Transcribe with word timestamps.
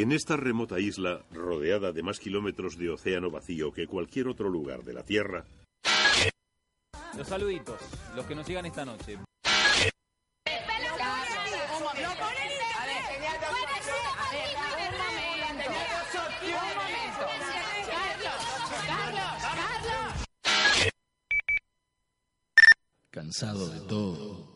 En 0.00 0.12
esta 0.12 0.34
remota 0.34 0.80
isla, 0.80 1.26
rodeada 1.30 1.92
de 1.92 2.02
más 2.02 2.18
kilómetros 2.18 2.78
de 2.78 2.88
océano 2.88 3.30
vacío 3.30 3.70
que 3.70 3.86
cualquier 3.86 4.28
otro 4.28 4.48
lugar 4.48 4.82
de 4.82 4.94
la 4.94 5.02
Tierra, 5.02 5.44
Los 7.18 7.28
saluditos, 7.28 7.78
los 8.16 8.24
que 8.24 8.34
nos 8.34 8.48
llegan 8.48 8.64
esta 8.64 8.86
noche. 8.86 9.18
Cansado 23.10 23.68
de 23.68 23.80
todo. 23.80 24.48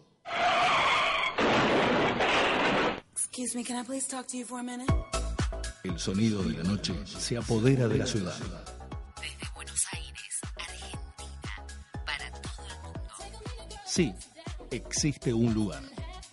Excuse 3.13 3.55
me, 3.55 3.63
can 3.63 3.77
I 3.77 3.83
please 3.83 4.09
talk 4.09 4.27
to 4.29 4.39
you 4.39 4.47
for 4.47 4.61
a 4.61 4.63
minute? 4.63 4.89
El 5.85 5.99
sonido 5.99 6.43
de 6.43 6.57
la 6.57 6.63
noche 6.65 6.95
se 7.07 7.37
apodera 7.37 7.87
de 7.89 7.99
la 7.99 8.07
ciudad. 8.07 8.35
Desde 9.21 9.53
Buenos 9.55 9.85
Aires, 9.93 10.41
Argentina, 10.57 11.67
para 12.07 12.31
todo 12.41 12.65
el 12.67 12.73
mundo. 12.83 13.11
Sí, 13.85 14.15
existe 14.71 15.35
un 15.35 15.53
lugar. 15.53 15.83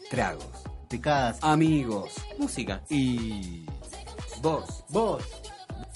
Tragos, 0.09 0.45
picadas, 0.89 1.37
amigos, 1.41 2.13
música 2.37 2.81
Y 2.89 3.65
vos, 4.41 4.85
vos. 4.89 5.21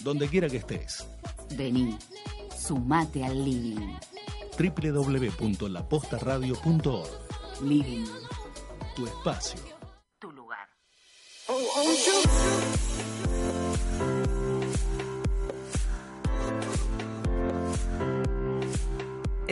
donde 0.02 0.28
quiera 0.28 0.50
que 0.50 0.58
estés, 0.58 1.06
Vení, 1.52 1.98
sumate 2.58 3.24
al 3.24 3.46
living. 3.46 3.96
www.lapostaradio.org. 4.58 7.10
Living, 7.62 8.06
Tu 8.98 9.06
espacio. 9.08 9.62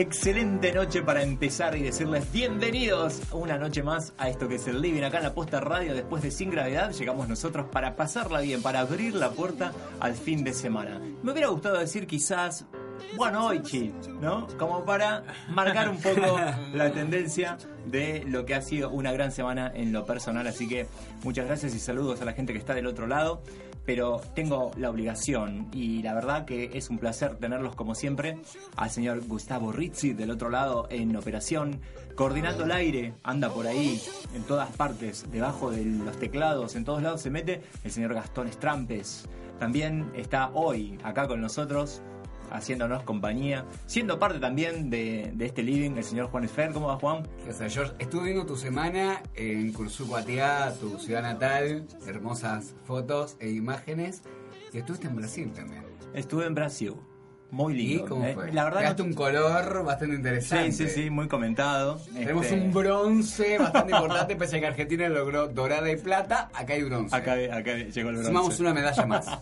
Excelente 0.04 0.74
noche 0.74 1.02
para 1.02 1.24
empezar 1.24 1.78
y 1.78 1.82
decirles 1.82 2.30
bienvenidos 2.30 3.22
una 3.32 3.58
noche 3.58 3.84
más 3.84 4.12
a 4.18 4.28
esto 4.28 4.50
que 4.50 4.56
es 4.56 4.68
el 4.68 4.82
Living 4.82 5.04
acá 5.04 5.20
en 5.20 5.24
la 5.24 5.34
Posta 5.34 5.62
Radio. 5.62 5.94
Después 5.94 6.22
de 6.22 6.30
Sin 6.30 6.52
Gravedad 6.52 6.92
llegamos 6.92 7.30
nosotros 7.30 7.68
para 7.72 7.96
pasarla 7.96 8.42
bien, 8.42 8.62
para 8.62 8.82
abrir 8.82 9.16
la 9.16 9.32
puerta 9.32 9.72
al 10.02 10.14
fin 10.16 10.44
de 10.44 10.54
semana. 10.54 11.00
Me 11.24 11.32
hubiera 11.32 11.48
gustado 11.48 11.80
decir 11.80 12.06
quizás, 12.06 12.66
bueno, 13.16 13.48
hoy 13.48 13.62
chi, 13.62 13.94
¿no? 14.20 14.46
Como 14.60 14.84
para 14.84 15.24
marcar 15.48 15.88
un 15.88 16.02
poco 16.02 16.38
la 16.74 16.92
tendencia 16.92 17.58
de 17.86 18.26
lo 18.28 18.46
que 18.46 18.56
ha 18.56 18.62
sido 18.62 18.90
una 18.90 19.14
gran 19.14 19.32
semana 19.32 19.72
en 19.74 19.94
lo 19.94 20.06
personal. 20.06 20.46
Así 20.48 20.68
que 20.68 20.86
muchas 21.24 21.46
gracias 21.46 21.74
y 21.76 21.80
saludos 21.80 22.22
a 22.22 22.26
la 22.26 22.34
gente 22.34 22.52
que 22.52 22.60
está 22.60 22.74
del 22.74 22.88
otro 22.88 23.08
lado 23.08 23.42
pero 23.86 24.22
tengo 24.36 24.72
la 24.78 24.90
obligación 24.90 25.68
y 25.74 26.02
la 26.02 26.14
verdad 26.14 26.46
que 26.46 26.72
es 26.74 26.90
un 26.90 27.00
placer 27.00 27.36
tenerlos 27.36 27.76
como 27.76 27.96
siempre 27.96 28.38
al 28.76 28.90
señor 28.90 29.26
Gustavo 29.28 29.72
Rizzi 29.72 30.14
del 30.14 30.32
otro 30.32 30.50
lado 30.50 30.88
en 30.90 31.16
operación, 31.16 31.82
coordinando 32.16 32.64
el 32.64 32.72
aire, 32.72 33.14
anda 33.24 33.50
por 33.50 33.68
ahí 33.68 34.02
en 34.34 34.44
todas 34.44 34.70
partes, 34.72 35.26
debajo 35.32 35.72
de 35.72 35.84
los 35.86 36.18
teclados, 36.18 36.76
en 36.76 36.86
todos 36.86 37.02
lados 37.02 37.22
se 37.22 37.30
mete 37.30 37.62
el 37.84 37.92
señor 37.92 38.14
Gastón 38.14 38.48
Estrampes. 38.48 39.28
También 39.60 40.12
está 40.16 40.50
hoy 40.54 40.98
acá 41.04 41.28
con 41.28 41.42
nosotros 41.42 42.02
haciéndonos 42.52 43.04
compañía, 43.04 43.66
siendo 43.86 44.20
parte 44.20 44.40
también 44.40 44.90
de, 44.90 45.32
de 45.34 45.46
este 45.46 45.64
living, 45.64 45.92
el 45.98 46.04
señor 46.04 46.28
Juan 46.28 46.44
Esfer. 46.44 46.72
¿Cómo 46.72 46.88
va 46.88 46.98
Juan? 46.98 47.28
Sea, 47.52 47.70
George, 47.70 47.94
estuve 48.00 48.26
viendo 48.26 48.46
tu 48.46 48.56
semana 48.56 49.22
en 49.36 49.72
Cursucuatiá, 49.74 50.74
tu 50.80 50.98
ciudad 51.00 51.22
natal, 51.22 51.86
hermosas 52.08 52.74
fotos 52.86 53.38
e 53.40 53.50
imágenes, 53.50 54.22
y 54.72 54.78
estuviste 54.80 55.08
en 55.08 55.16
Brasil 55.16 55.52
también. 55.54 55.84
Estuve 56.14 56.46
en 56.46 56.56
Brasil. 56.56 56.94
Muy 57.52 57.76
lindo. 57.76 58.06
¿Y 58.06 58.08
cómo 58.08 58.26
¿eh? 58.26 58.34
fue? 58.34 58.52
La 58.52 58.64
verdad 58.64 58.80
Pegaste 58.80 59.04
no- 59.04 59.10
un 59.10 59.14
color 59.14 59.84
bastante 59.86 60.16
interesante. 60.16 60.72
Sí, 60.72 60.88
sí, 60.88 61.04
sí, 61.04 61.10
muy 61.12 61.28
comentado. 61.28 62.00
Tenemos 62.12 62.48
Este, 62.48 62.60
un 62.60 62.74
bronce 62.74 63.60
bastante 63.60 63.94
importante, 63.94 64.36
pese 64.36 64.58
a 64.58 64.60
que 64.60 64.66
Argentina 64.66 65.08
logró 65.10 65.48
dorada 65.50 65.92
y 65.92 65.96
plata, 65.98 66.50
acá 66.52 66.74
hay 66.74 66.82
bronce. 66.84 67.16
Acá, 67.16 67.34
acá 67.34 67.76
llegó 67.78 68.10
el 68.10 68.16
bronce. 68.16 68.26
Sumamos 68.30 68.60
una 68.60 68.74
medalla 68.74 69.06
más. 69.06 69.28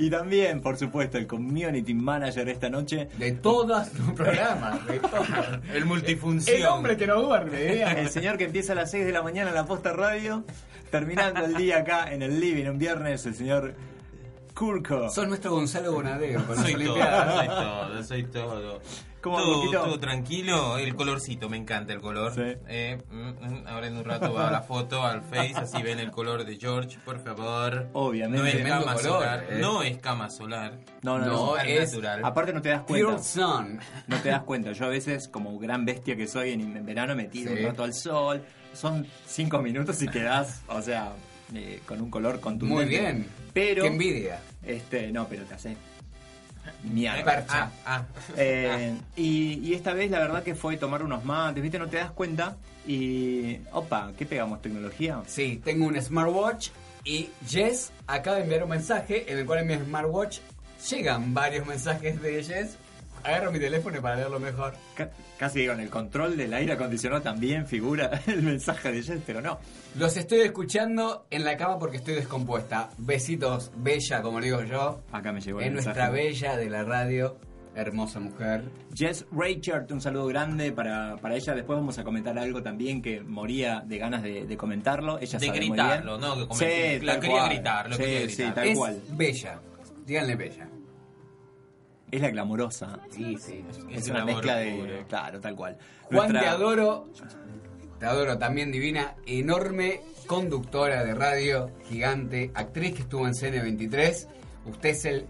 Y 0.00 0.10
también, 0.10 0.60
por 0.60 0.76
supuesto, 0.76 1.18
el 1.18 1.26
community 1.26 1.92
manager 1.92 2.48
esta 2.48 2.70
noche. 2.70 3.08
De 3.18 3.32
todos 3.32 3.92
los 3.94 4.12
programas, 4.12 4.86
de 4.86 5.00
todos. 5.00 5.26
El 5.74 5.84
multifunción. 5.86 6.56
El 6.56 6.66
hombre 6.66 6.96
que 6.96 7.08
no 7.08 7.20
duerme, 7.20 7.58
digamos. 7.64 7.98
El 7.98 8.08
señor 8.08 8.38
que 8.38 8.44
empieza 8.44 8.74
a 8.74 8.76
las 8.76 8.92
6 8.92 9.04
de 9.04 9.12
la 9.12 9.22
mañana 9.22 9.48
en 9.48 9.56
la 9.56 9.66
posta 9.66 9.92
radio, 9.92 10.44
terminando 10.92 11.44
el 11.44 11.54
día 11.56 11.78
acá 11.78 12.12
en 12.12 12.22
el 12.22 12.38
living 12.38 12.66
un 12.66 12.78
viernes, 12.78 13.26
el 13.26 13.34
señor 13.34 13.74
Kurko. 14.58 15.08
Sos 15.10 15.28
nuestro 15.28 15.52
Gonzalo 15.52 15.92
Bonadeo 15.92 16.40
Soy 16.56 16.74
todo, 16.84 16.96
soy 16.96 17.46
todo, 17.46 18.02
soy 18.04 18.22
todo. 18.24 18.80
¿Cómo, 19.20 19.36
todo, 19.38 19.70
todo 19.70 19.98
tranquilo, 19.98 20.78
el 20.78 20.94
colorcito, 20.94 21.48
me 21.48 21.56
encanta 21.56 21.92
el 21.92 22.00
color. 22.00 22.32
Sí. 22.34 22.42
Eh, 22.68 22.98
mm, 23.10 23.16
mm, 23.28 23.66
ahora 23.66 23.88
en 23.88 23.96
un 23.96 24.04
rato 24.04 24.32
va 24.32 24.50
la 24.50 24.62
foto 24.62 25.02
al 25.04 25.22
Face, 25.22 25.54
así 25.56 25.82
ven 25.82 25.98
el 25.98 26.10
color 26.12 26.44
de 26.44 26.56
George, 26.56 26.98
por 27.04 27.18
favor. 27.18 27.88
Obviamente. 27.94 28.38
No 28.38 28.46
es 28.46 28.52
Tremendo 28.54 28.80
cama 28.84 28.94
color, 28.94 29.12
solar, 29.12 29.46
eh. 29.50 29.58
no 29.60 29.82
es 29.82 29.98
cama 29.98 30.30
solar. 30.30 30.78
No, 31.02 31.18
no, 31.18 31.26
no. 31.26 31.56
Es- 31.58 31.90
natural. 31.92 32.20
Aparte 32.24 32.52
no 32.52 32.62
te 32.62 32.68
das 32.70 32.82
cuenta. 32.82 33.06
Pure 33.10 33.22
Sun. 33.22 33.80
No 34.06 34.16
te 34.18 34.28
das 34.28 34.42
cuenta. 34.44 34.72
Yo 34.72 34.84
a 34.86 34.88
veces, 34.88 35.28
como 35.28 35.58
gran 35.58 35.84
bestia 35.84 36.16
que 36.16 36.26
soy, 36.28 36.52
en, 36.52 36.76
en 36.76 36.86
verano 36.86 37.16
me 37.16 37.24
tiro 37.24 37.52
Sí. 37.52 37.58
un 37.60 37.66
rato 37.66 37.82
al 37.84 37.94
sol. 37.94 38.42
Son 38.72 39.04
5 39.26 39.60
minutos 39.62 40.00
y 40.02 40.08
quedás, 40.08 40.62
o 40.68 40.80
sea, 40.80 41.12
eh, 41.54 41.80
con 41.86 42.00
un 42.00 42.10
color 42.10 42.40
contundente. 42.40 42.84
Muy 42.84 42.86
bien. 42.86 43.26
Pero. 43.52 43.82
Qué 43.82 43.88
envidia. 43.88 44.40
Este, 44.64 45.10
no, 45.10 45.26
pero 45.28 45.44
te 45.44 45.54
hace 45.54 45.76
mierda. 46.82 47.44
Ah, 47.48 47.70
ah. 47.86 48.04
Eh, 48.36 48.94
y, 49.16 49.60
y 49.66 49.74
esta 49.74 49.92
vez 49.92 50.10
la 50.10 50.18
verdad 50.18 50.42
que 50.42 50.54
fue 50.54 50.76
tomar 50.76 51.02
unos 51.02 51.24
mates, 51.24 51.62
viste, 51.62 51.78
no 51.78 51.88
te 51.88 51.96
das 51.96 52.10
cuenta. 52.10 52.56
Y. 52.86 53.58
Opa, 53.72 54.12
¿qué 54.16 54.26
pegamos? 54.26 54.62
¿Tecnología? 54.62 55.22
Sí, 55.26 55.60
tengo 55.64 55.86
un 55.86 56.00
smartwatch 56.00 56.70
y 57.04 57.30
Jess 57.46 57.90
acaba 58.06 58.36
de 58.36 58.42
enviar 58.42 58.64
un 58.64 58.70
mensaje 58.70 59.30
en 59.30 59.38
el 59.38 59.46
cual 59.46 59.60
en 59.60 59.66
mi 59.66 59.74
smartwatch 59.74 60.40
llegan 60.90 61.32
varios 61.34 61.66
mensajes 61.66 62.20
de 62.20 62.42
Jess. 62.42 62.76
Agarro 63.24 63.50
mi 63.50 63.58
teléfono 63.58 64.00
para 64.00 64.16
leerlo 64.16 64.38
mejor. 64.38 64.74
Ca- 65.38 65.46
casi 65.46 65.60
digo, 65.60 65.72
en 65.72 65.80
el 65.80 65.88
control 65.90 66.36
del 66.36 66.52
aire 66.52 66.72
acondicionado 66.72 67.22
también 67.22 67.66
figura 67.66 68.10
el 68.26 68.42
mensaje 68.42 68.90
de 68.92 69.02
Jess, 69.02 69.20
pero 69.26 69.40
no. 69.40 69.58
Los 69.96 70.16
estoy 70.16 70.40
escuchando 70.40 71.26
en 71.30 71.44
la 71.44 71.56
cama 71.56 71.78
porque 71.78 71.96
estoy 71.98 72.14
descompuesta. 72.14 72.90
Besitos, 72.98 73.70
bella, 73.76 74.20
como 74.22 74.40
digo 74.40 74.62
yo. 74.64 75.00
Acá 75.12 75.32
me 75.32 75.40
llegó 75.40 75.60
el 75.60 75.66
Es 75.68 75.72
mensaje. 75.72 75.98
nuestra 75.98 76.10
bella 76.10 76.56
de 76.56 76.70
la 76.70 76.84
radio. 76.84 77.36
Hermosa 77.74 78.18
mujer. 78.18 78.64
Jess 78.92 79.24
Reichert, 79.30 79.88
un 79.92 80.00
saludo 80.00 80.26
grande 80.26 80.72
para, 80.72 81.16
para 81.18 81.36
ella. 81.36 81.54
Después 81.54 81.78
vamos 81.78 81.96
a 81.98 82.02
comentar 82.02 82.36
algo 82.36 82.60
también 82.60 83.00
que 83.00 83.20
moría 83.20 83.80
de 83.86 83.98
ganas 83.98 84.24
de, 84.24 84.46
de 84.46 84.56
comentarlo. 84.56 85.18
Ella 85.20 85.38
De 85.38 85.46
sabe 85.46 85.60
muy 85.60 85.68
gritarlo, 85.68 86.18
bien. 86.18 86.28
¿no? 86.38 86.48
Que 86.48 86.54
Sí, 86.98 87.06
lo 87.06 87.12
tal 87.12 87.20
quería 87.20 87.36
cual. 87.36 87.48
gritar, 87.50 87.88
lo 87.90 87.96
sí, 87.96 88.02
quería 88.02 88.20
sí, 88.20 88.26
gritar. 88.36 88.54
tal 88.54 88.66
es 88.68 88.78
cual. 88.78 89.00
bella. 89.10 89.60
Díganle 90.06 90.34
bella. 90.34 90.68
Es 92.10 92.20
la 92.20 92.30
glamorosa. 92.30 92.98
Sí, 93.10 93.36
sí. 93.38 93.64
Es, 93.90 94.04
Es 94.04 94.08
una 94.10 94.24
mezcla 94.24 94.56
de. 94.56 94.72
puro. 94.72 95.06
Claro, 95.08 95.40
tal 95.40 95.54
cual. 95.56 95.76
Juan, 96.04 96.16
Nuestra- 96.32 96.40
te 96.40 96.46
adoro. 96.48 97.08
Te 97.98 98.06
adoro, 98.06 98.38
también 98.38 98.70
divina, 98.70 99.14
enorme 99.26 100.00
conductora 100.28 101.02
de 101.04 101.14
radio, 101.14 101.70
gigante, 101.88 102.50
actriz 102.54 102.94
que 102.94 103.02
estuvo 103.02 103.26
en 103.26 103.34
CN23. 103.34 104.26
Usted 104.66 104.88
es 104.90 105.04
el. 105.04 105.26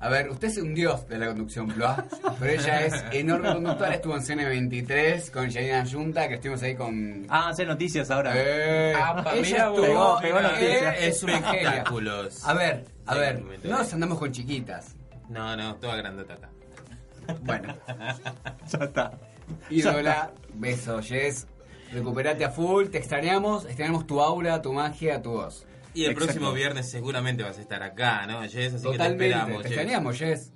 A 0.00 0.08
ver, 0.08 0.30
usted 0.30 0.48
es 0.48 0.56
un 0.56 0.74
dios 0.74 1.06
de 1.06 1.16
la 1.18 1.26
conducción, 1.28 1.68
Blois, 1.68 1.96
pero 2.40 2.50
ella 2.52 2.86
es 2.86 3.04
enorme 3.12 3.52
conductora. 3.52 3.94
Estuvo 3.94 4.16
en 4.16 4.22
CN23 4.22 5.30
con 5.30 5.48
Janina 5.52 5.84
Junta, 5.88 6.26
que 6.28 6.34
estuvimos 6.34 6.62
ahí 6.62 6.74
con. 6.74 7.26
Ah, 7.28 7.50
hace 7.50 7.64
noticias 7.66 8.10
ahora. 8.10 8.32
Eh, 8.34 8.94
Apa, 8.94 9.32
ella 9.34 9.42
mira 9.42 9.58
estuvo- 9.68 9.82
Pegó- 9.82 10.20
pegó 10.20 10.38
eh, 10.38 10.42
noticias. 10.42 10.96
es 10.98 11.22
una 11.22 11.42
genia. 11.42 11.84
A 12.44 12.54
ver, 12.54 12.84
a 13.06 13.14
ver, 13.14 13.42
no 13.64 13.78
nos 13.78 13.92
andamos 13.92 14.18
con 14.18 14.32
chiquitas. 14.32 14.96
No, 15.32 15.56
no, 15.56 15.76
toda 15.76 15.96
grandota 15.96 16.34
acá. 16.34 16.50
Bueno, 17.42 17.74
Ya 18.70 18.84
está. 18.84 19.12
ídola, 19.70 20.32
beso, 20.54 21.00
Jess. 21.02 21.46
Recuperate 21.92 22.44
a 22.44 22.50
full, 22.50 22.86
te 22.88 22.98
extrañamos, 22.98 23.64
extrañamos 23.66 24.06
tu 24.06 24.20
aura, 24.20 24.62
tu 24.62 24.72
magia, 24.72 25.20
tu 25.22 25.30
voz. 25.32 25.66
Y 25.94 26.04
el 26.04 26.12
Exacto. 26.12 26.24
próximo 26.26 26.52
viernes 26.52 26.90
seguramente 26.90 27.42
vas 27.42 27.58
a 27.58 27.60
estar 27.60 27.82
acá, 27.82 28.26
¿no, 28.26 28.40
Jess? 28.42 28.74
Así 28.74 28.84
que 28.86 28.92
te 28.92 28.98
Totalmente, 28.98 29.26
esperamos, 29.28 29.62
te 29.62 29.68
Jess. 29.68 29.78
extrañamos, 29.78 30.18
Jess. 30.18 30.52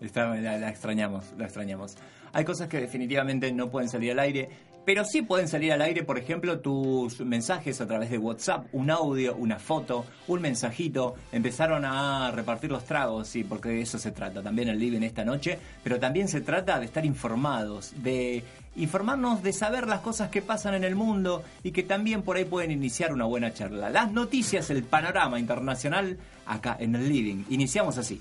Está- 0.00 0.34
la, 0.36 0.58
la 0.58 0.68
extrañamos, 0.70 1.24
la 1.36 1.44
extrañamos. 1.44 1.96
Hay 2.32 2.44
cosas 2.44 2.68
que 2.68 2.80
definitivamente 2.80 3.52
no 3.52 3.70
pueden 3.70 3.88
salir 3.88 4.12
al 4.12 4.18
aire, 4.20 4.48
pero 4.84 5.04
sí 5.04 5.22
pueden 5.22 5.48
salir 5.48 5.72
al 5.72 5.82
aire, 5.82 6.02
por 6.02 6.18
ejemplo, 6.18 6.60
tus 6.60 7.20
mensajes 7.20 7.80
a 7.80 7.86
través 7.86 8.10
de 8.10 8.18
WhatsApp, 8.18 8.66
un 8.72 8.90
audio, 8.90 9.34
una 9.36 9.58
foto, 9.58 10.04
un 10.28 10.42
mensajito. 10.42 11.14
Empezaron 11.32 11.84
a 11.84 12.30
repartir 12.30 12.70
los 12.70 12.84
tragos, 12.84 13.28
sí, 13.28 13.44
porque 13.44 13.70
de 13.70 13.80
eso 13.82 13.98
se 13.98 14.10
trata 14.10 14.42
también 14.42 14.68
el 14.68 14.78
living 14.78 15.02
esta 15.02 15.24
noche, 15.24 15.58
pero 15.82 15.98
también 15.98 16.28
se 16.28 16.40
trata 16.40 16.78
de 16.78 16.86
estar 16.86 17.04
informados, 17.04 17.92
de 18.02 18.44
informarnos, 18.76 19.42
de 19.42 19.52
saber 19.52 19.86
las 19.86 20.00
cosas 20.00 20.30
que 20.30 20.42
pasan 20.42 20.74
en 20.74 20.84
el 20.84 20.96
mundo 20.96 21.42
y 21.62 21.70
que 21.70 21.82
también 21.82 22.22
por 22.22 22.36
ahí 22.36 22.44
pueden 22.44 22.70
iniciar 22.70 23.12
una 23.12 23.24
buena 23.24 23.54
charla. 23.54 23.88
Las 23.88 24.12
noticias, 24.12 24.68
el 24.70 24.82
panorama 24.82 25.38
internacional 25.38 26.18
acá 26.46 26.76
en 26.78 26.94
el 26.94 27.08
living. 27.08 27.44
Iniciamos 27.50 27.98
así. 27.98 28.20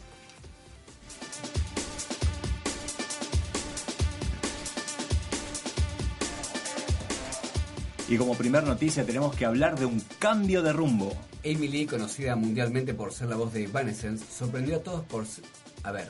Y 8.13 8.17
como 8.17 8.35
primer 8.35 8.63
noticia 8.63 9.03
tenemos 9.07 9.35
que 9.35 9.43
hablar 9.43 9.75
de 9.79 9.87
un 9.87 9.99
cambio 10.19 10.61
de 10.61 10.71
rumbo. 10.71 11.11
Emily, 11.41 11.87
conocida 11.87 12.35
mundialmente 12.35 12.93
por 12.93 13.11
ser 13.11 13.29
la 13.29 13.35
voz 13.37 13.51
de 13.53 13.63
Evanescence, 13.63 14.23
sorprendió 14.31 14.75
a 14.77 14.83
todos 14.83 15.03
por... 15.05 15.23
s- 15.23 15.41
A 15.81 15.91
ver, 15.91 16.09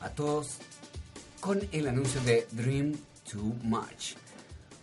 a 0.00 0.08
todos 0.08 0.56
con 1.40 1.60
el 1.72 1.88
anuncio 1.88 2.22
de 2.22 2.46
Dream 2.52 2.94
Too 3.30 3.54
Much. 3.64 4.14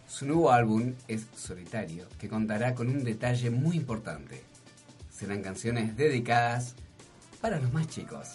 Su 0.07 0.27
nuevo 0.27 0.51
álbum 0.51 0.93
es 1.07 1.25
solitario, 1.35 2.05
que 2.19 2.29
contará 2.29 2.75
con 2.75 2.87
un 2.87 3.03
detalle 3.03 3.49
muy 3.49 3.75
importante. 3.75 4.43
Serán 5.11 5.41
canciones 5.41 5.97
dedicadas 5.97 6.75
para 7.41 7.59
los 7.59 7.73
más 7.73 7.87
chicos. 7.87 8.27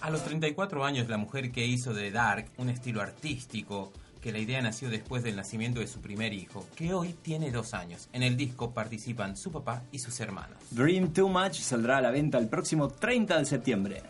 A 0.00 0.10
los 0.10 0.24
34 0.24 0.84
años, 0.84 1.08
la 1.08 1.18
mujer 1.18 1.52
que 1.52 1.64
hizo 1.64 1.94
de 1.94 2.10
Dark 2.10 2.46
un 2.56 2.68
estilo 2.68 3.00
artístico, 3.00 3.92
que 4.26 4.32
la 4.32 4.40
idea 4.40 4.60
nació 4.60 4.90
después 4.90 5.22
del 5.22 5.36
nacimiento 5.36 5.78
de 5.78 5.86
su 5.86 6.00
primer 6.00 6.32
hijo, 6.32 6.66
que 6.74 6.92
hoy 6.92 7.12
tiene 7.12 7.52
dos 7.52 7.74
años. 7.74 8.08
En 8.12 8.24
el 8.24 8.36
disco 8.36 8.72
participan 8.72 9.36
su 9.36 9.52
papá 9.52 9.84
y 9.92 10.00
sus 10.00 10.18
hermanos. 10.18 10.58
Dream 10.72 11.12
Too 11.12 11.28
Much 11.28 11.60
saldrá 11.60 11.98
a 11.98 12.00
la 12.00 12.10
venta 12.10 12.36
el 12.36 12.48
próximo 12.48 12.88
30 12.88 13.38
de 13.38 13.44
septiembre. 13.44 14.02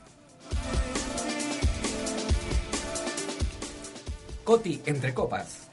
Coti 4.42 4.80
entre 4.86 5.12
copas. 5.12 5.68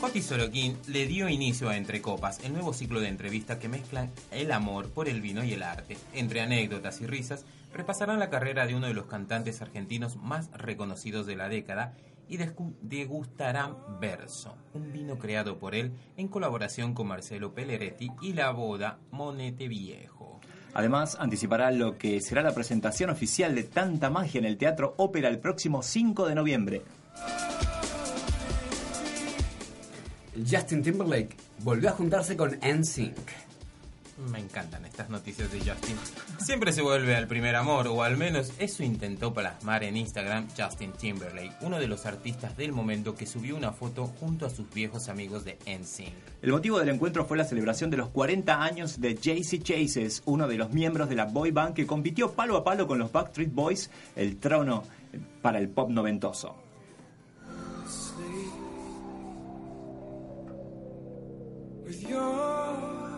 Coti 0.00 0.22
Sorokin 0.22 0.78
le 0.86 1.06
dio 1.06 1.28
inicio 1.28 1.68
a 1.68 1.76
Entre 1.76 2.00
Copas, 2.00 2.42
el 2.42 2.54
nuevo 2.54 2.72
ciclo 2.72 2.98
de 3.00 3.08
entrevistas 3.08 3.58
que 3.58 3.68
mezclan 3.68 4.10
el 4.30 4.52
amor 4.52 4.88
por 4.88 5.06
el 5.06 5.20
vino 5.20 5.44
y 5.44 5.52
el 5.52 5.62
arte. 5.62 5.98
Entre 6.14 6.40
anécdotas 6.40 7.02
y 7.02 7.06
risas, 7.06 7.44
repasarán 7.74 8.20
la 8.20 8.30
carrera 8.30 8.66
de 8.66 8.74
uno 8.74 8.86
de 8.86 8.94
los 8.94 9.04
cantantes 9.04 9.60
argentinos 9.60 10.16
más 10.16 10.50
reconocidos 10.52 11.26
de 11.26 11.36
la 11.36 11.50
década 11.50 11.92
y 12.30 12.38
degustarán 12.80 13.76
Verso, 14.00 14.56
un 14.72 14.92
vino 14.92 15.18
creado 15.18 15.58
por 15.58 15.74
él 15.74 15.92
en 16.16 16.28
colaboración 16.28 16.94
con 16.94 17.08
Marcelo 17.08 17.52
Pelleretti 17.52 18.08
y 18.22 18.32
la 18.32 18.52
boda 18.52 18.98
Monete 19.10 19.66
Viejo. 19.66 20.40
Además, 20.72 21.16
anticipará 21.18 21.72
lo 21.72 21.98
que 21.98 22.20
será 22.20 22.42
la 22.42 22.54
presentación 22.54 23.10
oficial 23.10 23.54
de 23.56 23.64
Tanta 23.64 24.08
Magia 24.08 24.38
en 24.38 24.44
el 24.44 24.56
Teatro 24.56 24.94
Ópera 24.96 25.28
el 25.28 25.40
próximo 25.40 25.82
5 25.82 26.28
de 26.28 26.34
noviembre. 26.36 26.82
Justin 30.48 30.82
Timberlake 30.82 31.36
volvió 31.64 31.88
a 31.88 31.92
juntarse 31.92 32.36
con 32.36 32.56
NSYNC. 32.62 33.49
Me 34.28 34.38
encantan 34.38 34.84
estas 34.84 35.08
noticias 35.08 35.50
de 35.50 35.58
Justin. 35.58 35.96
Siempre 36.38 36.72
se 36.72 36.82
vuelve 36.82 37.16
al 37.16 37.26
primer 37.26 37.56
amor, 37.56 37.88
o 37.88 38.02
al 38.02 38.16
menos 38.16 38.52
eso 38.58 38.82
intentó 38.82 39.32
plasmar 39.32 39.82
en 39.82 39.96
Instagram 39.96 40.48
Justin 40.56 40.92
Timberlake, 40.92 41.56
uno 41.62 41.78
de 41.78 41.86
los 41.86 42.04
artistas 42.06 42.56
del 42.56 42.72
momento 42.72 43.14
que 43.14 43.26
subió 43.26 43.56
una 43.56 43.72
foto 43.72 44.06
junto 44.06 44.46
a 44.46 44.50
sus 44.50 44.68
viejos 44.72 45.08
amigos 45.08 45.44
de 45.44 45.58
NSYNC. 45.66 46.12
El 46.42 46.52
motivo 46.52 46.78
del 46.78 46.90
encuentro 46.90 47.24
fue 47.24 47.38
la 47.38 47.44
celebración 47.44 47.90
de 47.90 47.96
los 47.96 48.10
40 48.10 48.62
años 48.62 49.00
de 49.00 49.14
JC 49.14 49.62
Chases, 49.62 50.22
uno 50.26 50.48
de 50.48 50.56
los 50.56 50.70
miembros 50.70 51.08
de 51.08 51.16
la 51.16 51.24
boy 51.24 51.50
band 51.50 51.74
que 51.74 51.86
compitió 51.86 52.32
palo 52.32 52.56
a 52.56 52.64
palo 52.64 52.86
con 52.86 52.98
los 52.98 53.10
Backstreet 53.10 53.52
Boys, 53.52 53.90
el 54.16 54.36
trono 54.36 54.84
para 55.42 55.58
el 55.58 55.68
pop 55.68 55.90
noventoso. 55.90 56.56
with 61.90 62.08
your 62.08 63.09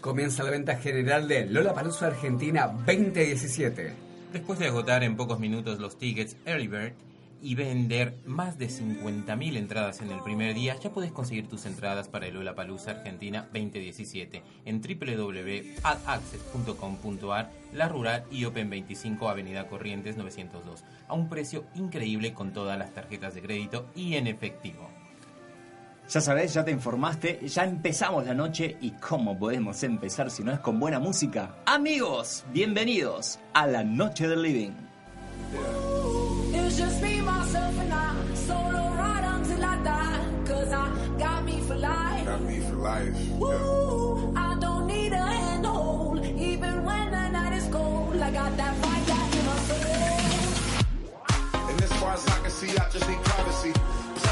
Comienza 0.00 0.44
la 0.44 0.50
venta 0.50 0.76
general 0.76 1.28
de 1.28 1.46
Lola 1.46 1.74
Palusa 1.74 2.06
Argentina 2.06 2.68
2017. 2.68 3.92
Después 4.32 4.58
de 4.58 4.66
agotar 4.66 5.02
en 5.02 5.16
pocos 5.16 5.40
minutos 5.40 5.80
los 5.80 5.98
tickets 5.98 6.36
Early 6.46 6.68
Bird 6.68 6.92
y 7.42 7.54
vender 7.54 8.14
más 8.24 8.58
de 8.58 8.68
50.000 8.68 9.56
entradas 9.56 10.00
en 10.00 10.10
el 10.10 10.20
primer 10.22 10.54
día, 10.54 10.76
ya 10.76 10.90
puedes 10.90 11.12
conseguir 11.12 11.46
tus 11.48 11.66
entradas 11.66 12.08
para 12.08 12.26
el 12.26 12.32
Lollapalooza 12.34 12.92
Argentina 12.92 13.46
2017 13.52 14.42
en 14.64 14.80
www.adaccess.com.ar, 14.80 17.50
La 17.72 17.88
Rural 17.88 18.24
y 18.30 18.44
Open 18.44 18.70
25 18.70 19.28
Avenida 19.28 19.66
Corrientes 19.66 20.16
902, 20.16 20.84
a 21.06 21.14
un 21.14 21.28
precio 21.28 21.64
increíble 21.74 22.32
con 22.34 22.52
todas 22.52 22.78
las 22.78 22.94
tarjetas 22.94 23.34
de 23.34 23.42
crédito 23.42 23.90
y 23.94 24.14
en 24.14 24.26
efectivo. 24.26 24.88
Ya 26.08 26.22
sabes, 26.22 26.54
ya 26.54 26.64
te 26.64 26.70
informaste, 26.70 27.38
ya 27.46 27.64
empezamos 27.64 28.24
la 28.24 28.32
noche 28.32 28.78
y 28.80 28.92
cómo 28.92 29.38
podemos 29.38 29.82
empezar 29.82 30.30
si 30.30 30.42
no 30.42 30.52
es 30.52 30.58
con 30.60 30.80
buena 30.80 30.98
música. 30.98 31.56
Amigos, 31.66 32.44
bienvenidos 32.50 33.38
a 33.52 33.66
la 33.66 33.84
noche 33.84 34.26
del 34.26 34.40
living. 34.40 34.72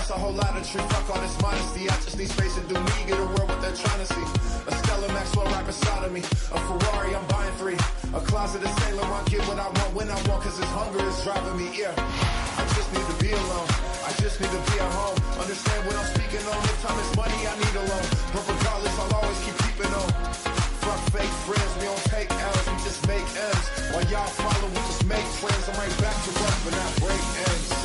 Need 0.09 0.15
a 0.15 0.19
the 0.19 0.21
whole 0.21 0.33
lot 0.33 0.57
of 0.57 0.63
tree, 0.67 0.81
fuck 0.89 1.11
all 1.11 1.21
this 1.21 1.41
modesty. 1.43 1.89
I 1.89 1.95
just 2.05 2.19
need 2.19 2.29
space 2.29 2.55
to 2.55 2.63
do 2.63 2.75
me, 2.75 2.95
get 3.07 3.19
a 3.19 3.25
world 3.25 3.49
what 3.49 3.61
they're 3.61 3.75
trying 3.75 3.99
to 3.99 4.07
see. 4.07 4.27
A 4.67 4.73
Stella 4.73 5.09
Maxwell 5.13 5.47
right 5.47 5.67
beside 5.67 6.05
of 6.05 6.13
me. 6.13 6.21
A 6.21 6.59
Ferrari, 6.67 7.15
I'm 7.15 7.27
buying 7.27 7.53
three. 7.59 7.79
A 8.15 8.21
closet 8.21 8.63
of 8.63 8.71
Saint 8.81 8.97
Laurent, 8.97 9.27
get 9.31 9.43
what 9.49 9.59
I 9.59 9.67
want 9.67 9.91
when 9.95 10.09
I 10.11 10.19
want, 10.29 10.43
cause 10.43 10.59
this 10.59 10.71
hunger 10.71 11.03
is 11.03 11.17
driving 11.25 11.57
me, 11.59 11.71
yeah. 11.75 11.95
I 11.97 12.63
just 12.75 12.89
need 12.95 13.07
to 13.07 13.17
be 13.23 13.31
alone. 13.33 13.69
I 14.07 14.11
just 14.23 14.41
need 14.41 14.53
to 14.53 14.63
be 14.71 14.77
at 14.79 14.91
home. 14.95 15.19
Understand 15.43 15.81
what 15.87 15.97
I'm 15.99 16.09
speaking 16.15 16.45
on. 16.47 16.59
If 16.71 16.79
time 16.83 16.99
is 17.03 17.11
money, 17.17 17.41
I 17.47 17.55
need 17.59 17.75
a 17.75 17.85
loan. 17.91 18.07
But 18.31 18.43
regardless, 18.47 18.95
I'll 19.03 19.15
always 19.23 19.41
keep 19.43 19.57
keeping 19.67 19.91
on. 19.91 20.11
Fuck 20.87 21.01
fake 21.15 21.35
friends, 21.47 21.73
we 21.83 21.91
don't 21.91 22.07
take 22.15 22.31
L's, 22.31 22.67
we 22.71 22.77
just 22.87 23.03
make 23.11 23.27
M's. 23.27 23.67
While 23.91 24.07
y'all 24.07 24.31
follow, 24.39 24.69
we 24.71 24.81
just 24.87 25.05
make 25.11 25.27
friends. 25.43 25.63
I'm 25.67 25.77
right 25.83 25.97
back 25.99 26.15
to 26.15 26.31
work, 26.39 26.59
but 26.63 26.73
not 26.79 26.91
break 27.03 27.25
ends. 27.51 27.76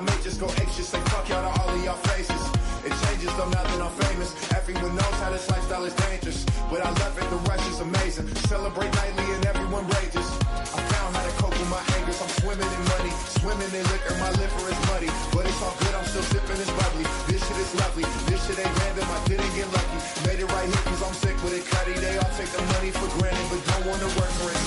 may 0.00 0.16
just 0.22 0.40
go 0.40 0.48
anxious. 0.62 0.88
say 0.88 1.00
fuck 1.12 1.28
y'all 1.28 1.44
to 1.44 1.52
all 1.60 1.68
of 1.68 1.84
y'all 1.84 2.00
faces. 2.08 2.42
It 2.88 2.94
changes 3.04 3.28
now 3.36 3.50
that 3.52 3.80
I'm 3.82 3.92
famous. 4.08 4.32
Everyone 4.56 4.96
knows 4.96 5.16
how 5.20 5.28
this 5.28 5.44
lifestyle 5.50 5.84
is 5.84 5.92
dangerous. 6.08 6.46
But 6.72 6.80
I 6.80 6.88
love 6.88 7.18
it, 7.20 7.28
the 7.28 7.36
rush 7.50 7.60
is 7.68 7.80
amazing. 7.84 8.32
Celebrate 8.48 8.88
nightly 8.94 9.26
and 9.34 9.44
everyone 9.44 9.84
rages. 10.00 10.24
I 10.72 10.80
found 10.88 11.10
how 11.18 11.20
to 11.20 11.34
cope 11.36 11.52
with 11.52 11.68
my 11.68 11.82
angers. 12.00 12.16
I'm 12.22 12.32
swimming 12.40 12.64
in 12.64 12.82
money, 12.96 13.12
swimming 13.42 13.72
in 13.76 13.84
liquor. 13.92 14.16
My 14.22 14.32
liver 14.40 14.64
is 14.72 14.80
muddy, 14.88 15.10
but 15.36 15.44
it's 15.44 15.60
all 15.60 15.76
good. 15.82 15.94
I'm 15.98 16.06
still 16.08 16.24
sipping 16.32 16.56
this 16.56 16.72
bubbly. 16.80 17.04
This 17.28 17.44
shit 17.44 17.58
is 17.60 17.72
lovely. 17.76 18.06
This 18.30 18.40
shit 18.46 18.56
ain't 18.56 18.74
random. 18.80 19.04
I 19.04 19.18
didn't 19.28 19.52
get 19.52 19.68
lucky. 19.68 19.98
Made 20.30 20.40
it 20.40 20.48
right 20.48 20.64
here 20.64 20.84
cause 20.88 21.02
I'm 21.04 21.16
sick 21.20 21.36
with 21.42 21.58
it. 21.58 21.66
Cuddy, 21.68 21.98
they 21.98 22.14
all 22.16 22.32
take 22.38 22.48
the 22.54 22.62
money 22.72 22.94
for 22.94 23.08
granted, 23.18 23.46
but 23.50 23.60
don't 23.66 23.84
wanna 23.90 24.08
work 24.16 24.32
for 24.38 24.48
it. 24.48 24.59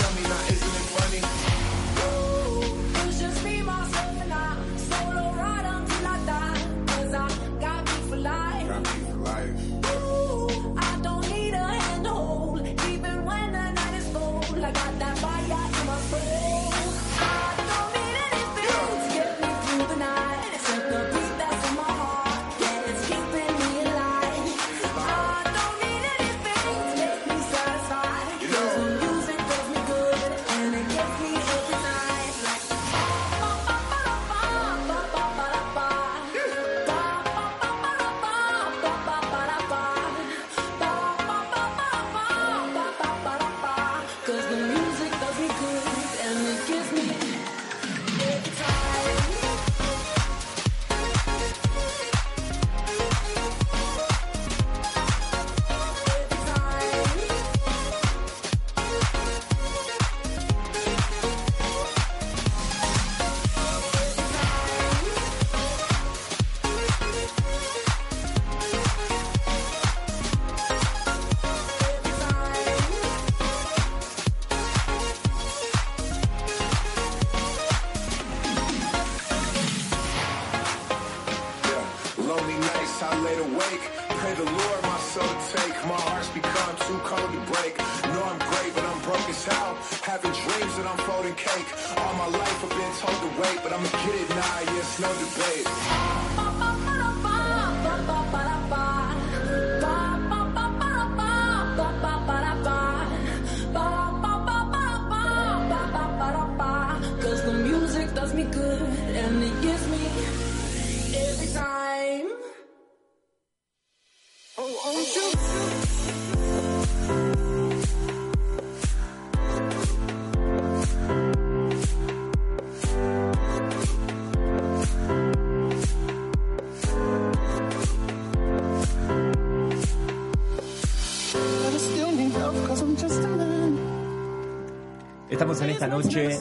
Estamos 135.54 135.62
en 135.62 135.70
esta 135.70 135.88
noche 135.88 136.40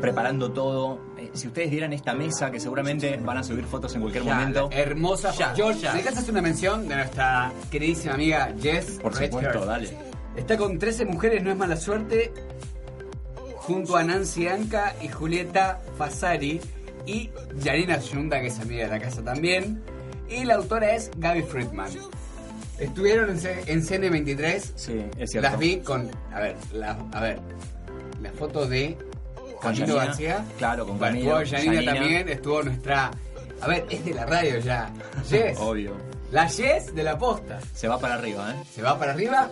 preparando 0.00 0.50
todo. 0.52 0.98
Eh, 1.18 1.30
Si 1.34 1.46
ustedes 1.48 1.70
vieran 1.70 1.92
esta 1.92 2.14
mesa, 2.14 2.50
que 2.50 2.58
seguramente 2.60 3.16
van 3.18 3.36
a 3.38 3.42
subir 3.42 3.64
fotos 3.64 3.94
en 3.94 4.00
cualquier 4.02 4.24
Ya, 4.24 4.34
momento. 4.34 4.68
hermosa. 4.72 5.32
Ya, 5.32 5.54
George, 5.54 5.80
ya. 5.80 5.92
¿me 5.92 5.98
dejas 6.02 6.18
hacer 6.18 6.30
una 6.32 6.42
mención 6.42 6.88
de 6.88 6.96
nuestra 6.96 7.52
queridísima 7.70 8.14
amiga 8.14 8.54
Jess? 8.60 8.98
Por 9.02 9.14
supuesto, 9.14 9.64
dale. 9.66 9.90
Está 10.36 10.56
con 10.56 10.78
13 10.78 11.04
mujeres, 11.04 11.42
no 11.42 11.50
es 11.50 11.56
mala 11.56 11.76
suerte, 11.76 12.32
junto 13.56 13.96
a 13.96 14.02
Nancy 14.02 14.48
Anca 14.48 14.94
y 15.02 15.08
Julieta 15.08 15.80
Fasari 15.98 16.60
y 17.06 17.30
Janina 17.62 17.98
Yunda, 17.98 18.40
que 18.40 18.46
es 18.48 18.58
amiga 18.60 18.84
de 18.84 18.90
la 18.90 18.98
casa 19.00 19.22
también. 19.22 19.82
Y 20.28 20.44
la 20.44 20.54
autora 20.54 20.94
es 20.94 21.10
Gaby 21.18 21.42
Friedman. 21.42 21.90
Estuvieron 22.78 23.30
en, 23.30 23.38
C- 23.38 23.62
en 23.66 23.82
CN23. 23.82 24.60
Sí, 24.74 25.04
es 25.18 25.30
cierto. 25.30 25.50
Las 25.50 25.58
vi 25.58 25.78
con. 25.80 26.10
A 26.32 26.40
ver, 26.40 26.56
la, 26.72 26.92
a 27.12 27.20
ver. 27.20 27.38
Foto 28.42 28.66
de 28.66 28.96
Camilo 29.60 29.86
Janina. 29.86 30.04
García. 30.04 30.44
Claro, 30.58 30.84
con 30.84 30.98
Camilo, 30.98 31.40
Estuvo 31.40 31.58
Janina, 31.60 31.92
también. 31.94 32.28
Estuvo 32.28 32.62
nuestra. 32.64 33.10
A 33.60 33.66
ver, 33.68 33.86
es 33.88 34.04
de 34.04 34.14
la 34.14 34.26
radio 34.26 34.58
ya. 34.58 34.90
Jess. 35.28 35.56
Obvio. 35.60 35.92
La 36.32 36.48
Jess 36.48 36.92
de 36.92 37.04
la 37.04 37.16
posta. 37.16 37.60
Se 37.72 37.86
va 37.86 38.00
para 38.00 38.14
arriba, 38.14 38.50
¿eh? 38.50 38.64
Se 38.74 38.82
va 38.82 38.98
para 38.98 39.12
arriba. 39.12 39.48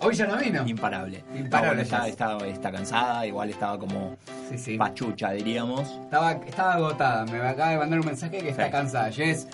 Hoy 0.00 0.14
ya 0.14 0.26
no 0.26 0.36
vino. 0.36 0.62
Imparable. 0.68 1.24
Imparable, 1.34 1.50
No, 1.50 1.66
bueno, 1.68 1.80
está, 1.82 2.00
Jess. 2.02 2.10
está, 2.10 2.36
está 2.46 2.70
cansada, 2.70 3.26
igual 3.26 3.48
estaba 3.48 3.78
como 3.78 4.18
Sí, 4.50 4.58
sí. 4.58 4.76
pachucha, 4.76 5.30
diríamos. 5.30 5.88
Estaba, 6.04 6.32
estaba 6.32 6.74
agotada. 6.74 7.24
Me 7.24 7.38
acaba 7.40 7.70
de 7.70 7.78
mandar 7.78 8.00
un 8.00 8.06
mensaje 8.06 8.36
que 8.36 8.50
está 8.50 8.66
Sí. 8.66 8.70
cansada. 8.72 9.10
Jess, 9.10 9.48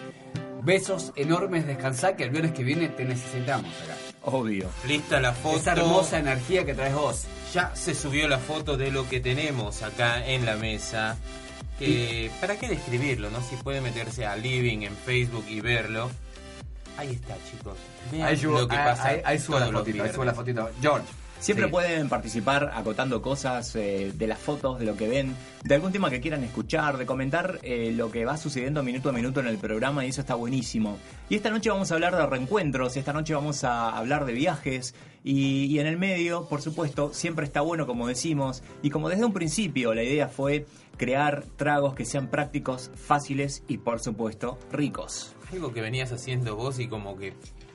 besos 0.65 1.13
enormes, 1.15 1.65
descansar 1.65 2.17
que 2.17 2.25
el 2.25 2.31
viernes 2.31 2.51
que 2.55 2.65
viene 2.65 2.89
te 2.89 3.05
necesitamos 3.05 3.71
acá. 3.85 3.95
Obvio. 4.37 4.69
Lista 4.89 5.21
la 5.21 5.33
foto. 5.33 5.59
Esa 5.59 5.73
hermosa 5.75 6.19
energía 6.19 6.65
que 6.65 6.75
traes 6.75 6.95
vos. 6.95 7.27
Ya 7.53 7.75
se 7.75 7.95
subió 7.95 8.29
la 8.29 8.39
foto 8.39 8.77
de 8.77 8.91
lo 8.93 9.09
que 9.09 9.21
tenemos 9.21 9.83
acá 9.83 10.25
en 10.27 10.47
la 10.47 10.57
mesa. 10.57 11.17
Que, 11.79 12.31
¿Para 12.41 12.57
qué 12.59 12.69
describirlo? 12.69 13.31
no 13.31 13.41
Si 13.43 13.57
puede 13.57 13.81
meterse 13.81 14.27
a 14.27 14.37
Living 14.37 14.83
en 14.83 14.95
Facebook 14.97 15.47
y 15.49 15.61
verlo. 15.61 16.11
Ahí 16.99 17.13
está, 17.13 17.35
chicos. 17.51 17.77
Vean 18.13 18.29
Ahí, 18.29 18.37
subo- 18.37 18.61
lo 18.61 18.69
que 18.69 18.77
ahí- 18.77 18.85
pasa. 18.85 19.09
ahí- 19.09 19.23
ahí 19.25 19.39
la 19.61 19.67
fotito, 19.73 20.03
ahí 20.05 20.13
la 20.25 20.35
fotito. 20.35 20.71
George. 20.83 21.07
Siempre 21.41 21.67
Sí. 21.67 21.73
pueden 21.73 22.09
participar 22.11 22.71
acotando 22.75 23.23
cosas 23.23 23.75
eh, 23.75 24.13
de 24.15 24.27
las 24.27 24.39
fotos, 24.39 24.79
de 24.79 24.85
lo 24.85 24.95
que 24.97 25.09
ven, 25.09 25.35
de 25.65 25.75
algún 25.75 25.91
tema 25.91 26.11
que 26.11 26.21
quieran 26.21 26.45
escuchar, 26.45 26.99
de 26.99 27.07
comentar 27.07 27.59
eh, 27.63 27.93
lo 27.97 28.11
que 28.11 28.25
va 28.27 28.37
sucediendo 28.37 28.83
minuto 28.83 29.09
a 29.09 29.13
minuto 29.13 29.41
en 29.41 29.47
el 29.47 29.57
programa 29.57 30.05
y 30.05 30.11
eso 30.11 30.21
está 30.21 30.35
buenísimo. 30.35 30.99
Y 31.31 31.37
esta 31.37 31.49
noche 31.51 31.71
vamos 31.71 31.91
a 31.91 31.95
hablar 31.95 32.15
de 32.15 32.27
reencuentros, 32.27 32.97
esta 32.97 33.13
noche 33.15 33.35
vamos 33.35 33.65
a 33.65 33.89
hablar 33.97 34.27
de 34.27 34.35
viajes 34.35 34.95
y, 35.25 35.65
y 35.65 35.79
en 35.81 35.87
el 35.87 35.97
medio, 35.97 36.47
por 36.47 36.61
supuesto, 36.61 37.13
siempre 37.15 37.47
está 37.47 37.63
bueno 37.63 37.87
como 37.87 38.07
decimos 38.07 38.63
y 38.83 38.91
como 38.91 39.09
desde 39.09 39.25
un 39.25 39.33
principio 39.33 39.95
la 39.95 40.03
idea 40.03 40.29
fue 40.29 40.67
crear 40.99 41.45
tragos 41.57 41.95
que 41.95 42.05
sean 42.05 42.29
prácticos, 42.29 42.91
fáciles 42.95 43.63
y 43.67 43.79
por 43.79 44.01
supuesto 44.01 44.59
ricos. 44.71 45.35
Algo 45.51 45.73
que 45.73 45.81
venías 45.81 46.13
haciendo 46.13 46.55
vos 46.57 46.79
y 46.79 46.87
como 46.87 47.17
que 47.17 47.33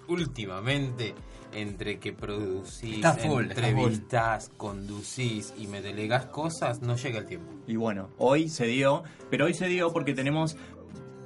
últimamente 0.08 1.14
entre 1.56 2.00
que 2.00 2.14
producís, 2.14 2.96
Está 2.98 3.14
full, 3.14 3.46
está 3.46 3.62
full. 3.62 3.70
entrevistás, 3.70 4.52
conducís 4.58 5.54
y 5.58 5.68
me 5.68 5.82
delegás 5.82 6.26
cosas, 6.28 6.82
no 6.82 6.96
llega 6.96 7.20
el 7.20 7.26
tiempo. 7.26 7.52
Y 7.68 7.76
bueno, 7.76 8.10
hoy 8.18 8.50
se 8.50 8.66
dio, 8.68 9.04
pero 9.30 9.46
hoy 9.46 9.54
se 9.54 9.68
dio 9.68 9.92
porque 9.94 10.14
tenemos 10.14 10.56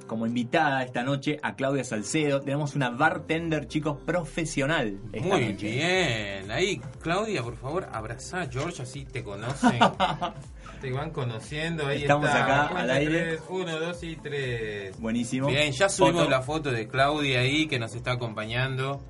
como 0.06 0.26
invitada 0.26 0.82
esta 0.82 1.04
noche 1.04 1.38
a 1.40 1.54
Claudia 1.54 1.84
Salcedo. 1.84 2.40
Tenemos 2.40 2.74
una 2.74 2.90
bartender, 2.90 3.68
chicos, 3.68 3.96
profesional. 4.04 4.98
esta 5.12 5.28
Muy 5.28 5.52
noche. 5.52 5.70
bien. 5.70 6.50
Ahí, 6.50 6.80
Claudia, 7.00 7.44
por 7.44 7.56
favor, 7.56 7.88
abrazá 7.92 8.40
a 8.40 8.46
George, 8.50 8.82
así 8.82 9.04
te 9.04 9.22
conocen. 9.22 9.78
te 10.80 10.90
van 10.90 11.10
conociendo. 11.10 11.86
Ahí 11.86 12.02
Estamos 12.02 12.26
está. 12.26 12.42
acá 12.44 12.68
Cuenta 12.72 12.80
al 12.82 12.90
aire. 12.90 13.22
tres. 13.36 13.42
Uno, 13.50 13.78
dos 13.78 14.02
y 14.02 14.16
tres. 14.16 14.98
Buenísimo. 15.00 15.46
Bien, 15.46 15.70
ya 15.70 15.88
subimos 15.88 16.22
Foto. 16.22 16.30
la 16.30 16.42
foto 16.42 16.72
de 16.72 16.88
Claudia 16.88 17.40
ahí 17.40 17.68
que 17.68 17.78
nos 17.78 17.94
está 17.94 18.12
acompañando. 18.12 19.00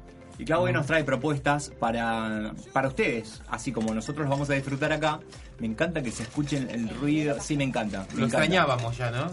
Y 0.41 0.45
Claudia 0.47 0.73
nos 0.73 0.87
trae 0.87 1.05
propuestas 1.05 1.71
para, 1.79 2.55
para 2.73 2.89
ustedes, 2.89 3.43
así 3.51 3.73
como 3.73 3.93
nosotros 3.95 4.23
los 4.27 4.31
vamos 4.31 4.49
a 4.49 4.55
disfrutar 4.55 4.91
acá. 4.91 5.21
Me 5.59 5.67
encanta 5.67 6.03
que 6.03 6.11
se 6.11 6.23
escuchen 6.23 6.71
el 6.71 6.89
ruido. 6.89 7.39
Sí, 7.41 7.57
me 7.59 7.65
encanta. 7.65 8.07
me 8.15 8.21
Lo 8.21 8.27
encanta. 8.27 8.39
extrañábamos 8.45 8.97
ya, 8.97 9.11
¿no? 9.11 9.27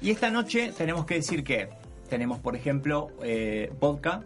Y 0.00 0.10
esta 0.10 0.30
noche 0.30 0.72
tenemos 0.76 1.04
que 1.04 1.16
decir 1.16 1.44
que 1.44 1.68
tenemos, 2.08 2.38
por 2.38 2.56
ejemplo, 2.56 3.08
eh, 3.22 3.70
vodka, 3.78 4.22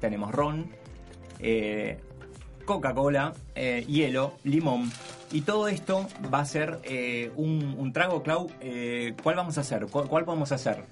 tenemos 0.00 0.30
ron, 0.30 0.70
eh, 1.40 1.98
Coca-Cola, 2.64 3.32
eh, 3.56 3.84
hielo, 3.88 4.34
limón. 4.44 4.92
Y 5.32 5.40
todo 5.40 5.66
esto 5.66 6.06
va 6.32 6.38
a 6.38 6.44
ser 6.44 6.78
eh, 6.84 7.32
un, 7.34 7.74
un 7.78 7.92
trago, 7.92 8.22
Clau. 8.22 8.48
eh, 8.60 9.14
¿Cuál 9.24 9.34
vamos 9.34 9.58
a 9.58 9.62
hacer? 9.62 9.86
¿Cuál, 9.86 10.06
cuál 10.06 10.24
podemos 10.24 10.52
hacer? 10.52 10.84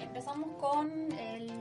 Empezamos 0.00 0.48
con 0.58 0.88
el 1.12 1.52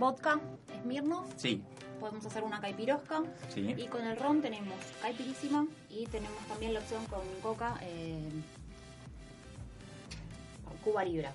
vodka 0.00 0.40
Smirnoff. 0.82 1.26
Sí, 1.36 1.62
Podemos 2.00 2.26
hacer 2.26 2.42
una 2.42 2.60
caipirosca. 2.60 3.22
sí. 3.54 3.74
Y 3.78 3.86
con 3.86 4.04
el 4.04 4.16
ron 4.16 4.42
tenemos 4.42 4.74
caipirísima. 5.00 5.66
Y 5.88 6.06
tenemos 6.06 6.38
también 6.48 6.74
la 6.74 6.80
opción 6.80 7.04
con 7.06 7.20
coca. 7.42 7.76
Eh, 7.82 8.18
Cuba 10.84 11.04
Libra. 11.04 11.32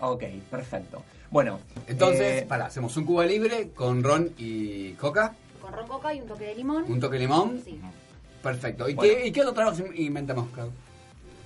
Ok, 0.00 0.24
perfecto. 0.50 1.02
Bueno, 1.30 1.60
Entonces, 1.86 2.42
eh, 2.42 2.46
para, 2.48 2.66
hacemos 2.66 2.96
un 2.96 3.04
Cuba 3.04 3.26
libre 3.26 3.70
con 3.70 4.02
ron 4.02 4.32
y 4.38 4.92
coca, 4.94 5.34
Con 5.60 5.72
ron 5.74 5.86
coca 5.86 6.14
y 6.14 6.20
un 6.22 6.26
toque 6.28 6.44
de 6.44 6.54
limón. 6.54 6.84
un 6.90 7.00
toque 7.00 7.14
de 7.16 7.20
limón. 7.20 7.60
Sí. 7.64 7.78
Perfecto. 8.42 8.88
¿Y, 8.88 8.94
Bueno. 8.94 9.12
qué, 9.14 9.26
¿Y 9.26 9.32
qué 9.32 9.42
otro 9.42 9.52
trago 9.52 9.72
inventamos, 9.94 10.48
Clau? 10.52 10.70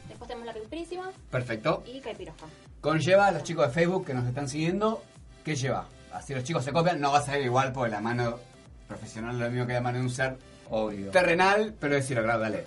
Después 0.09 0.29
tenemos 0.29 0.47
la 0.47 0.53
caipirísima 0.53 1.11
Perfecto. 1.31 1.83
y 1.87 1.99
caipirosca. 2.01 2.47
Conlleva 2.81 3.27
a 3.27 3.33
los 3.33 3.43
chicos 3.43 3.67
de 3.67 3.73
Facebook 3.73 4.07
que 4.07 4.15
nos 4.15 4.27
están 4.29 4.49
siguiendo. 4.49 5.03
¿Qué 5.45 5.57
lleva? 5.57 5.89
Así 6.15 6.35
los 6.35 6.45
chicos 6.45 6.65
se 6.65 6.73
copian. 6.73 7.01
No 7.01 7.13
va 7.13 7.19
a 7.19 7.23
salir 7.23 7.47
igual 7.47 7.73
porque 7.73 7.91
la 7.91 8.01
mano 8.01 8.39
profesional 8.89 9.39
lo 9.39 9.51
mismo 9.51 9.67
que 9.67 9.73
la 9.73 9.81
mano 9.81 9.99
de 9.99 10.05
un 10.05 10.11
ser 10.11 10.37
obvio. 10.71 11.11
terrenal, 11.11 11.75
pero 11.79 11.95
decirlo, 11.95 12.23
Clau, 12.23 12.41
dale. 12.41 12.65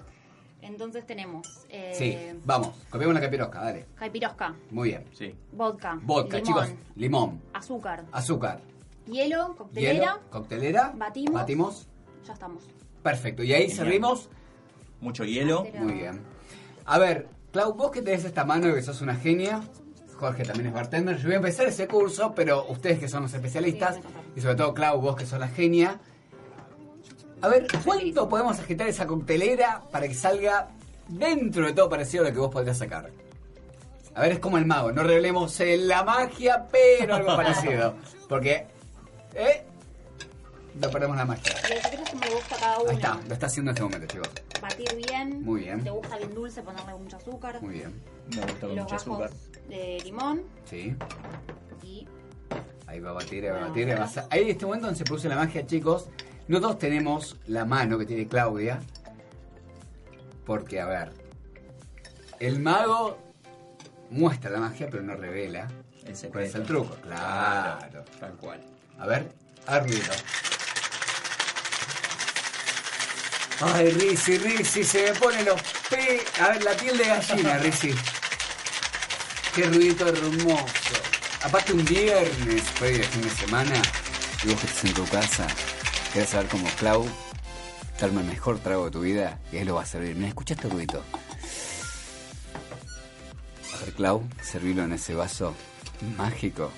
Entonces 0.62 1.06
tenemos 1.06 1.48
eh, 1.70 1.94
Sí, 1.96 2.18
vamos, 2.44 2.76
copiamos 2.90 3.14
la 3.14 3.22
capirosca, 3.22 3.62
dale. 3.62 3.86
caipirosca, 3.96 4.56
Muy 4.72 4.90
bien. 4.90 5.06
Sí. 5.14 5.36
vodka, 5.52 6.00
Vodka, 6.02 6.38
limón, 6.38 6.44
chicos, 6.48 6.70
limón, 6.96 7.42
azúcar, 7.54 8.04
azúcar, 8.12 8.62
hielo, 9.06 9.56
coctelera. 9.56 9.94
hielo, 9.94 10.20
coctelera, 10.32 10.92
Batimos. 10.96 11.34
batimos. 11.34 11.88
Ya 12.26 12.34
estamos. 12.34 12.64
Perfecto, 13.04 13.44
y 13.44 13.54
ahí 13.54 13.70
servimos. 13.70 14.28
Mucho 15.02 15.24
hielo. 15.24 15.68
Muy 15.78 15.94
bien. 15.94 16.22
A 16.86 16.98
ver, 16.98 17.28
Clau, 17.52 17.74
vos 17.76 17.92
que 17.92 18.02
tenés 18.02 18.26
esta 18.26 18.44
mano 18.44 18.68
y 18.68 18.74
que 18.74 18.82
sos 18.82 19.02
una 19.02 19.14
genia. 19.16 19.62
Jorge 20.18 20.44
también 20.44 20.68
es 20.68 20.74
bartender. 20.74 21.18
Yo 21.18 21.26
voy 21.26 21.34
a 21.34 21.38
empezar 21.38 21.68
ese 21.68 21.88
curso, 21.88 22.34
pero 22.34 22.66
ustedes 22.68 23.00
que 23.00 23.08
son 23.08 23.24
los 23.24 23.34
especialistas, 23.34 24.00
y 24.36 24.42
sobre 24.42 24.56
todo 24.56 24.74
Clau, 24.74 25.02
vos 25.02 25.16
que 25.16 25.26
sos 25.26 25.40
la 25.40 25.48
genia. 25.48 26.00
A 27.42 27.48
ver, 27.48 27.68
¿cuánto 27.84 28.28
podemos 28.30 28.60
agitar 28.60 28.88
esa 28.88 29.06
coctelera 29.06 29.84
para 29.92 30.08
que 30.08 30.14
salga 30.14 30.70
dentro 31.08 31.66
de 31.66 31.74
todo 31.74 31.90
parecido 31.90 32.24
a 32.24 32.30
lo 32.30 32.34
que 32.34 32.40
vos 32.40 32.52
podrías 32.52 32.78
sacar? 32.78 33.12
A 34.16 34.22
ver, 34.22 34.32
es 34.32 34.40
como 34.40 34.58
el 34.58 34.66
mago, 34.66 34.94
no 34.94 35.04
revelemos 35.04 35.60
eh, 35.60 35.78
la 35.78 36.04
magia, 36.04 36.66
pero 36.72 37.16
algo 37.16 37.28
parecido. 37.36 37.96
Porque, 38.30 38.66
¿eh? 39.34 39.66
No 40.76 40.90
perdemos 40.90 41.18
la 41.18 41.26
magia. 41.26 41.54
Y 41.70 41.74
el 41.74 41.82
secreto 41.82 42.04
es 42.04 42.10
que 42.10 42.16
me 42.16 42.30
gusta 42.30 42.56
cada 42.58 42.80
uno. 42.80 42.90
Ahí 42.90 42.96
está, 42.96 43.20
lo 43.28 43.34
está 43.34 43.46
haciendo 43.46 43.72
en 43.72 43.76
este 43.76 43.84
momento, 43.84 44.08
chicos. 44.08 44.30
Batir 44.62 44.96
bien. 44.96 45.44
Muy 45.44 45.62
bien. 45.62 45.84
Te 45.84 45.90
gusta 45.90 46.18
bien 46.18 46.34
dulce, 46.34 46.62
ponerle 46.62 46.96
mucho 46.96 47.18
azúcar. 47.18 47.62
Muy 47.62 47.74
bien. 47.76 48.02
Me 48.30 48.42
gusta 48.42 48.60
con 48.60 48.76
Los 48.76 48.84
mucho 48.84 48.96
azúcar. 48.96 49.30
De 49.70 50.00
limón 50.04 50.44
Sí. 50.70 50.96
y 51.84 52.08
Ahí 52.88 53.00
va 53.00 53.10
a 53.12 53.14
batir, 53.14 53.44
ahí 53.46 53.52
va 53.52 53.66
a 53.66 53.68
batir. 53.70 53.90
ahí 53.90 53.96
va 53.98 54.06
a 54.06 54.28
Ahí 54.30 54.44
en 54.44 54.50
este 54.50 54.66
momento 54.66 54.88
donde 54.88 54.98
se 54.98 55.04
produce 55.06 55.28
la 55.28 55.36
magia, 55.36 55.66
chicos. 55.66 56.08
No 56.48 56.62
todos 56.62 56.78
tenemos 56.78 57.38
la 57.48 57.66
mano 57.66 57.98
que 57.98 58.06
tiene 58.06 58.28
Claudia. 58.28 58.80
Porque, 60.46 60.80
a 60.80 60.86
ver, 60.86 61.12
el 62.40 62.60
mago 62.60 63.18
muestra 64.12 64.52
la 64.52 64.60
magia, 64.60 64.88
pero 64.92 65.02
no 65.02 65.16
revela. 65.16 65.68
El 66.06 66.30
¿Cuál 66.30 66.44
es 66.44 66.54
el 66.56 66.64
truco? 66.64 66.96
Claro. 67.02 68.06
Tal 68.20 68.34
cual. 68.34 68.62
A 69.00 69.08
ver, 69.08 69.32
ruido. 69.84 70.14
Ay, 73.62 73.90
Rizzi, 73.90 74.38
Rizzi, 74.38 74.84
se 74.84 75.12
me 75.12 75.20
ponen 75.20 75.46
los 75.46 75.62
pe... 75.90 76.22
A 76.42 76.50
ver, 76.50 76.64
la 76.64 76.72
piel 76.74 76.98
de 76.98 77.06
gallina, 77.06 77.58
Rizzi. 77.64 77.94
Qué 79.56 79.64
ruidito 79.68 80.06
hermoso. 80.06 80.66
Aparte 81.42 81.72
un 81.72 81.86
viernes, 81.86 82.62
fue 82.72 82.92
de 82.92 83.04
fin 83.04 83.22
de 83.22 83.30
semana, 83.30 83.82
y 84.44 84.50
vos 84.50 84.60
que 84.60 84.68
estás 84.68 84.84
en 84.84 84.94
tu 84.94 85.06
casa, 85.06 85.48
querés 86.12 86.28
saber 86.30 86.50
cómo 86.50 86.68
Clau 86.78 87.08
darme 87.98 88.20
el 88.20 88.28
mejor 88.28 88.60
trago 88.60 88.86
de 88.86 88.92
tu 88.92 89.00
vida, 89.00 89.40
y 89.54 89.58
él 89.58 89.68
lo 89.68 89.76
va 89.76 89.84
a 89.84 89.86
servir. 89.86 90.14
Mira, 90.16 90.28
escucha 90.28 90.56
este 90.56 90.68
ruidito. 90.68 91.02
A 93.74 93.78
ver, 93.78 93.94
Clau, 93.94 94.28
servilo 94.42 94.84
en 94.84 94.92
ese 94.92 95.14
vaso 95.14 95.56
mágico 96.18 96.70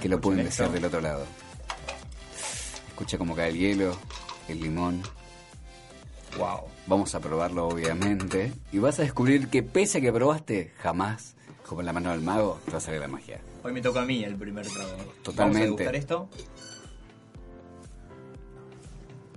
que 0.00 0.08
lo 0.08 0.20
pueden 0.20 0.44
decir 0.44 0.68
del 0.68 0.84
otro 0.84 1.00
lado. 1.00 1.26
Escucha 2.86 3.18
cómo 3.18 3.34
cae 3.34 3.48
el 3.48 3.58
hielo, 3.58 3.98
el 4.46 4.60
limón. 4.60 5.02
Wow. 6.38 6.60
Vamos 6.86 7.14
a 7.14 7.20
probarlo, 7.20 7.68
obviamente. 7.68 8.52
Y 8.72 8.78
vas 8.78 8.98
a 8.98 9.02
descubrir 9.02 9.48
que 9.48 9.62
pese 9.62 9.98
a 9.98 10.00
que 10.00 10.12
probaste, 10.12 10.72
jamás, 10.78 11.34
como 11.66 11.80
en 11.80 11.86
la 11.86 11.92
mano 11.92 12.10
del 12.10 12.20
mago, 12.20 12.58
te 12.64 12.72
va 12.72 12.78
a 12.78 12.80
salir 12.80 13.00
la 13.00 13.08
magia. 13.08 13.40
Hoy 13.62 13.72
me 13.72 13.80
toca 13.80 14.02
a 14.02 14.04
mí 14.04 14.22
el 14.22 14.36
primer 14.36 14.66
trago. 14.66 14.96
Totalmente. 15.22 15.36
Vamos 15.42 15.56
a 15.56 15.60
degustar 15.60 15.96
esto. 15.96 16.28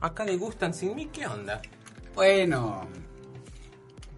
Acá 0.02 0.24
le 0.26 0.38
gustan 0.38 0.74
sin 0.74 0.96
mí, 0.96 1.08
¿qué 1.12 1.28
onda? 1.28 1.62
Bueno, 2.16 2.88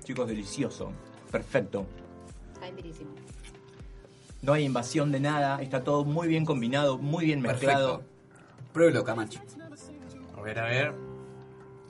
Chicos, 0.04 0.28
delicioso. 0.28 0.92
Perfecto. 1.32 1.86
caipirísimo. 2.60 3.12
No 4.42 4.54
hay 4.54 4.66
invasión 4.66 5.12
de 5.12 5.20
nada. 5.20 5.62
Está 5.62 5.84
todo 5.84 6.04
muy 6.04 6.28
bien 6.28 6.46
combinado, 6.46 6.98
muy 6.98 7.26
bien 7.26 7.42
mezclado. 7.42 8.00
perfecto. 8.00 8.12
Pruébelo, 8.74 9.04
Camacho. 9.04 9.40
A 10.36 10.42
ver, 10.42 10.60
a 10.60 10.66
ver. 10.66 11.11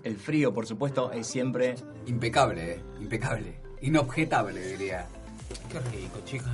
El 0.04 0.18
frío, 0.18 0.54
por 0.54 0.66
supuesto, 0.66 1.12
es 1.12 1.28
siempre. 1.28 1.76
Impecable, 2.08 2.74
eh. 2.74 2.82
Impecable. 3.00 3.56
Inobjetable, 3.82 4.60
diría. 4.62 5.08
Qué 5.72 5.80
rico, 5.80 6.20
chicos. 6.26 6.50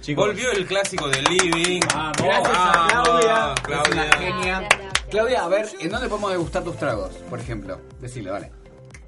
Chicos. 0.00 0.26
Volvió 0.26 0.52
el 0.52 0.66
clásico 0.66 1.08
del 1.08 1.24
living. 1.24 1.80
Vamos. 1.94 2.16
Gracias 2.22 2.56
a 2.56 2.86
Claudia. 2.88 3.54
Claudia. 3.62 3.82
Es 3.82 3.90
una 3.92 4.18
genia. 4.18 4.60
Gracias, 4.60 4.80
gracias. 4.80 4.92
Claudia, 5.10 5.44
a 5.44 5.48
ver, 5.48 5.66
¿en 5.80 5.90
dónde 5.90 6.08
podemos 6.08 6.30
degustar 6.32 6.64
tus 6.64 6.76
tragos? 6.76 7.10
Por 7.28 7.40
ejemplo, 7.40 7.80
decilo, 8.00 8.32
vale. 8.32 8.50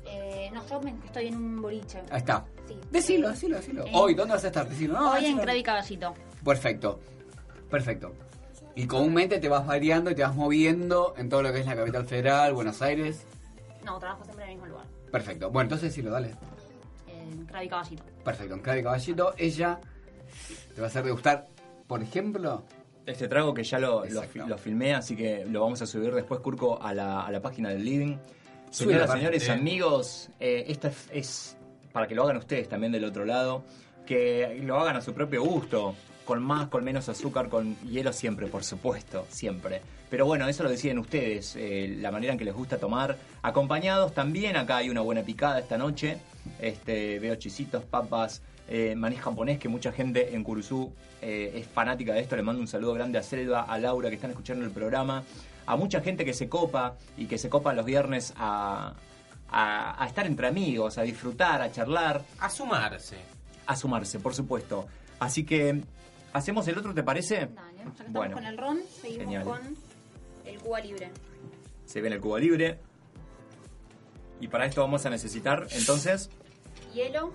Eh, 0.06 0.50
no, 0.52 0.66
yo 0.68 0.80
me- 0.80 0.94
estoy 1.04 1.28
en 1.28 1.36
un 1.36 1.62
boliche. 1.62 1.98
Ahí 2.10 2.18
está. 2.18 2.44
Sí. 2.66 2.76
Decilo, 2.90 3.28
decilo, 3.30 3.56
decilo. 3.56 3.84
Eh. 3.86 3.90
Hoy, 3.94 4.14
¿dónde 4.14 4.34
vas 4.34 4.44
a 4.44 4.48
estar? 4.48 4.68
Decilo. 4.68 4.94
No, 4.94 5.10
Hoy 5.12 5.18
en 5.18 5.24
decilo. 5.24 5.42
Credit 5.42 5.66
Caballito. 5.66 6.14
Perfecto. 6.44 7.00
Perfecto. 7.70 8.12
Y 8.74 8.86
comúnmente 8.86 9.38
te 9.38 9.48
vas 9.48 9.66
variando 9.66 10.10
y 10.10 10.14
te 10.14 10.22
vas 10.22 10.34
moviendo 10.34 11.14
en 11.16 11.28
todo 11.28 11.42
lo 11.42 11.52
que 11.52 11.60
es 11.60 11.66
la 11.66 11.76
capital 11.76 12.06
federal, 12.06 12.54
Buenos 12.54 12.82
Aires. 12.82 13.24
No, 13.84 13.98
trabajo 13.98 14.24
siempre 14.24 14.44
en 14.44 14.50
el 14.50 14.56
mismo 14.56 14.68
lugar. 14.70 14.86
Perfecto. 15.10 15.50
Bueno, 15.50 15.66
entonces 15.66 15.90
decilo, 15.90 16.10
dale. 16.10 16.34
En 17.06 17.46
Credit 17.46 17.70
Caballito. 17.70 18.02
Perfecto. 18.24 18.54
En 18.54 18.60
Clave 18.60 18.82
Caballito, 18.82 19.34
ella 19.36 19.80
te 20.74 20.80
va 20.80 20.86
a 20.86 20.90
hacer 20.90 21.04
degustar, 21.04 21.46
por 21.86 22.02
ejemplo, 22.02 22.64
Este 23.06 23.28
trago 23.28 23.52
que 23.52 23.62
ya 23.62 23.78
lo, 23.78 24.04
lo, 24.06 24.58
filmé, 24.58 24.94
así 24.94 25.14
que 25.14 25.44
lo 25.44 25.60
vamos 25.60 25.82
a 25.82 25.86
subir 25.86 26.14
después, 26.14 26.40
Curco, 26.40 26.82
a 26.82 26.94
la, 26.94 27.20
a 27.20 27.30
la 27.30 27.40
página 27.40 27.68
del 27.68 27.84
Living. 27.84 28.16
Señoras, 28.70 29.12
señores, 29.12 29.48
amigos, 29.50 30.30
eh, 30.40 30.64
esta 30.68 30.88
es, 30.88 31.08
es 31.12 31.56
para 31.92 32.08
que 32.08 32.14
lo 32.14 32.24
hagan 32.24 32.38
ustedes 32.38 32.68
también 32.68 32.92
del 32.92 33.04
otro 33.04 33.24
lado, 33.24 33.62
que 34.06 34.58
lo 34.62 34.80
hagan 34.80 34.96
a 34.96 35.00
su 35.00 35.12
propio 35.12 35.44
gusto, 35.44 35.94
con 36.24 36.42
más, 36.42 36.68
con 36.68 36.84
menos 36.84 37.08
azúcar, 37.08 37.48
con 37.48 37.76
hielo 37.80 38.12
siempre, 38.12 38.46
por 38.46 38.64
supuesto, 38.64 39.26
siempre. 39.30 39.82
Pero 40.10 40.26
bueno, 40.26 40.48
eso 40.48 40.62
lo 40.62 40.70
deciden 40.70 40.98
ustedes, 40.98 41.56
eh, 41.56 41.96
la 42.00 42.10
manera 42.10 42.32
en 42.32 42.38
que 42.38 42.44
les 42.44 42.54
gusta 42.54 42.78
tomar. 42.78 43.16
Acompañados 43.42 44.14
también, 44.14 44.56
acá 44.56 44.76
hay 44.78 44.90
una 44.90 45.00
buena 45.00 45.22
picada 45.22 45.58
esta 45.58 45.76
noche. 45.76 46.18
Este, 46.60 47.18
veo 47.18 47.34
chisitos, 47.36 47.84
papas, 47.84 48.42
eh, 48.68 48.94
maní 48.96 49.16
japonés, 49.16 49.58
que 49.58 49.68
mucha 49.68 49.92
gente 49.92 50.34
en 50.34 50.44
Curuzú 50.44 50.92
eh, 51.20 51.52
es 51.56 51.66
fanática 51.66 52.12
de 52.14 52.20
esto. 52.20 52.36
Le 52.36 52.42
mando 52.42 52.60
un 52.60 52.68
saludo 52.68 52.94
grande 52.94 53.18
a 53.18 53.22
Selva, 53.22 53.62
a 53.62 53.78
Laura, 53.78 54.08
que 54.08 54.14
están 54.16 54.30
escuchando 54.30 54.64
el 54.64 54.70
programa. 54.70 55.22
A 55.66 55.76
mucha 55.76 56.00
gente 56.00 56.24
que 56.24 56.34
se 56.34 56.48
copa 56.48 56.96
y 57.16 57.26
que 57.26 57.38
se 57.38 57.48
copa 57.48 57.72
los 57.72 57.84
viernes 57.86 58.34
a, 58.36 58.94
a- 59.50 60.02
a 60.02 60.06
estar 60.06 60.26
entre 60.26 60.46
amigos, 60.46 60.98
a 60.98 61.02
disfrutar, 61.02 61.60
a 61.62 61.72
charlar, 61.72 62.22
A 62.38 62.48
sumarse. 62.50 63.16
a 63.66 63.74
sumarse, 63.76 64.20
por 64.20 64.34
supuesto. 64.34 64.86
Así 65.18 65.44
que, 65.44 65.82
¿hacemos 66.34 66.68
el 66.68 66.76
otro, 66.76 66.92
te 66.92 67.02
parece? 67.02 67.46
Dale, 67.46 67.78
ya 67.78 67.82
que 67.84 67.88
estamos 67.90 68.12
Bueno. 68.12 68.34
con 68.34 68.44
el 68.44 68.58
ron, 68.58 68.78
seguimos 69.00 69.24
Genial. 69.24 69.44
con 69.44 69.60
el 70.44 70.58
Cuba 70.60 70.80
Libre. 70.80 71.10
Se 71.86 72.00
ve 72.02 72.08
en 72.08 72.12
el 72.14 72.20
cubo 72.20 72.38
libre. 72.38 72.78
Y 74.40 74.48
para 74.48 74.66
esto 74.66 74.82
vamos 74.82 75.06
a 75.06 75.10
necesitar, 75.10 75.66
entonces, 75.70 76.28
Hielo, 76.92 77.32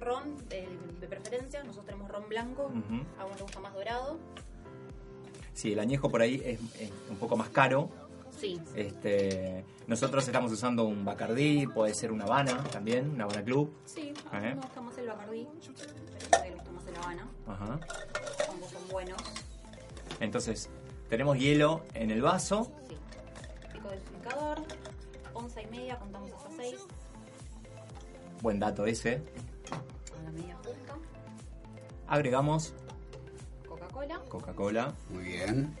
ron 0.00 0.36
de, 0.48 0.66
de 1.00 1.06
preferencia. 1.06 1.60
Nosotros 1.62 1.86
tenemos 1.86 2.08
ron 2.10 2.28
blanco. 2.28 2.66
Ujú. 2.66 3.02
A 3.20 3.24
uno 3.26 3.34
le 3.36 3.42
gusta 3.42 3.60
más 3.60 3.72
dorado. 3.74 4.18
si 5.52 5.72
el 5.72 5.80
añejo 5.80 6.08
por 6.08 6.22
ahí 6.22 6.40
es, 6.44 6.60
es 6.80 6.90
un 7.10 7.16
poco 7.16 7.36
más 7.36 7.48
caro, 7.50 7.90
Sí. 8.30 8.60
este, 8.76 9.64
nosotros 9.88 10.24
estamos 10.24 10.52
usando 10.52 10.84
un 10.84 11.04
Bacardí, 11.04 11.66
puede 11.66 11.92
ser 11.94 12.12
una 12.12 12.24
Habana 12.26 12.62
también, 12.70 13.10
una 13.10 13.24
Habana 13.24 13.42
Club. 13.42 13.72
Sí, 13.84 14.12
me 14.32 14.54
gusta 14.54 14.80
más 14.80 14.96
el 14.98 15.08
Bacardí. 15.08 15.48
Ajá. 17.48 17.80
Ambos 18.50 18.70
son 18.70 18.88
buenos. 18.90 19.22
Entonces, 20.20 20.68
tenemos 21.08 21.38
hielo 21.38 21.84
en 21.94 22.10
el 22.10 22.22
vaso. 22.22 22.70
Sí. 22.88 22.96
Pico 23.72 23.88
dosificador. 23.88 24.58
Onza 25.34 25.62
y 25.62 25.66
media, 25.66 25.98
contamos 25.98 26.32
hasta 26.32 26.50
6. 26.56 26.76
Buen 28.42 28.58
dato 28.58 28.86
ese. 28.86 29.22
A 29.70 30.22
la 30.24 30.30
medida 30.30 30.56
justa. 30.56 30.94
Agregamos 32.06 32.74
Coca-Cola. 33.68 34.20
Coca-Cola. 34.28 34.94
Muy 35.10 35.24
bien. 35.24 35.76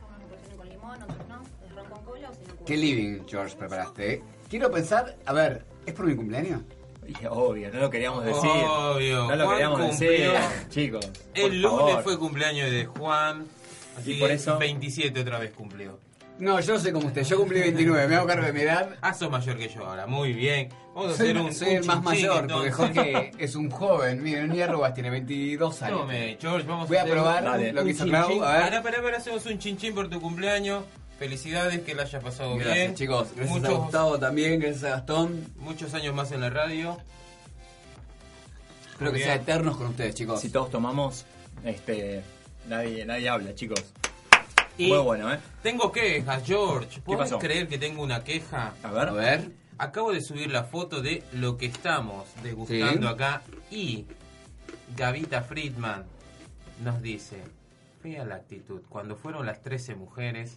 Algunos 0.00 0.20
lo 0.20 0.26
prefieren 0.28 0.56
con 0.56 0.68
limón, 0.68 1.02
otros 1.02 1.28
no. 1.28 1.42
Es 1.66 1.74
ron 1.74 1.86
con 1.86 2.04
cola 2.04 2.30
o 2.30 2.34
si 2.34 2.44
no 2.44 2.64
¿Qué 2.64 2.76
living, 2.76 3.24
George, 3.26 3.56
preparaste? 3.56 4.22
Quiero 4.48 4.70
pensar, 4.70 5.16
a 5.24 5.32
ver, 5.32 5.64
¿es 5.86 5.94
por 5.94 6.06
mi 6.06 6.14
cumpleaños? 6.14 6.62
Y 7.22 7.26
obvio, 7.28 7.70
no 7.72 7.80
lo 7.80 7.90
queríamos 7.90 8.24
decir. 8.24 8.50
Obvio. 8.50 9.24
No 9.28 9.36
lo 9.36 9.44
Juan 9.44 9.56
queríamos 9.56 9.80
cumplió. 9.80 10.10
decir, 10.10 10.32
chicos. 10.70 11.10
El 11.34 11.42
por 11.42 11.52
lunes 11.54 11.86
favor. 11.88 12.02
fue 12.02 12.18
cumpleaños 12.18 12.70
de 12.70 12.86
Juan. 12.86 13.46
Así 13.98 14.12
Y 14.12 14.20
por 14.20 14.28
que 14.28 14.34
eso- 14.34 14.58
27 14.58 15.20
otra 15.20 15.38
vez 15.38 15.52
cumplió. 15.52 15.98
No, 16.36 16.58
yo 16.58 16.74
no 16.74 16.80
sé 16.80 16.92
como 16.92 17.06
usted, 17.06 17.22
yo 17.22 17.36
cumplí 17.36 17.60
29, 17.60 18.08
me 18.08 18.16
hago 18.16 18.26
cargo 18.26 18.44
de 18.44 18.52
mi 18.52 18.62
edad. 18.62 18.96
Ah, 19.00 19.14
sos 19.14 19.30
mayor 19.30 19.56
que 19.56 19.68
yo 19.68 19.86
ahora, 19.86 20.08
muy 20.08 20.32
bien. 20.32 20.68
Vamos 20.92 21.12
a 21.12 21.14
hacer 21.14 21.38
un. 21.38 21.52
soy 21.54 21.68
un 21.70 21.76
el 21.76 21.84
más 21.84 22.02
mayor, 22.02 22.48
porque. 22.50 22.70
Jorge 22.72 23.30
es 23.38 23.54
un 23.54 23.70
joven. 23.70 24.20
Miren, 24.20 24.48
ni 24.50 24.60
arrobas, 24.60 24.94
tiene 24.94 25.10
22 25.10 25.82
años. 25.82 26.00
Tome, 26.00 26.36
George, 26.40 26.66
vamos 26.66 26.88
Voy 26.88 26.96
a 26.96 27.04
probar 27.04 27.44
un- 27.60 27.74
lo 27.76 27.84
que 27.84 27.90
hizo 27.90 28.04
Clau, 28.04 28.42
a 28.42 28.52
ver. 28.54 28.62
Pará, 28.62 28.82
pará, 28.82 29.00
pará, 29.02 29.16
hacemos 29.18 29.46
un 29.46 29.58
chinchín 29.60 29.94
por 29.94 30.08
tu 30.10 30.20
cumpleaños. 30.20 30.82
Felicidades, 31.18 31.80
que 31.82 31.94
la 31.94 32.02
haya 32.02 32.20
pasado 32.20 32.54
Gracias, 32.56 32.74
bien. 32.76 32.94
chicos. 32.94 33.28
Gracias 33.36 33.56
a 33.56 33.60
muchos, 33.60 33.78
Gustavo 33.84 34.18
también, 34.18 34.58
gracias 34.60 34.84
a 34.84 34.88
Gastón. 34.90 35.46
muchos 35.56 35.94
años 35.94 36.14
más 36.14 36.32
en 36.32 36.40
la 36.40 36.50
radio. 36.50 36.98
Espero 38.90 39.10
que 39.12 39.16
Bien. 39.18 39.28
sea 39.28 39.36
eternos 39.36 39.76
con 39.76 39.88
ustedes, 39.88 40.14
chicos. 40.14 40.40
Si 40.40 40.50
todos 40.50 40.70
tomamos, 40.70 41.24
este, 41.64 42.22
nadie, 42.68 43.04
nadie 43.04 43.28
habla, 43.28 43.54
chicos. 43.54 43.82
Y 44.76 44.88
Muy 44.88 44.98
bueno, 44.98 45.32
¿eh? 45.32 45.38
Tengo 45.62 45.92
quejas, 45.92 46.42
George. 46.44 47.00
¿Puedes 47.00 47.24
pasó? 47.30 47.38
creer 47.38 47.68
que 47.68 47.78
tengo 47.78 48.02
una 48.02 48.24
queja? 48.24 48.74
A 48.82 48.90
ver. 48.90 49.08
A 49.08 49.12
ver. 49.12 49.50
Acabo 49.78 50.12
de 50.12 50.20
subir 50.20 50.50
la 50.50 50.64
foto 50.64 51.00
de 51.00 51.22
lo 51.32 51.56
que 51.56 51.66
estamos 51.66 52.24
degustando 52.42 53.08
Sí. 53.08 53.14
acá 53.14 53.42
y 53.70 54.06
Gavita 54.96 55.42
Friedman 55.42 56.04
nos 56.82 57.00
dice, 57.02 57.38
fea 58.04 58.22
la 58.26 58.34
actitud, 58.34 58.82
cuando 58.90 59.16
fueron 59.16 59.46
las 59.46 59.62
13 59.62 59.94
mujeres 59.94 60.56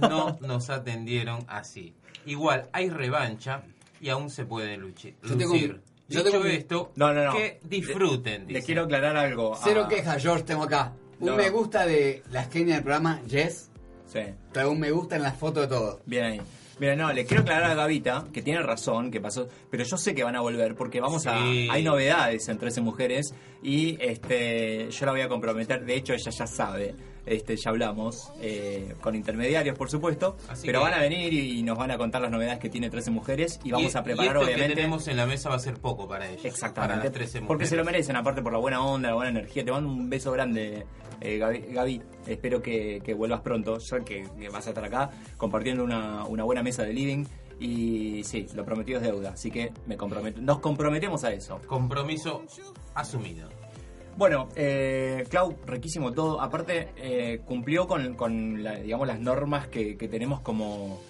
no 0.00 0.38
nos 0.40 0.70
atendieron 0.70 1.44
así. 1.48 1.92
Igual 2.26 2.68
hay 2.72 2.90
revancha 2.90 3.62
y 4.00 4.08
aún 4.10 4.30
se 4.30 4.44
puede 4.44 4.78
luchi- 4.78 5.14
Yo 5.24 5.36
tengo 5.36 5.52
un- 5.54 5.82
yo 6.08 6.20
Dicho 6.22 6.22
tengo 6.30 6.44
un- 6.44 6.50
esto, 6.52 6.92
No, 6.94 7.12
no, 7.12 7.24
no. 7.24 7.32
que 7.32 7.58
disfruten, 7.64 8.42
Le 8.46 8.54
dice. 8.54 8.66
quiero 8.66 8.84
aclarar 8.84 9.16
algo. 9.16 9.58
Cero 9.64 9.82
Ah, 9.86 9.88
quejas, 9.88 10.22
George, 10.22 10.44
tengo 10.44 10.62
acá. 10.62 10.92
Un 11.18 11.26
No. 11.30 11.34
me 11.36 11.50
gusta 11.50 11.84
de 11.86 12.22
las 12.30 12.48
genias 12.52 12.76
del 12.76 12.84
programa, 12.84 13.20
Jess. 13.28 13.68
Sí, 14.06 14.20
un 14.68 14.78
me 14.78 14.92
gusta 14.92 15.16
en 15.16 15.22
la 15.24 15.32
foto 15.32 15.62
de 15.62 15.66
todo. 15.66 16.00
bien 16.06 16.24
ahí. 16.24 16.40
Mira, 16.78 16.94
no, 16.94 17.10
le 17.12 17.24
quiero 17.24 17.42
aclarar 17.42 17.70
a 17.70 17.74
Gavita 17.74 18.26
que 18.32 18.42
tiene 18.42 18.60
razón, 18.60 19.10
que 19.10 19.20
pasó, 19.20 19.48
pero 19.70 19.82
yo 19.82 19.96
sé 19.96 20.14
que 20.14 20.22
van 20.22 20.36
a 20.36 20.40
volver 20.40 20.74
porque 20.74 21.00
vamos 21.00 21.26
a. 21.26 21.36
Hay 21.42 21.82
novedades 21.82 22.48
en 22.48 22.58
13 22.58 22.82
mujeres 22.82 23.34
y 23.62 23.96
este 24.00 24.90
yo 24.90 25.06
la 25.06 25.12
voy 25.12 25.22
a 25.22 25.28
comprometer. 25.28 25.84
De 25.84 25.96
hecho, 25.96 26.12
ella 26.12 26.30
ya 26.30 26.46
sabe, 26.46 26.94
este 27.26 27.56
ya 27.56 27.70
hablamos 27.70 28.32
eh, 28.40 28.94
con 29.00 29.14
intermediarios, 29.14 29.76
por 29.76 29.90
supuesto, 29.90 30.36
Así 30.48 30.66
pero 30.66 30.78
que- 30.80 30.84
van 30.84 30.94
a 30.94 31.00
venir 31.00 31.32
y 31.34 31.62
nos 31.62 31.76
van 31.76 31.90
a 31.90 31.98
contar 31.98 32.22
las 32.22 32.30
novedades 32.30 32.58
que 32.58 32.70
tiene 32.70 32.88
13 32.88 33.10
mujeres 33.10 33.60
y 33.64 33.72
vamos 33.72 33.94
Y- 33.94 33.98
a 33.98 34.02
preparar, 34.02 34.24
y 34.24 34.28
esto 34.28 34.40
obviamente. 34.40 34.68
que 34.68 34.74
tenemos 34.76 35.08
en 35.08 35.16
la 35.16 35.26
mesa 35.26 35.48
va 35.50 35.56
a 35.56 35.58
ser 35.60 35.74
poco 35.74 36.06
para 36.08 36.28
ellos. 36.30 36.44
Exactamente. 36.44 36.92
Para 36.94 37.04
las 37.04 37.12
13 37.12 37.42
Porque 37.42 37.66
se 37.66 37.76
lo 37.76 37.84
merecen, 37.84 38.16
aparte 38.16 38.42
por 38.42 38.52
la 38.52 38.58
buena 38.58 38.80
onda, 38.84 39.08
la 39.10 39.14
buena 39.16 39.30
energía. 39.30 39.64
Te 39.64 39.72
mando 39.72 39.88
un 39.90 40.08
beso 40.08 40.30
grande, 40.32 40.86
eh, 41.20 41.38
Gaby. 41.38 41.58
Gaby. 41.72 42.02
Espero 42.26 42.62
que, 42.62 43.00
que 43.04 43.14
vuelvas 43.14 43.40
pronto, 43.40 43.78
ya 43.78 44.00
que, 44.00 44.26
que 44.38 44.48
vas 44.48 44.66
a 44.66 44.70
estar 44.70 44.84
acá 44.84 45.10
compartiendo 45.36 45.82
una, 45.84 46.24
una 46.24 46.44
buena 46.44 46.62
mesa 46.62 46.82
de 46.84 46.92
living. 46.92 47.24
Y 47.58 48.22
sí, 48.24 48.46
lo 48.54 48.64
prometido 48.66 48.98
es 48.98 49.04
deuda, 49.06 49.30
así 49.30 49.50
que 49.50 49.72
me 49.86 49.96
comprometo, 49.96 50.42
nos 50.42 50.58
comprometemos 50.60 51.24
a 51.24 51.32
eso. 51.32 51.58
Compromiso 51.66 52.42
asumido. 52.94 53.48
Bueno, 54.16 54.48
eh, 54.56 55.24
Clau, 55.28 55.56
riquísimo 55.66 56.12
todo. 56.12 56.40
Aparte, 56.40 56.88
eh, 56.96 57.40
cumplió 57.44 57.86
con, 57.86 58.14
con 58.14 58.62
la- 58.62 58.76
digamos, 58.76 59.06
las 59.06 59.20
normas 59.20 59.68
que, 59.68 59.96
que 59.98 60.08
tenemos 60.08 60.40
como, 60.40 61.00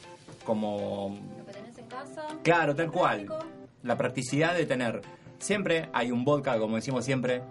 como 0.44 1.16
Lo 1.38 1.46
que 1.46 1.52
tenés 1.52 1.78
en 1.78 1.86
casa. 1.86 2.26
Claro, 2.42 2.74
tal 2.74 2.90
cual. 2.90 3.26
práctico. 3.26 3.50
La 3.84 3.96
practicidad 3.96 4.54
de 4.56 4.66
tener. 4.66 5.02
Siempre 5.38 5.88
hay 5.92 6.10
un 6.10 6.24
vodka, 6.24 6.58
como 6.58 6.76
decimos 6.76 7.04
siempre. 7.04 7.42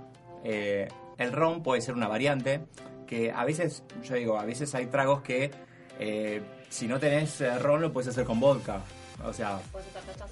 eh, 0.43 0.87
el 1.17 1.31
ron 1.31 1.63
puede 1.63 1.81
ser 1.81 1.93
una 1.95 2.07
variante. 2.09 2.61
Que 3.07 3.31
a 3.31 3.45
veces, 3.45 3.83
yo 4.03 4.15
digo, 4.15 4.37
a 4.39 4.43
veces 4.45 4.73
hay 4.75 4.87
tragos 4.87 5.21
que 5.21 5.51
eh, 5.99 6.41
si 6.69 6.87
no 6.87 6.99
tenés 6.99 7.39
eh, 7.39 7.57
ron 7.59 7.79
lo 7.81 7.93
puedes 7.93 8.09
hacer 8.09 8.25
con 8.25 8.39
vodka. 8.41 8.81
O 9.25 9.31
sea, 9.31 9.59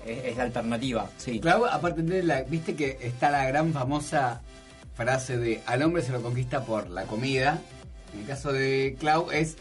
es 0.06 0.36
la 0.36 0.44
alternativa, 0.44 1.10
sí. 1.16 1.40
Clau, 1.40 1.64
aparte 1.66 2.02
de 2.02 2.22
la, 2.24 2.42
viste 2.44 2.76
que 2.76 2.98
está 3.02 3.32
la 3.32 3.46
gran 3.46 3.72
famosa 3.72 4.42
frase 4.96 5.38
de 5.38 5.62
al 5.66 5.82
hombre 5.84 6.02
se 6.04 6.12
lo 6.12 6.22
conquista 6.22 6.64
por 6.66 6.90
la 6.90 7.04
comida. 7.04 7.60
En 8.14 8.20
el 8.22 8.28
caso 8.28 8.52
de 8.52 8.96
Clau 9.00 9.32
es 9.32 9.56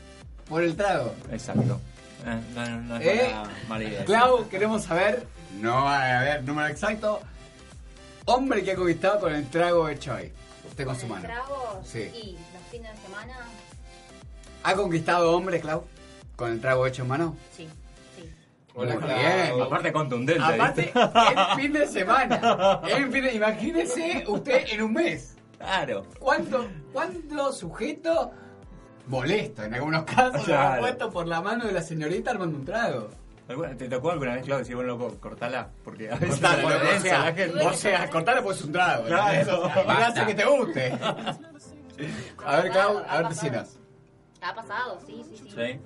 por 0.48 0.62
el 0.62 0.76
trago. 0.76 1.14
Exacto. 1.30 1.80
Eh, 2.24 2.40
no, 2.54 2.66
no- 2.68 2.80
no 2.82 2.96
es 2.98 3.06
¿Eh? 3.06 3.34
mala, 3.68 3.84
idea. 3.84 4.04
Clau, 4.04 4.48
queremos 4.48 4.84
saber, 4.84 5.26
no 5.60 5.88
a 5.88 6.20
ver, 6.20 6.44
número 6.44 6.68
exacto, 6.68 7.20
hombre 8.26 8.62
que 8.62 8.72
ha 8.72 8.76
conquistado 8.76 9.20
con 9.20 9.34
el 9.34 9.48
trago 9.48 9.88
hecho 9.88 10.14
hoy. 10.14 10.30
Usted 10.68 10.84
con 10.84 10.96
su 10.96 11.02
el 11.06 11.08
mano. 11.10 11.24
trago 11.24 11.82
Sí. 11.84 11.98
y 12.14 12.32
los 12.54 12.62
fines 12.70 12.92
de 12.94 13.02
semana, 13.02 13.34
¿Ha 14.64 14.74
conquistado 14.76 15.32
hombre, 15.36 15.60
Clau, 15.60 15.84
con 16.36 16.52
el 16.52 16.60
trago 16.60 16.86
hecho 16.86 17.02
en 17.02 17.08
mano? 17.08 17.36
sí, 17.56 17.68
Muy 18.74 18.86
Clau. 18.86 19.00
bien. 19.00 19.62
Aparte 19.62 19.92
contundente. 19.92 20.42
Aparte, 20.42 20.92
en 20.94 21.56
fin 21.58 21.72
de 21.72 21.86
semana. 21.86 22.80
En 22.88 23.12
fin 23.12 23.24
de- 23.24 23.34
imagínese 23.34 24.24
usted 24.26 24.64
en 24.70 24.82
un 24.82 24.92
mes. 24.94 25.36
Claro. 25.58 26.04
¿Cuánto, 26.18 26.66
cuánto 26.92 27.52
sujeto 27.52 28.32
molesto 29.06 29.62
en 29.64 29.74
algunos 29.74 30.04
casos 30.04 30.44
Claro. 30.44 30.74
ha 30.74 30.78
puesto 30.78 31.10
por 31.10 31.26
la 31.26 31.40
mano 31.40 31.66
de 31.66 31.72
la 31.72 31.82
señorita 31.82 32.30
armando 32.30 32.58
un 32.58 32.64
trago? 32.64 33.08
¿Alguna- 33.48 33.76
¿Te 33.76 33.88
tocó 33.88 34.10
alguna 34.12 34.34
vez, 34.34 34.44
Clau, 34.44 34.58
decir, 34.60 34.74
bueno, 34.74 34.96
loco, 34.96 35.16
cortala? 35.20 35.68
Porque 35.84 36.10
a 36.10 36.14
veces 36.16 36.40
loco, 36.40 36.66
o 36.96 37.00
sea, 37.00 37.18
la 37.26 37.32
gente. 37.34 37.66
o 37.66 37.72
sea, 37.74 38.08
cortale 38.08 38.40
pues 38.42 38.62
un 38.62 38.72
trago. 38.72 39.04
Claro. 39.04 39.64
hace 39.88 40.26
que 40.26 40.34
te 40.34 40.44
guste. 40.44 40.98
A 42.44 42.56
ver, 42.56 42.70
Clau, 42.72 43.02
a 43.06 43.16
ver, 43.18 43.28
decinos. 43.28 43.78
Ha 44.40 44.54
pasado, 44.54 44.98
sí, 45.06 45.22
sí, 45.28 45.36
sí. 45.36 45.50
Sí. 45.54 45.80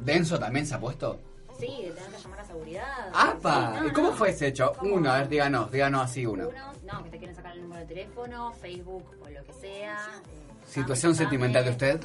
¿Denso 0.00 0.38
también 0.38 0.66
se 0.66 0.74
ha 0.74 0.80
puesto? 0.80 1.20
Sí, 1.58 1.66
tener 1.94 2.10
que 2.10 2.22
llamar 2.22 2.40
a 2.40 2.44
seguridad. 2.44 3.08
¡Apa! 3.14 3.72
Sí, 3.74 3.80
no, 3.82 3.88
¿Y 3.88 3.92
cómo 3.92 4.10
no. 4.10 4.16
fue 4.16 4.30
ese 4.30 4.48
hecho? 4.48 4.72
¿Cómo? 4.78 4.94
Uno, 4.94 5.10
a 5.12 5.18
ver, 5.18 5.28
díganos, 5.28 5.70
díganos 5.70 6.02
así 6.02 6.26
uno. 6.26 6.48
Uno, 6.48 6.72
no, 6.92 7.04
que 7.04 7.10
te 7.10 7.18
quieren 7.18 7.36
sacar 7.36 7.52
el 7.54 7.62
número 7.62 7.80
de 7.82 7.86
teléfono, 7.86 8.52
Facebook 8.54 9.04
o 9.24 9.28
lo 9.30 9.44
que 9.44 9.52
sea. 9.52 9.94
eh, 10.32 10.66
¿Situación 10.66 11.12
llame, 11.12 11.24
sentimental 11.24 11.64
de 11.64 11.70
usted? 11.70 12.00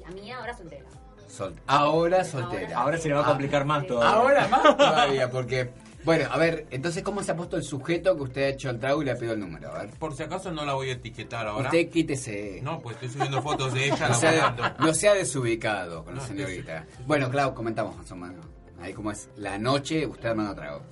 La 0.00 0.10
mía 0.10 0.38
ahora 0.38 0.56
soltera. 0.56 0.84
Sol- 1.28 1.54
Ahora 1.66 2.24
soltera. 2.24 2.78
Ahora 2.78 2.98
se 2.98 3.08
le 3.08 3.14
va 3.14 3.22
a 3.22 3.26
complicar 3.26 3.64
más 3.64 3.86
todavía. 3.86 4.14
Ahora 4.18 4.48
más 4.48 4.62
todavía, 4.76 5.30
porque... 5.30 5.70
Bueno, 6.04 6.28
a 6.32 6.36
ver, 6.36 6.66
entonces, 6.72 7.00
¿cómo 7.04 7.22
se 7.22 7.30
ha 7.30 7.36
puesto 7.36 7.56
el 7.56 7.62
sujeto 7.62 8.16
que 8.16 8.22
usted 8.22 8.42
ha 8.42 8.48
hecho 8.48 8.70
el 8.70 8.80
trago 8.80 9.00
y 9.02 9.04
le 9.04 9.12
ha 9.12 9.14
pedido 9.14 9.34
el 9.34 9.40
número? 9.40 9.70
A 9.72 9.78
ver. 9.82 9.90
Por 9.90 10.16
si 10.16 10.24
acaso 10.24 10.50
no 10.50 10.64
la 10.64 10.74
voy 10.74 10.90
a 10.90 10.94
etiquetar 10.94 11.46
ahora. 11.46 11.66
Usted 11.68 11.88
quítese. 11.90 12.58
No, 12.60 12.80
pues 12.80 12.96
estoy 12.96 13.10
subiendo 13.10 13.40
fotos 13.40 13.72
de 13.72 13.84
ella 13.86 14.08
No 14.08 14.14
sea, 14.14 14.76
no 14.80 14.94
sea 14.94 15.14
desubicado 15.14 16.04
con 16.04 16.16
la 16.16 16.20
No, 16.22 16.26
señorita. 16.26 16.86
Bueno, 17.06 17.30
Clau, 17.30 17.54
comentamos 17.54 17.96
más 17.96 18.10
o 18.10 18.16
menos. 18.16 18.44
Ahí 18.82 18.92
como 18.92 19.10
es 19.12 19.28
la 19.36 19.58
noche, 19.58 20.06
usted 20.06 20.28
armando 20.30 20.54
trago. 20.54 20.82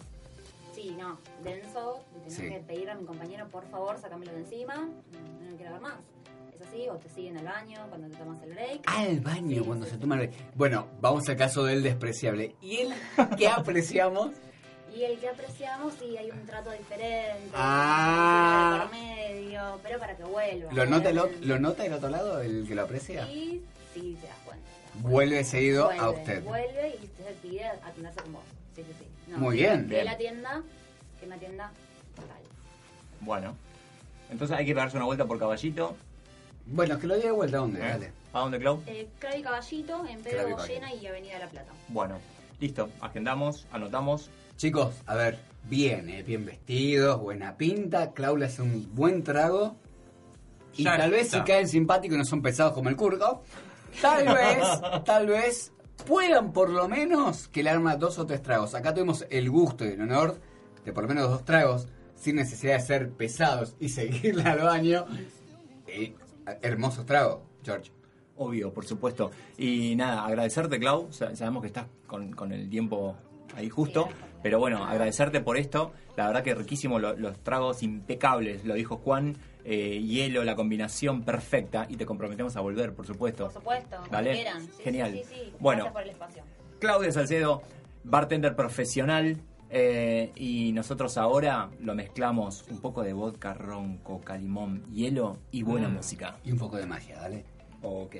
Sí, 0.74 0.96
no, 0.98 1.18
denso, 1.42 2.02
de 2.14 2.20
tener 2.20 2.32
Sí. 2.32 2.42
que 2.48 2.60
pedirle 2.66 2.90
a 2.92 2.94
mi 2.94 3.04
compañero, 3.04 3.48
por 3.48 3.66
favor, 3.68 3.98
sácamelo 4.00 4.32
de 4.32 4.38
encima, 4.38 4.76
no, 4.76 5.50
no 5.50 5.56
quiero 5.56 5.72
ver 5.72 5.80
más. 5.80 5.94
Es 6.54 6.62
así, 6.66 6.88
o 6.88 6.94
te 6.96 7.08
siguen 7.10 7.36
al 7.38 7.44
baño 7.44 7.78
cuando 7.88 8.08
te 8.08 8.16
tomas 8.16 8.42
el 8.42 8.50
break. 8.54 8.82
Al 8.86 9.20
baño 9.20 9.60
Sí, 9.62 9.66
cuando 9.66 9.86
sí, 9.86 9.92
se 9.92 9.98
toma 9.98 10.20
el... 10.22 10.30
Bueno, 10.54 10.86
vamos 11.00 11.28
al 11.28 11.36
caso 11.36 11.64
del 11.64 11.82
despreciable. 11.82 12.54
¿Y 12.60 12.76
él 12.78 12.94
qué 13.38 13.48
apreciamos? 13.48 14.30
Y 14.94 15.02
el 15.04 15.18
que 15.20 15.28
apreciamos, 15.28 15.94
sí, 15.94 16.16
hay 16.16 16.30
un 16.30 16.44
trato 16.46 16.70
diferente. 16.72 17.50
Ah. 17.54 18.88
Por 18.88 18.98
medio, 18.98 19.78
pero 19.82 19.98
para 20.00 20.16
que 20.16 20.24
vuelva. 20.24 20.72
¿Lo 20.72 20.84
nota, 20.86 21.10
el. 21.10 21.20
¿Lo 21.42 21.58
nota 21.60 21.82
del 21.84 21.92
otro 21.92 22.08
lado, 22.08 22.40
el 22.40 22.66
que 22.66 22.74
lo 22.74 22.82
aprecia? 22.82 23.24
Sí, 23.26 23.62
sí, 23.94 24.16
te 24.20 24.26
das 24.26 24.36
cuenta. 24.44 24.68
Vuelve 24.94 25.44
seguido 25.44 25.86
Vuelve, 25.86 26.00
a 26.00 26.10
usted. 26.10 26.44
Vuelve 26.44 26.96
y 27.02 27.06
te 27.06 27.32
pide 27.42 27.64
atenderse 27.66 28.20
con 28.22 28.32
vos. 28.34 28.42
Sí, 28.74 28.82
sí, 28.86 28.94
sí. 28.98 29.04
No, 29.30 29.38
Muy 29.38 29.56
bien. 29.56 29.82
Que 29.82 29.94
Bien. 29.94 30.04
la 30.04 30.12
atienda, 30.12 30.62
que 31.20 31.26
me 31.26 31.34
atienda 31.36 31.72
tal. 32.16 32.26
Bueno. 33.20 33.56
Entonces 34.30 34.56
hay 34.56 34.64
que 34.66 34.74
pegarse 34.74 34.96
una 34.96 35.06
vuelta 35.06 35.24
por 35.24 35.38
caballito. 35.38 35.96
Bueno, 36.66 36.98
que 36.98 37.06
lo 37.06 37.14
diga 37.16 37.26
de 37.28 37.32
vuelta, 37.32 37.56
¿a 37.56 37.60
dónde? 37.60 37.80
¿eh? 37.80 37.88
Dale. 37.88 38.12
¿A 38.32 38.40
dónde, 38.40 38.58
Clau? 38.60 38.82
Eh, 38.86 39.08
Clavi 39.18 39.42
Caballito, 39.42 40.06
en 40.06 40.20
Pedro. 40.22 40.56
Goyena 40.56 40.94
y 40.94 41.06
Avenida 41.06 41.38
La 41.38 41.48
Plata. 41.48 41.72
Bueno. 41.88 42.18
Listo, 42.60 42.90
agendamos, 43.00 43.66
anotamos. 43.72 44.30
Chicos, 44.56 44.94
a 45.06 45.14
ver, 45.14 45.38
bien, 45.64 46.10
eh, 46.10 46.22
bien 46.22 46.44
vestidos, 46.44 47.18
buena 47.18 47.56
pinta. 47.56 48.12
Claudia 48.12 48.46
hace 48.46 48.60
un 48.62 48.94
buen 48.94 49.24
trago. 49.24 49.74
Y 50.76 50.84
Ya 50.84 50.96
tal 50.98 51.10
vez 51.10 51.30
si 51.30 51.40
caen 51.40 51.66
simpáticos 51.66 52.14
y 52.14 52.18
no 52.18 52.24
son 52.24 52.42
pesados 52.42 52.74
como 52.74 52.90
el 52.90 52.96
curco, 52.96 53.42
tal 54.00 54.26
vez, 54.34 55.04
tal 55.04 55.26
vez 55.26 55.72
puedan 56.06 56.52
por 56.52 56.70
lo 56.70 56.88
menos 56.88 57.48
que 57.48 57.62
le 57.62 57.70
arma 57.70 57.96
dos 57.96 58.18
o 58.18 58.26
tres 58.26 58.42
tragos. 58.42 58.74
Acá 58.74 58.94
tuvimos 58.94 59.26
el 59.30 59.50
gusto 59.50 59.84
y 59.84 59.88
el 59.88 60.00
honor 60.02 60.38
de 60.84 60.92
por 60.92 61.04
lo 61.04 61.08
menos 61.08 61.28
dos 61.30 61.44
tragos, 61.44 61.88
sin 62.14 62.36
necesidad 62.36 62.74
de 62.74 62.80
ser 62.80 63.10
pesados 63.10 63.76
y 63.78 63.88
seguirle 63.90 64.42
al 64.44 64.60
baño. 64.60 65.06
Eh, 65.86 66.14
hermosos 66.62 67.04
tragos, 67.06 67.40
George. 67.64 67.90
Obvio, 68.36 68.72
por 68.72 68.86
supuesto. 68.86 69.30
Y 69.58 69.94
nada, 69.96 70.24
agradecerte, 70.24 70.78
Clau. 70.78 71.12
Sa- 71.12 71.36
Sabemos 71.36 71.60
que 71.60 71.66
estás 71.66 71.86
con, 72.06 72.32
con 72.32 72.52
el 72.52 72.70
tiempo 72.70 73.14
ahí 73.54 73.68
justo. 73.68 74.08
Pero 74.42 74.58
bueno, 74.58 74.82
agradecerte 74.86 75.40
por 75.42 75.58
esto. 75.58 75.92
La 76.16 76.26
verdad 76.28 76.42
que 76.42 76.54
riquísimo, 76.54 76.98
lo- 76.98 77.14
los 77.16 77.38
tragos 77.44 77.82
impecables, 77.82 78.64
lo 78.64 78.72
dijo 78.74 78.96
Juan. 78.96 79.36
Eh, 79.64 80.00
hielo, 80.02 80.44
la 80.44 80.56
combinación 80.56 81.22
perfecta. 81.22 81.86
Y 81.88 81.96
te 81.96 82.06
comprometemos 82.06 82.56
a 82.56 82.60
volver, 82.60 82.94
por 82.94 83.06
supuesto. 83.06 83.44
Por 83.44 83.52
supuesto, 83.54 83.96
Vale. 84.10 84.32
quieran. 84.32 84.62
Sí, 84.66 84.82
Genial. 84.82 85.12
Sí, 85.12 85.24
sí, 85.28 85.34
sí. 85.46 85.52
Bueno. 85.58 85.84
Gracias 85.84 85.92
por 85.92 86.02
el 86.02 86.10
espacio. 86.10 86.42
Claudia 86.78 87.12
Salcedo, 87.12 87.62
bartender 88.04 88.56
profesional. 88.56 89.36
eh, 89.72 90.32
y 90.34 90.72
nosotros 90.72 91.16
ahora 91.16 91.70
lo 91.80 91.94
mezclamos 91.94 92.64
un 92.70 92.80
poco 92.80 93.04
de 93.04 93.12
vodka, 93.12 93.54
ron, 93.54 93.98
coca, 93.98 94.36
limón, 94.36 94.82
hielo 94.92 95.36
y 95.52 95.62
buena 95.62 95.88
Mm. 95.88 95.92
música. 95.94 96.36
Y 96.44 96.50
un 96.50 96.58
poco 96.58 96.76
de 96.76 96.86
magia, 96.86 97.14
dale. 97.20 97.44
Ok. 97.82 98.16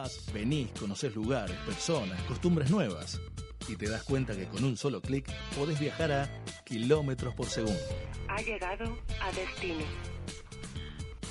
Vas, 0.00 0.32
venís, 0.32 0.68
conoces 0.78 1.12
lugares, 1.16 1.56
personas, 1.66 2.22
costumbres 2.22 2.70
nuevas. 2.70 3.20
Y 3.66 3.74
te 3.74 3.88
das 3.88 4.04
cuenta 4.04 4.36
que 4.36 4.46
con 4.46 4.62
un 4.62 4.76
solo 4.76 5.00
clic 5.00 5.28
podés 5.56 5.80
viajar 5.80 6.12
a 6.12 6.30
kilómetros 6.62 7.34
por 7.34 7.46
segundo. 7.46 7.80
Ha 8.28 8.40
llegado 8.40 8.96
a 9.20 9.32
destino. 9.32 9.84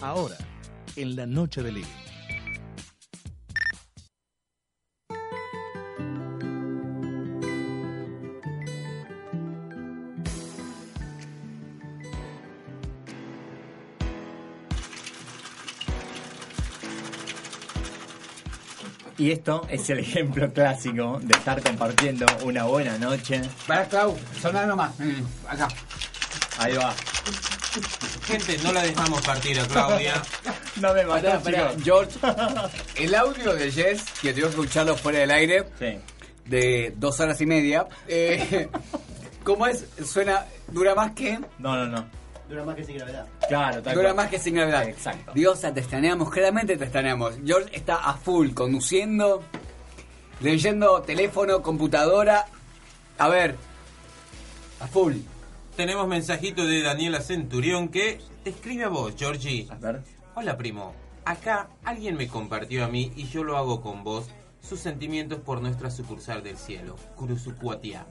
Ahora, 0.02 0.36
en 0.98 1.16
la 1.16 1.26
noche 1.26 1.64
de 1.64 1.72
living. 1.72 2.07
Y 19.18 19.32
esto 19.32 19.66
es 19.70 19.90
el 19.90 20.00
ejemplo 20.00 20.52
clásico 20.54 21.20
de 21.22 21.34
estar 21.34 21.62
compartiendo 21.64 22.26
una 22.44 22.66
buena 22.66 22.98
noche. 23.00 23.42
Para 23.66 23.86
Clau, 23.86 24.16
soná 24.40 24.66
nomás. 24.66 24.92
Acá. 25.48 25.68
Ahí 26.60 26.74
va. 26.76 26.94
Gente, 28.26 28.58
no 28.64 28.72
la 28.74 28.84
dejamos 28.84 29.22
partir 29.26 29.60
a 29.60 29.66
Claudia. 29.68 30.22
No 30.78 30.94
me 30.94 31.04
mató, 31.06 31.24
Pará, 31.24 31.40
pará. 31.40 31.72
George, 31.84 32.20
el 32.98 33.16
audio 33.16 33.56
de 33.56 33.72
Jess, 33.72 34.04
que 34.22 34.32
tengo 34.32 34.48
que 34.48 34.52
escucharlo 34.54 34.96
fuera 34.96 35.18
del 35.18 35.32
aire, 35.32 35.64
Sí. 35.80 35.98
de 36.46 36.94
dos 36.96 37.20
horas 37.20 37.42
y 37.42 37.48
media, 37.48 37.88
eh, 38.08 38.70
¿cómo 39.44 39.66
es? 39.66 39.86
Suena, 40.06 40.46
dura 40.68 40.94
más 40.94 41.14
que... 41.14 41.40
No, 41.58 41.76
no, 41.76 41.88
no. 41.88 42.06
Dura 42.50 42.64
más 42.64 42.76
que 42.76 42.84
sin 42.86 42.96
gravedad. 42.98 43.28
Claro, 43.48 43.82
tal 43.84 43.94
Dura 43.94 44.14
cual. 44.14 44.16
más 44.16 44.30
que 44.30 44.40
sin 44.40 44.56
gravedad. 44.56 44.88
Exacto. 44.88 45.32
Dios, 45.34 45.60
te 45.62 45.68
extrañamos, 45.68 46.30
claramente 46.30 46.78
te 46.78 46.84
extrañamos. 46.86 47.36
George 47.46 47.76
está 47.76 47.96
a 47.96 48.14
full, 48.14 48.52
conduciendo, 48.54 49.44
leyendo 50.42 51.02
teléfono, 51.02 51.62
computadora. 51.62 52.46
A 53.18 53.28
ver, 53.28 53.56
a 54.80 54.88
full. 54.88 55.16
Tenemos 55.76 56.08
mensajito 56.08 56.66
de 56.66 56.82
Daniela 56.82 57.22
Centurión 57.22 57.90
que 57.90 58.20
te 58.44 58.52
escribe 58.52 58.86
a 58.86 58.90
vos, 58.90 59.14
Georgie. 59.18 59.68
A 59.70 59.76
ver. 59.76 60.02
Hola 60.36 60.58
primo, 60.58 60.94
acá 61.26 61.68
alguien 61.84 62.16
me 62.16 62.28
compartió 62.28 62.86
a 62.86 62.88
mí 62.88 63.12
y 63.16 63.28
yo 63.28 63.44
lo 63.44 63.58
hago 63.58 63.82
con 63.82 64.04
vos 64.04 64.30
sus 64.62 64.80
sentimientos 64.80 65.40
por 65.40 65.62
nuestra 65.62 65.90
sucursal 65.90 66.44
del 66.44 66.58
cielo, 66.58 66.96
Curuzucuatiá. 67.16 68.06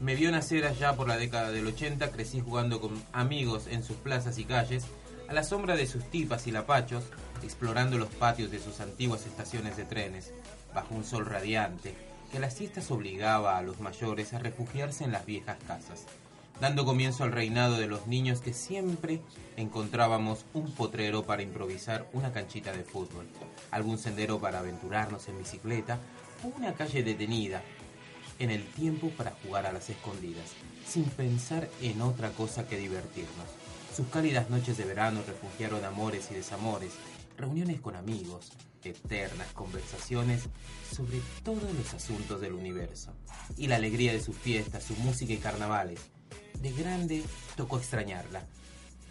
Me 0.00 0.14
vio 0.14 0.30
nacer 0.30 0.66
allá 0.66 0.94
por 0.94 1.08
la 1.08 1.16
década 1.16 1.50
del 1.50 1.66
80, 1.66 2.10
crecí 2.10 2.40
jugando 2.40 2.80
con 2.80 3.02
amigos 3.12 3.66
en 3.66 3.82
sus 3.82 3.96
plazas 3.96 4.38
y 4.38 4.44
calles, 4.44 4.84
a 5.28 5.32
la 5.32 5.42
sombra 5.42 5.74
de 5.74 5.86
sus 5.86 6.04
tipas 6.04 6.46
y 6.46 6.52
lapachos, 6.52 7.04
explorando 7.42 7.96
los 7.98 8.10
patios 8.10 8.50
de 8.50 8.60
sus 8.60 8.80
antiguas 8.80 9.24
estaciones 9.26 9.76
de 9.76 9.84
trenes, 9.84 10.32
bajo 10.74 10.94
un 10.94 11.04
sol 11.04 11.24
radiante, 11.24 11.94
que 12.30 12.38
las 12.38 12.54
siestas 12.54 12.90
obligaba 12.90 13.56
a 13.56 13.62
los 13.62 13.80
mayores 13.80 14.34
a 14.34 14.38
refugiarse 14.38 15.04
en 15.04 15.12
las 15.12 15.24
viejas 15.24 15.56
casas 15.66 16.06
dando 16.60 16.84
comienzo 16.84 17.24
al 17.24 17.32
reinado 17.32 17.76
de 17.76 17.86
los 17.86 18.06
niños 18.06 18.40
que 18.40 18.52
siempre 18.52 19.20
encontrábamos 19.56 20.44
un 20.54 20.72
potrero 20.72 21.24
para 21.24 21.42
improvisar 21.42 22.08
una 22.12 22.32
canchita 22.32 22.72
de 22.72 22.84
fútbol, 22.84 23.26
algún 23.70 23.98
sendero 23.98 24.38
para 24.38 24.60
aventurarnos 24.60 25.28
en 25.28 25.38
bicicleta 25.38 25.98
o 26.44 26.48
una 26.56 26.72
calle 26.74 27.02
detenida 27.02 27.62
en 28.38 28.50
el 28.50 28.64
tiempo 28.64 29.10
para 29.10 29.32
jugar 29.42 29.66
a 29.66 29.72
las 29.72 29.90
escondidas, 29.90 30.50
sin 30.86 31.04
pensar 31.04 31.68
en 31.80 32.00
otra 32.02 32.30
cosa 32.30 32.66
que 32.66 32.78
divertirnos. 32.78 33.46
Sus 33.94 34.08
cálidas 34.08 34.50
noches 34.50 34.76
de 34.76 34.84
verano 34.84 35.22
refugiaron 35.26 35.84
amores 35.84 36.28
y 36.30 36.34
desamores, 36.34 36.92
reuniones 37.36 37.80
con 37.80 37.96
amigos, 37.96 38.52
eternas 38.84 39.52
conversaciones 39.52 40.42
sobre 40.94 41.20
todos 41.42 41.72
los 41.74 41.94
asuntos 41.94 42.40
del 42.40 42.52
universo, 42.52 43.12
y 43.56 43.66
la 43.66 43.76
alegría 43.76 44.12
de 44.12 44.20
sus 44.20 44.36
fiestas, 44.36 44.84
su 44.84 44.94
música 44.96 45.32
y 45.32 45.38
carnavales. 45.38 46.00
De 46.60 46.72
grande 46.72 47.22
tocó 47.56 47.78
extrañarla. 47.78 48.46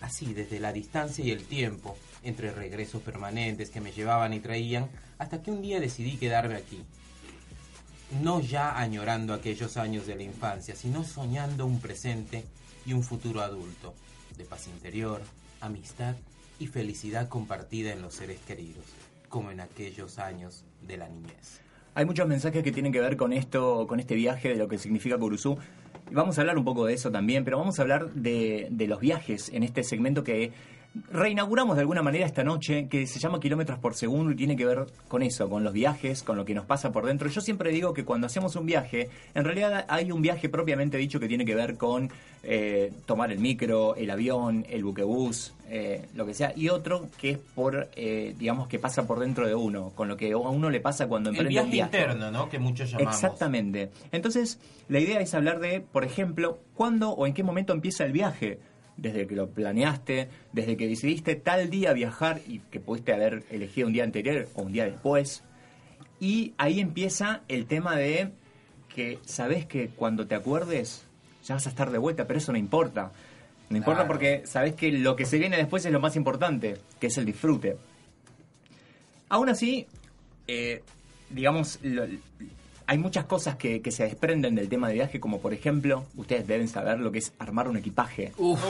Así, 0.02 0.34
desde 0.34 0.60
la 0.60 0.74
distancia 0.74 1.24
y 1.24 1.32
el 1.32 1.46
tiempo, 1.46 1.98
entre 2.24 2.52
regresos 2.52 3.02
permanentes 3.02 3.70
que 3.70 3.82
me 3.82 3.92
llevaban 3.92 4.34
y 4.34 4.40
traían, 4.40 4.90
hasta 5.18 5.42
que 5.42 5.52
un 5.52 5.62
día 5.62 5.80
decidí 5.80 6.18
quedarme 6.18 6.56
aquí. 6.56 6.84
No 8.22 8.40
ya 8.40 8.78
añorando 8.78 9.34
aquellos 9.34 9.78
años 9.78 10.08
de 10.08 10.16
la 10.16 10.24
infancia, 10.24 10.76
sino 10.76 11.04
soñando 11.04 11.66
un 11.66 11.80
presente 11.80 12.46
y 12.86 12.94
un 12.94 13.04
futuro 13.04 13.42
adulto, 13.42 13.94
de 14.38 14.46
paz 14.46 14.68
interior, 14.68 15.22
amistad 15.60 16.16
y 16.60 16.68
felicidad 16.68 17.28
compartida 17.28 17.92
en 17.92 18.02
los 18.02 18.14
seres 18.14 18.40
queridos, 18.48 18.86
como 19.28 19.52
en 19.52 19.60
aquellos 19.60 20.20
años 20.20 20.64
de 20.88 20.98
la 20.98 21.10
niñez. 21.10 21.62
Hay 21.96 22.06
muchos 22.06 22.28
mensajes 22.28 22.64
que 22.64 22.72
tienen 22.72 22.92
que 22.92 23.02
ver 23.02 23.18
con 23.18 23.34
esto, 23.34 23.88
con 23.88 24.00
este 24.00 24.16
viaje, 24.16 24.50
de 24.50 24.56
lo 24.56 24.68
que 24.68 24.78
significa 24.78 25.18
Curuzú. 25.18 25.58
Vamos 26.12 26.38
a 26.38 26.42
hablar 26.42 26.58
un 26.58 26.64
poco 26.66 26.86
de 26.86 26.94
eso 26.94 27.12
también, 27.12 27.44
pero 27.44 27.58
vamos 27.58 27.80
a 27.80 27.82
hablar 27.82 28.14
de 28.14 28.86
los 28.88 29.00
viajes 29.00 29.50
en 29.50 29.64
este 29.64 29.84
segmento 29.84 30.24
que 30.24 30.52
reinauguramos 31.12 31.76
de 31.76 31.82
alguna 31.82 32.02
manera 32.02 32.26
esta 32.26 32.44
noche, 32.44 32.88
que 32.88 33.06
se 33.08 33.20
llama 33.20 33.40
Kilómetros 33.40 33.80
por 33.80 33.96
Segundo 33.96 34.32
y 34.32 34.36
tiene 34.36 34.56
que 34.56 34.66
ver 34.66 34.86
con 35.08 35.24
eso, 35.24 35.50
con 35.50 35.64
los 35.64 35.74
viajes, 35.74 36.24
con 36.24 36.38
lo 36.38 36.46
que 36.46 36.54
nos 36.54 36.66
pasa 36.66 36.92
por 36.92 37.06
dentro. 37.06 37.28
Yo 37.30 37.42
siempre 37.42 37.72
digo 37.72 37.94
que 37.94 38.06
cuando 38.06 38.28
hacemos 38.28 38.56
un 38.56 38.66
viaje, 38.66 39.10
en 39.34 39.44
realidad 39.44 39.86
hay 39.88 40.12
un 40.12 40.22
viaje 40.22 40.50
propiamente 40.50 40.98
dicho 40.98 41.20
que 41.20 41.28
tiene 41.28 41.46
que 41.46 41.56
ver 41.56 41.78
con 41.78 42.10
eh, 42.44 42.92
tomar 43.06 43.32
el 43.32 43.40
micro, 43.40 43.96
el 43.96 44.10
avión, 44.10 44.66
el 44.70 44.84
buquebús, 44.84 45.54
eh, 45.70 46.06
lo 46.14 46.26
que 46.26 46.34
sea, 46.34 46.54
y 46.56 46.70
otro 46.70 47.10
que 47.20 47.32
es 47.32 47.38
por, 47.38 47.90
eh, 47.96 48.36
digamos, 48.38 48.68
que 48.68 48.80
pasa 48.80 49.08
por 49.08 49.20
dentro 49.20 49.48
de 49.48 49.56
uno, 49.56 49.92
con 49.96 50.08
lo 50.08 50.16
que 50.16 50.32
a 50.32 50.38
uno 50.38 50.70
le 50.70 50.80
pasa 50.80 51.08
cuando 51.08 51.30
El 51.32 51.38
emprende 51.38 51.60
un 51.62 51.72
viaje 51.72 51.90
viaje. 51.92 51.98
interno, 52.04 52.32
¿no? 52.32 52.50
Que 52.50 52.60
muchos 52.60 52.92
llamamos. 52.92 53.14
Exactamente. 53.16 53.90
Entonces, 54.12 54.60
la 54.88 55.00
idea 55.00 55.20
es 55.20 55.34
hablar 55.34 55.60
de, 55.60 55.82
por 55.82 56.06
ejemplo, 56.06 56.60
cuándo 56.76 57.10
o 57.12 57.26
en 57.26 57.34
qué 57.34 57.44
momento 57.44 57.74
empieza 57.74 58.06
el 58.06 58.12
viaje. 58.12 58.60
Desde 58.98 59.28
que 59.28 59.36
lo 59.36 59.50
planeaste, 59.50 60.30
desde 60.54 60.78
que 60.78 60.88
decidiste 60.88 61.36
tal 61.36 61.70
día 61.70 61.92
viajar 61.94 62.40
y 62.48 62.60
que 62.60 62.80
pudiste 62.80 63.12
haber 63.14 63.44
elegido 63.52 63.88
un 63.88 63.94
día 63.94 64.04
anterior 64.06 64.48
o 64.56 64.62
un 64.64 64.72
día 64.72 64.86
después. 64.86 65.44
Y 66.20 66.54
ahí 66.58 66.80
empieza 66.80 67.42
el 67.50 67.66
tema 67.66 67.96
de 67.98 68.32
que 68.88 69.20
sabes 69.26 69.66
que 69.66 69.90
cuando 69.90 70.28
te 70.28 70.36
acuerdes 70.36 71.04
ya 71.44 71.56
vas 71.56 71.66
a 71.68 71.70
estar 71.70 71.92
de 71.92 71.98
vuelta, 71.98 72.26
pero 72.26 72.40
eso 72.40 72.54
no 72.54 72.58
importa. 72.58 73.12
No 73.70 73.78
importa 73.78 74.02
Claro. 74.02 74.08
porque 74.08 74.44
sabes 74.46 74.76
que 74.76 74.92
lo 74.92 75.16
que 75.16 75.26
se 75.26 75.38
viene 75.40 75.58
después 75.58 75.86
es 75.86 75.92
lo 75.92 76.00
más 76.00 76.16
importante, 76.16 76.78
que 77.00 77.08
es 77.08 77.18
el 77.18 77.26
disfrute. 77.26 77.78
Aún 79.28 79.50
así, 79.50 79.88
eh, 80.48 80.84
digamos, 81.30 81.80
lo- 81.82 82.06
hay 82.88 82.98
muchas 82.98 83.26
cosas 83.26 83.56
que, 83.56 83.82
que 83.82 83.92
se 83.92 84.04
desprenden 84.04 84.56
del 84.56 84.70
tema 84.70 84.88
de 84.88 84.94
viaje, 84.96 85.20
como 85.20 85.40
por 85.40 85.54
ejemplo, 85.54 86.06
ustedes 86.16 86.48
deben 86.48 86.68
saber 86.68 87.00
lo 87.00 87.12
que 87.12 87.20
es 87.20 87.34
armar 87.40 87.68
un 87.68 87.78
equipaje. 87.78 88.32
Uf, 88.38 88.62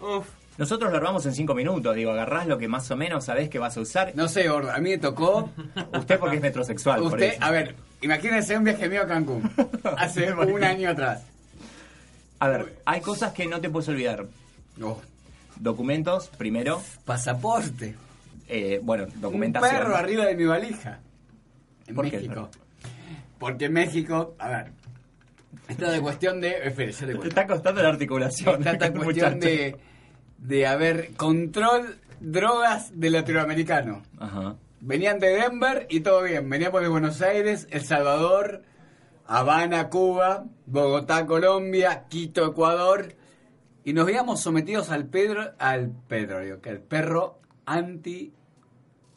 Uf, 0.00 0.26
Nosotros 0.58 0.90
lo 0.90 0.96
armamos 0.98 1.24
en 1.26 1.34
cinco 1.34 1.54
minutos, 1.54 1.94
digo, 1.94 2.10
agarrás 2.12 2.46
lo 2.46 2.58
que 2.58 2.68
más 2.68 2.90
o 2.90 2.96
menos 2.96 3.24
sabés 3.26 3.48
que 3.48 3.58
vas 3.58 3.76
a 3.76 3.80
usar. 3.80 4.12
no 4.14 4.28
sé, 4.28 4.48
gordo, 4.48 4.70
a 4.72 4.78
mí 4.78 4.90
me 4.90 4.98
tocó... 4.98 5.50
Usted 5.98 6.18
porque 6.18 6.36
es 6.36 6.42
metrosexual, 6.42 7.00
por 7.02 7.12
Usted, 7.12 7.34
eso. 7.34 7.42
a 7.44 7.50
ver, 7.50 7.74
imagínense 8.00 8.56
un 8.56 8.64
viaje 8.64 8.88
mío 8.88 9.02
a 9.02 9.06
Cancún, 9.06 9.50
hace 9.98 10.32
un 10.32 10.64
año 10.64 10.90
atrás. 10.90 11.22
A 12.40 12.48
ver, 12.48 12.76
hay 12.84 13.00
cosas 13.00 13.32
que 13.32 13.46
no 13.46 13.60
te 13.60 13.70
puedes 13.70 13.88
olvidar. 13.88 14.26
Oh, 14.82 15.00
Documentos, 15.56 16.28
primero. 16.38 16.82
pasaporte. 17.04 17.94
eh, 18.48 18.80
bueno, 18.82 19.04
Un 19.04 19.20
documentación. 19.20 19.70
perro 19.70 19.94
arriba 19.96 20.24
de 20.26 20.34
mi 20.34 20.44
valija. 20.46 20.98
En 21.86 21.94
¿Por 21.94 22.10
qué, 22.10 22.16
México. 22.16 22.48
Porque 23.42 23.68
México, 23.68 24.36
a 24.38 24.48
ver, 24.48 24.72
esto 25.66 25.90
de 25.90 26.00
cuestión 26.00 26.40
de... 26.40 26.50
Espere, 26.68 26.92
yo 26.92 27.06
le 27.06 27.12
Te 27.14 27.18
cuento. 27.18 27.28
está 27.40 27.46
costando 27.48 27.82
la 27.82 27.88
articulación. 27.88 28.64
Esta 28.64 28.92
cuestión 28.92 29.34
muchacho. 29.34 29.36
de, 29.38 29.76
de 30.38 30.66
haber 30.68 31.14
control 31.14 31.96
drogas 32.20 32.92
del 33.00 33.14
latinoamericano. 33.14 34.04
Ajá. 34.20 34.54
Venían 34.80 35.18
de 35.18 35.30
Denver 35.30 35.88
y 35.90 36.00
todo 36.00 36.22
bien. 36.22 36.48
Veníamos 36.48 36.82
de 36.82 36.86
Buenos 36.86 37.20
Aires, 37.20 37.66
El 37.72 37.82
Salvador, 37.82 38.62
Habana, 39.26 39.88
Cuba, 39.88 40.44
Bogotá, 40.66 41.26
Colombia, 41.26 42.04
Quito, 42.08 42.46
Ecuador. 42.46 43.12
Y 43.82 43.92
nos 43.92 44.06
veíamos 44.06 44.38
sometidos 44.40 44.90
al 44.90 45.06
Pedro, 45.06 45.50
al 45.58 45.90
Pedro, 46.06 46.38
digo, 46.38 46.60
que 46.60 46.70
el 46.70 46.78
perro 46.78 47.40
anti. 47.66 48.32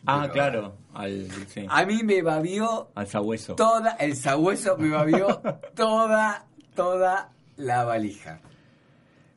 Ah, 0.05 0.29
claro. 0.31 0.77
Al, 0.93 1.27
sí. 1.47 1.65
A 1.67 1.85
mí 1.85 2.03
me 2.03 2.21
babió 2.21 2.89
al 2.95 3.07
sabueso. 3.07 3.55
toda, 3.55 3.91
el 3.91 4.15
sabueso 4.15 4.77
me 4.77 4.89
babió 4.89 5.41
toda, 5.75 6.45
toda 6.75 7.31
la 7.57 7.83
valija. 7.83 8.39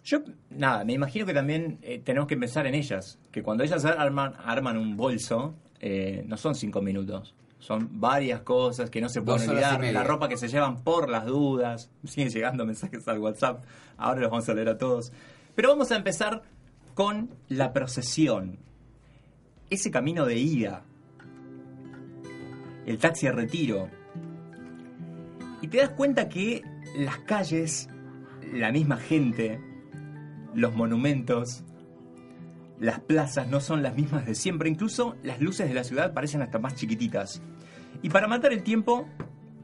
Yo, 0.04 0.20
nada, 0.50 0.85
me 0.85 0.94
imagino 0.94 1.26
que 1.26 1.35
también 1.35 1.78
eh, 1.83 2.00
tenemos 2.02 2.28
que 2.28 2.37
pensar 2.37 2.66
en 2.66 2.74
ellas. 2.74 3.18
Que 3.31 3.42
cuando 3.42 3.64
ellas 3.64 3.85
arman, 3.85 4.35
arman 4.44 4.79
un 4.79 4.96
bolso, 4.96 5.54
eh, 5.81 6.25
no 6.27 6.37
son 6.37 6.54
cinco 6.54 6.81
minutos. 6.81 7.35
Son 7.58 8.00
varias 8.00 8.40
cosas 8.40 8.88
que 8.88 9.00
no 9.00 9.08
se 9.08 9.21
pueden 9.21 9.50
olvidar. 9.50 9.83
La 9.92 10.04
ropa 10.04 10.29
que 10.29 10.37
se 10.37 10.48
llevan 10.48 10.83
por 10.83 11.10
las 11.10 11.27
dudas. 11.27 11.90
Siguen 12.04 12.31
llegando 12.31 12.64
mensajes 12.64 13.06
al 13.08 13.19
WhatsApp. 13.19 13.62
Ahora 13.96 14.21
los 14.21 14.31
vamos 14.31 14.48
a 14.48 14.54
leer 14.54 14.71
a 14.71 14.79
todos. 14.79 15.12
Pero 15.54 15.71
vamos 15.71 15.90
a 15.90 15.96
empezar 15.96 16.42
con 16.94 17.31
la 17.48 17.73
procesión. 17.73 18.58
Ese 19.71 19.90
camino 19.90 20.25
de 20.25 20.37
ida. 20.37 20.85
El 22.87 22.98
taxi 22.98 23.27
a 23.27 23.33
retiro. 23.33 23.90
Y 25.60 25.69
te 25.69 25.79
das 25.79 25.90
cuenta 25.90 26.29
que 26.29 26.62
las 26.96 27.19
calles, 27.19 27.88
la 28.52 28.73
misma 28.73 28.96
gente, 28.96 29.60
los 30.54 30.75
monumentos, 30.75 31.64
las 32.81 33.00
plazas 33.00 33.48
no 33.48 33.60
son 33.60 33.83
las 33.83 33.94
mismas 33.94 34.25
de 34.25 34.35
siempre. 34.35 34.71
Incluso 34.71 35.16
las 35.23 35.40
luces 35.40 35.69
de 35.69 35.75
la 35.75 35.85
ciudad 35.85 36.14
parecen 36.14 36.42
hasta 36.42 36.58
más 36.58 36.75
chiquititas. 36.75 37.42
Y 38.02 38.08
para 38.08 38.29
matar 38.29 38.52
el 38.52 38.62
tiempo, 38.62 39.06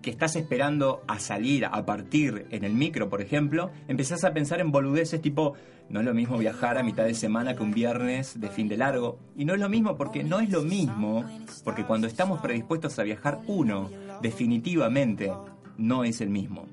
que 0.05 0.11
estás 0.11 0.37
esperando 0.37 1.03
a 1.09 1.19
salir, 1.19 1.65
a 1.65 1.87
partir 1.87 2.47
en 2.51 2.63
el 2.63 2.75
micro, 2.75 3.09
por 3.09 3.23
ejemplo, 3.23 3.71
empezás 3.89 4.23
a 4.23 4.35
pensar 4.35 4.61
en 4.61 4.71
boludeces 4.71 5.23
tipo, 5.23 5.55
no 5.89 6.01
es 6.01 6.07
lo 6.07 6.13
mismo 6.13 6.37
viajar 6.37 6.77
a 6.77 6.83
mitad 6.83 7.05
de 7.05 7.15
semana 7.15 7.57
que 7.57 7.63
un 7.63 7.73
viernes 7.73 8.39
de 8.39 8.51
fin 8.51 8.69
de 8.69 8.77
largo. 8.77 9.19
Y 9.35 9.47
no 9.47 9.55
es 9.55 9.61
lo 9.61 9.71
mismo 9.71 9.97
porque 9.97 10.23
no 10.23 10.41
es 10.41 10.51
lo 10.51 10.61
mismo, 10.61 11.25
porque 11.65 11.85
cuando 11.85 12.07
estamos 12.07 12.43
predispuestos 12.43 12.99
a 12.99 13.03
viajar 13.03 13.41
uno, 13.47 13.91
definitivamente 14.21 15.33
no 15.79 16.05
es 16.05 16.21
el 16.21 16.29
mismo. 16.29 16.67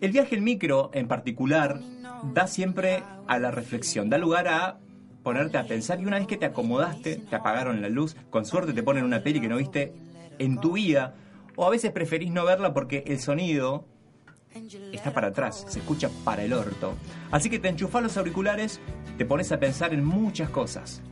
El 0.00 0.12
viaje 0.12 0.36
en 0.36 0.44
micro, 0.44 0.90
en 0.94 1.08
particular, 1.08 1.80
da 2.32 2.46
siempre 2.46 3.02
a 3.26 3.40
la 3.40 3.50
reflexión, 3.50 4.10
da 4.10 4.16
lugar 4.16 4.46
a 4.46 4.78
ponerte 5.24 5.58
a 5.58 5.66
pensar 5.66 6.00
y 6.00 6.06
una 6.06 6.18
vez 6.18 6.28
que 6.28 6.36
te 6.36 6.46
acomodaste, 6.46 7.16
te 7.16 7.34
apagaron 7.34 7.82
la 7.82 7.88
luz, 7.88 8.14
con 8.30 8.46
suerte 8.46 8.72
te 8.72 8.84
ponen 8.84 9.02
una 9.02 9.24
peli 9.24 9.40
que 9.40 9.48
no 9.48 9.56
viste 9.56 9.92
en 10.38 10.60
tu 10.60 10.74
vida, 10.74 11.16
o 11.58 11.66
a 11.66 11.70
veces 11.70 11.90
preferís 11.90 12.30
no 12.30 12.44
verla 12.44 12.72
porque 12.72 13.02
el 13.08 13.18
sonido 13.18 13.84
está 14.92 15.12
para 15.12 15.28
atrás, 15.28 15.66
se 15.68 15.80
escucha 15.80 16.08
para 16.24 16.44
el 16.44 16.52
orto. 16.52 16.94
Así 17.32 17.50
que 17.50 17.58
te 17.58 17.68
enchufás 17.68 18.00
los 18.00 18.16
auriculares, 18.16 18.78
te 19.18 19.24
pones 19.24 19.50
a 19.50 19.58
pensar 19.58 19.92
en 19.92 20.04
muchas 20.04 20.50
cosas. 20.50 21.02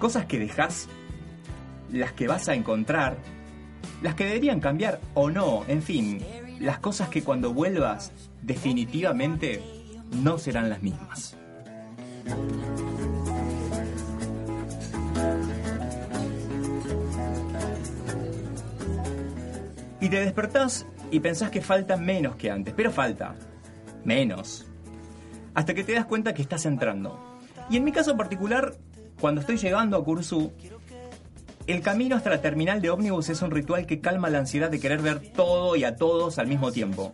Cosas 0.00 0.26
que 0.26 0.40
dejás, 0.40 0.88
las 1.92 2.12
que 2.12 2.26
vas 2.26 2.48
a 2.48 2.56
encontrar, 2.56 3.18
las 4.02 4.16
que 4.16 4.24
deberían 4.24 4.58
cambiar 4.58 5.00
o 5.14 5.30
no, 5.30 5.64
en 5.68 5.80
fin, 5.80 6.18
las 6.58 6.80
cosas 6.80 7.08
que 7.08 7.22
cuando 7.22 7.54
vuelvas 7.54 8.10
definitivamente 8.42 9.62
no 10.10 10.38
serán 10.38 10.68
las 10.68 10.82
mismas. 10.82 11.36
Y 20.06 20.08
te 20.08 20.20
despertás 20.20 20.86
y 21.10 21.18
pensás 21.18 21.50
que 21.50 21.60
falta 21.60 21.96
menos 21.96 22.36
que 22.36 22.48
antes, 22.48 22.72
pero 22.76 22.92
falta 22.92 23.34
menos. 24.04 24.64
Hasta 25.52 25.74
que 25.74 25.82
te 25.82 25.94
das 25.94 26.06
cuenta 26.06 26.32
que 26.32 26.42
estás 26.42 26.64
entrando. 26.64 27.40
Y 27.68 27.76
en 27.76 27.82
mi 27.82 27.90
caso 27.90 28.16
particular, 28.16 28.74
cuando 29.20 29.40
estoy 29.40 29.56
llegando 29.56 29.96
a 29.96 30.04
Cursú, 30.04 30.52
el 31.66 31.80
camino 31.80 32.14
hasta 32.14 32.30
la 32.30 32.40
terminal 32.40 32.80
de 32.80 32.90
ómnibus 32.90 33.30
es 33.30 33.42
un 33.42 33.50
ritual 33.50 33.84
que 33.84 34.00
calma 34.00 34.30
la 34.30 34.38
ansiedad 34.38 34.70
de 34.70 34.78
querer 34.78 35.02
ver 35.02 35.18
todo 35.34 35.74
y 35.74 35.82
a 35.82 35.96
todos 35.96 36.38
al 36.38 36.46
mismo 36.46 36.70
tiempo. 36.70 37.12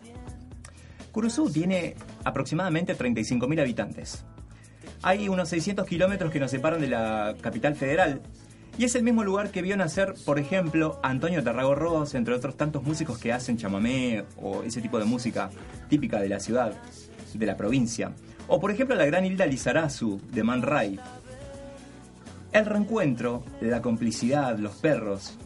Curuzú 1.11 1.49
tiene 1.49 1.95
aproximadamente 2.23 2.95
35.000 2.95 3.59
habitantes. 3.59 4.23
Hay 5.01 5.29
unos 5.29 5.49
600 5.49 5.87
kilómetros 5.87 6.31
que 6.31 6.39
nos 6.39 6.51
separan 6.51 6.79
de 6.79 6.89
la 6.89 7.33
capital 7.41 7.73
federal 7.73 8.21
y 8.77 8.85
es 8.85 8.95
el 8.95 9.03
mismo 9.03 9.23
lugar 9.23 9.51
que 9.51 9.61
vio 9.61 9.77
nacer, 9.77 10.15
por 10.25 10.39
ejemplo, 10.39 10.99
Antonio 11.03 11.43
Tarragorros, 11.43 12.15
entre 12.15 12.33
otros 12.33 12.57
tantos 12.57 12.83
músicos 12.83 13.19
que 13.19 13.31
hacen 13.31 13.57
chamamé 13.57 14.25
o 14.41 14.63
ese 14.63 14.81
tipo 14.81 14.97
de 14.97 15.05
música 15.05 15.51
típica 15.89 16.19
de 16.19 16.29
la 16.29 16.39
ciudad, 16.39 16.73
de 17.33 17.45
la 17.45 17.55
provincia. 17.55 18.13
O 18.47 18.59
por 18.59 18.71
ejemplo 18.71 18.95
la 18.95 19.05
gran 19.05 19.25
Hilda 19.25 19.45
Lizarazu 19.45 20.19
de 20.31 20.43
Man 20.43 20.63
Ray. 20.63 20.99
El 22.51 22.65
reencuentro, 22.65 23.43
la 23.61 23.81
complicidad, 23.81 24.57
los 24.57 24.75
perros. 24.75 25.37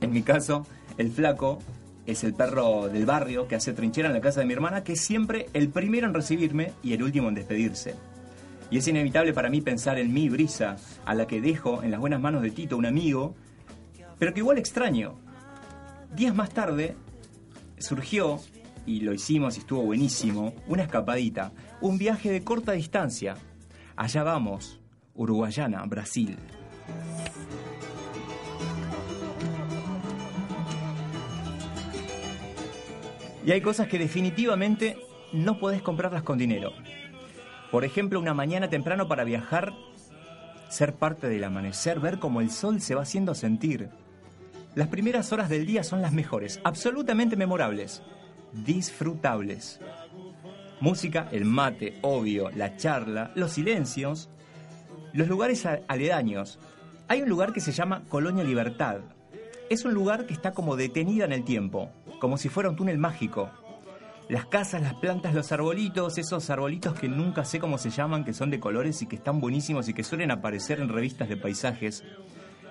En 0.00 0.12
mi 0.12 0.22
caso, 0.22 0.66
el 0.98 1.10
flaco 1.10 1.58
es 2.06 2.24
el 2.24 2.34
perro 2.34 2.88
del 2.88 3.06
barrio 3.06 3.48
que 3.48 3.56
hace 3.56 3.72
trinchera 3.72 4.08
en 4.08 4.14
la 4.14 4.20
casa 4.20 4.40
de 4.40 4.46
mi 4.46 4.52
hermana, 4.52 4.84
que 4.84 4.92
es 4.92 5.00
siempre 5.00 5.46
el 5.54 5.70
primero 5.70 6.06
en 6.06 6.14
recibirme 6.14 6.72
y 6.82 6.92
el 6.92 7.02
último 7.02 7.28
en 7.28 7.34
despedirse. 7.34 7.94
Y 8.70 8.78
es 8.78 8.88
inevitable 8.88 9.32
para 9.32 9.48
mí 9.48 9.60
pensar 9.60 9.98
en 9.98 10.12
mi 10.12 10.28
brisa, 10.28 10.76
a 11.04 11.14
la 11.14 11.26
que 11.26 11.40
dejo 11.40 11.82
en 11.82 11.90
las 11.90 12.00
buenas 12.00 12.20
manos 12.20 12.42
de 12.42 12.50
Tito, 12.50 12.76
un 12.76 12.86
amigo, 12.86 13.34
pero 14.18 14.34
que 14.34 14.40
igual 14.40 14.58
extraño. 14.58 15.14
Días 16.14 16.34
más 16.34 16.50
tarde 16.50 16.96
surgió, 17.78 18.40
y 18.86 19.00
lo 19.00 19.12
hicimos 19.12 19.56
y 19.56 19.60
estuvo 19.60 19.82
buenísimo, 19.82 20.54
una 20.66 20.82
escapadita, 20.82 21.52
un 21.80 21.98
viaje 21.98 22.30
de 22.30 22.42
corta 22.42 22.72
distancia. 22.72 23.36
Allá 23.96 24.22
vamos, 24.22 24.80
Uruguayana, 25.14 25.84
Brasil. 25.84 26.36
Y 33.44 33.52
hay 33.52 33.60
cosas 33.60 33.86
que 33.86 33.98
definitivamente 33.98 34.96
no 35.32 35.58
podés 35.60 35.82
comprarlas 35.82 36.24
con 36.24 36.36
dinero. 36.36 36.72
Por 37.76 37.84
ejemplo, 37.84 38.18
una 38.18 38.32
mañana 38.32 38.70
temprano 38.70 39.06
para 39.06 39.22
viajar, 39.22 39.74
ser 40.70 40.94
parte 40.94 41.28
del 41.28 41.44
amanecer, 41.44 42.00
ver 42.00 42.18
cómo 42.18 42.40
el 42.40 42.50
sol 42.50 42.80
se 42.80 42.94
va 42.94 43.02
haciendo 43.02 43.34
sentir. 43.34 43.90
Las 44.74 44.88
primeras 44.88 45.30
horas 45.30 45.50
del 45.50 45.66
día 45.66 45.84
son 45.84 46.00
las 46.00 46.14
mejores, 46.14 46.58
absolutamente 46.64 47.36
memorables, 47.36 48.02
disfrutables. 48.54 49.78
Música, 50.80 51.28
el 51.32 51.44
mate, 51.44 51.98
obvio, 52.00 52.48
la 52.48 52.78
charla, 52.78 53.30
los 53.34 53.52
silencios, 53.52 54.30
los 55.12 55.28
lugares 55.28 55.68
aledaños. 55.86 56.58
Hay 57.08 57.20
un 57.20 57.28
lugar 57.28 57.52
que 57.52 57.60
se 57.60 57.72
llama 57.72 58.04
Colonia 58.08 58.42
Libertad. 58.42 59.00
Es 59.68 59.84
un 59.84 59.92
lugar 59.92 60.24
que 60.24 60.32
está 60.32 60.52
como 60.52 60.76
detenida 60.76 61.26
en 61.26 61.32
el 61.32 61.44
tiempo, 61.44 61.90
como 62.20 62.38
si 62.38 62.48
fuera 62.48 62.70
un 62.70 62.76
túnel 62.76 62.96
mágico. 62.96 63.50
Las 64.28 64.46
casas, 64.46 64.82
las 64.82 64.94
plantas, 64.94 65.34
los 65.34 65.52
arbolitos, 65.52 66.18
esos 66.18 66.50
arbolitos 66.50 66.94
que 66.98 67.08
nunca 67.08 67.44
sé 67.44 67.60
cómo 67.60 67.78
se 67.78 67.90
llaman, 67.90 68.24
que 68.24 68.32
son 68.32 68.50
de 68.50 68.58
colores 68.58 69.00
y 69.02 69.06
que 69.06 69.14
están 69.14 69.40
buenísimos 69.40 69.88
y 69.88 69.94
que 69.94 70.02
suelen 70.02 70.32
aparecer 70.32 70.80
en 70.80 70.88
revistas 70.88 71.28
de 71.28 71.36
paisajes. 71.36 72.02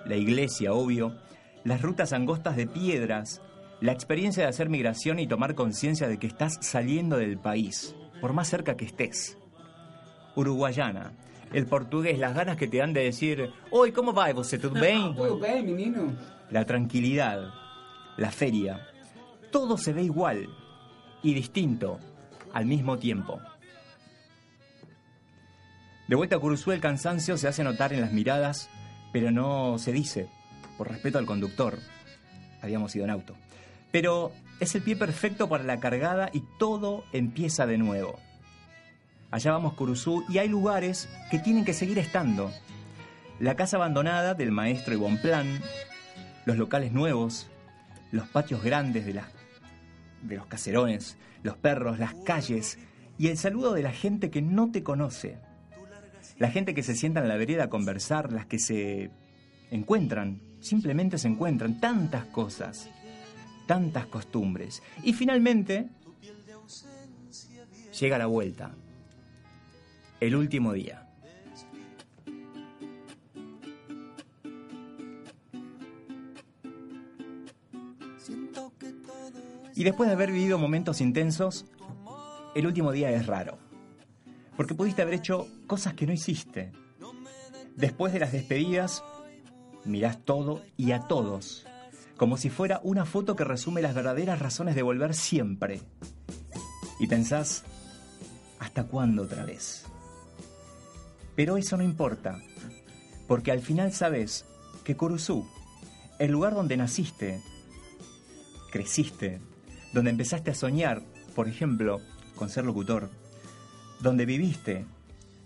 La 0.05 0.17
iglesia, 0.17 0.73
obvio. 0.73 1.15
Las 1.63 1.81
rutas 1.81 2.11
angostas 2.11 2.57
de 2.57 2.67
piedras. 2.67 3.41
La 3.79 3.93
experiencia 3.93 4.43
de 4.43 4.49
hacer 4.49 4.69
migración 4.69 5.17
y 5.19 5.27
tomar 5.27 5.55
conciencia 5.55 6.09
de 6.09 6.17
que 6.17 6.27
estás 6.27 6.57
saliendo 6.59 7.17
del 7.17 7.37
país, 7.37 7.95
por 8.19 8.33
más 8.33 8.49
cerca 8.49 8.75
que 8.75 8.85
estés. 8.85 9.37
Uruguayana. 10.35 11.13
El 11.53 11.67
portugués, 11.67 12.19
las 12.19 12.35
ganas 12.35 12.57
que 12.57 12.67
te 12.67 12.77
dan 12.77 12.91
de 12.91 13.03
decir, 13.03 13.51
hoy, 13.71 13.93
¿cómo 13.93 14.13
va? 14.13 14.33
¿Você 14.33 14.57
tudo 14.59 14.73
bem? 14.81 15.15
Tudo 15.15 15.39
bem, 15.39 15.63
menino? 15.65 16.13
la 16.51 16.65
tranquilidad, 16.65 17.49
la 18.17 18.31
feria, 18.31 18.87
todo 19.51 19.77
se 19.77 19.93
ve 19.93 20.03
igual 20.03 20.47
y 21.25 21.33
distinto 21.33 21.99
al 22.53 22.67
mismo 22.67 22.99
tiempo. 22.99 23.41
De 26.07 26.15
vuelta 26.15 26.35
a 26.35 26.39
Curuzú 26.39 26.71
el 26.71 26.79
cansancio 26.79 27.35
se 27.35 27.47
hace 27.47 27.63
notar 27.63 27.93
en 27.93 28.01
las 28.01 28.13
miradas, 28.13 28.69
pero 29.11 29.31
no 29.31 29.79
se 29.79 29.91
dice, 29.91 30.29
por 30.77 30.87
respeto 30.87 31.17
al 31.17 31.25
conductor. 31.25 31.79
Habíamos 32.61 32.95
ido 32.95 33.05
en 33.05 33.09
auto. 33.09 33.35
Pero 33.91 34.33
es 34.59 34.75
el 34.75 34.83
pie 34.83 34.95
perfecto 34.95 35.49
para 35.49 35.63
la 35.63 35.79
cargada 35.79 36.29
y 36.31 36.43
todo 36.59 37.03
empieza 37.11 37.65
de 37.65 37.79
nuevo. 37.79 38.19
Allá 39.31 39.51
vamos 39.51 39.73
Curuzú 39.73 40.23
y 40.29 40.37
hay 40.37 40.47
lugares 40.47 41.09
que 41.31 41.39
tienen 41.39 41.65
que 41.65 41.73
seguir 41.73 41.97
estando. 41.97 42.51
La 43.39 43.55
casa 43.55 43.77
abandonada 43.77 44.35
del 44.35 44.51
maestro 44.51 44.93
Ivonne 44.93 45.17
Plan, 45.17 45.59
los 46.45 46.57
locales 46.57 46.91
nuevos, 46.91 47.47
los 48.11 48.27
patios 48.27 48.63
grandes 48.63 49.07
de, 49.07 49.15
las, 49.15 49.25
de 50.27 50.37
los 50.37 50.47
caserones, 50.47 51.17
los 51.43 51.57
perros, 51.57 51.99
las 51.99 52.13
calles 52.13 52.77
y 53.17 53.27
el 53.27 53.37
saludo 53.37 53.73
de 53.73 53.83
la 53.83 53.91
gente 53.91 54.29
que 54.29 54.41
no 54.41 54.71
te 54.71 54.83
conoce. 54.83 55.37
La 56.37 56.51
gente 56.51 56.73
que 56.73 56.83
se 56.83 56.95
sienta 56.95 57.21
en 57.21 57.29
la 57.29 57.37
vereda 57.37 57.65
a 57.65 57.69
conversar, 57.69 58.33
las 58.33 58.45
que 58.45 58.59
se 58.59 59.09
encuentran, 59.71 60.41
simplemente 60.59 61.17
se 61.17 61.29
encuentran, 61.29 61.79
tantas 61.79 62.25
cosas, 62.25 62.89
tantas 63.67 64.07
costumbres. 64.07 64.83
Y 65.03 65.13
finalmente 65.13 65.87
llega 67.99 68.17
la 68.17 68.25
vuelta, 68.25 68.75
el 70.19 70.35
último 70.35 70.73
día. 70.73 71.04
Y 79.75 79.83
después 79.83 80.07
de 80.07 80.15
haber 80.15 80.31
vivido 80.31 80.57
momentos 80.57 81.01
intensos, 81.01 81.65
el 82.55 82.65
último 82.65 82.93
día 82.93 83.11
es 83.11 83.27
raro. 83.27 83.57
Porque 84.55 84.73
pudiste 84.73 85.01
haber 85.01 85.15
hecho 85.15 85.47
cosas 85.67 85.93
que 85.93 86.07
no 86.07 86.13
hiciste. 86.13 86.71
Después 87.75 88.13
de 88.13 88.19
las 88.19 88.31
despedidas, 88.31 89.03
mirás 89.83 90.23
todo 90.23 90.61
y 90.77 90.93
a 90.93 91.01
todos, 91.01 91.67
como 92.15 92.37
si 92.37 92.49
fuera 92.49 92.79
una 92.83 93.03
foto 93.03 93.35
que 93.35 93.43
resume 93.43 93.81
las 93.81 93.93
verdaderas 93.93 94.39
razones 94.39 94.75
de 94.75 94.81
volver 94.81 95.13
siempre. 95.13 95.81
Y 96.97 97.07
pensás, 97.07 97.65
¿hasta 98.59 98.85
cuándo 98.85 99.23
otra 99.23 99.43
vez? 99.43 99.83
Pero 101.35 101.57
eso 101.57 101.75
no 101.75 101.83
importa, 101.83 102.41
porque 103.27 103.51
al 103.51 103.59
final 103.59 103.91
sabes 103.91 104.45
que 104.85 104.95
Curuzú, 104.95 105.45
el 106.17 106.31
lugar 106.31 106.53
donde 106.53 106.77
naciste, 106.77 107.41
creciste, 108.71 109.41
donde 109.95 110.11
empezaste 110.11 110.51
a 110.51 110.55
soñar, 110.55 111.01
por 111.35 111.47
ejemplo, 111.47 112.01
con 112.35 112.49
ser 112.49 112.65
locutor, 112.65 113.09
donde 114.01 114.25
viviste, 114.25 114.85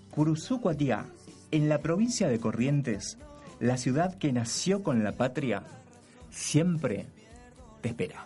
Curuzucuatía, 0.10 1.06
en 1.52 1.70
la 1.70 1.78
provincia 1.78 2.28
de 2.28 2.40
Corrientes, 2.40 3.20
la 3.60 3.78
ciudad 3.78 4.18
que 4.18 4.34
nació 4.34 4.82
con 4.82 5.04
la 5.04 5.12
patria, 5.12 5.62
siempre 6.32 7.06
te 7.82 7.90
espera. 7.90 8.26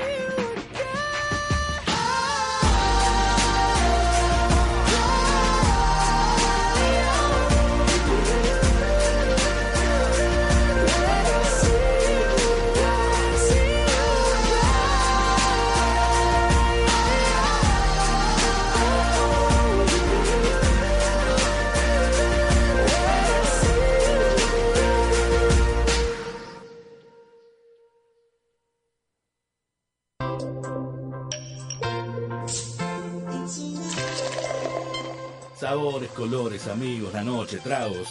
Sabores, 35.71 36.11
colores, 36.11 36.67
amigos, 36.67 37.13
la 37.13 37.23
noche, 37.23 37.57
tragos, 37.59 38.09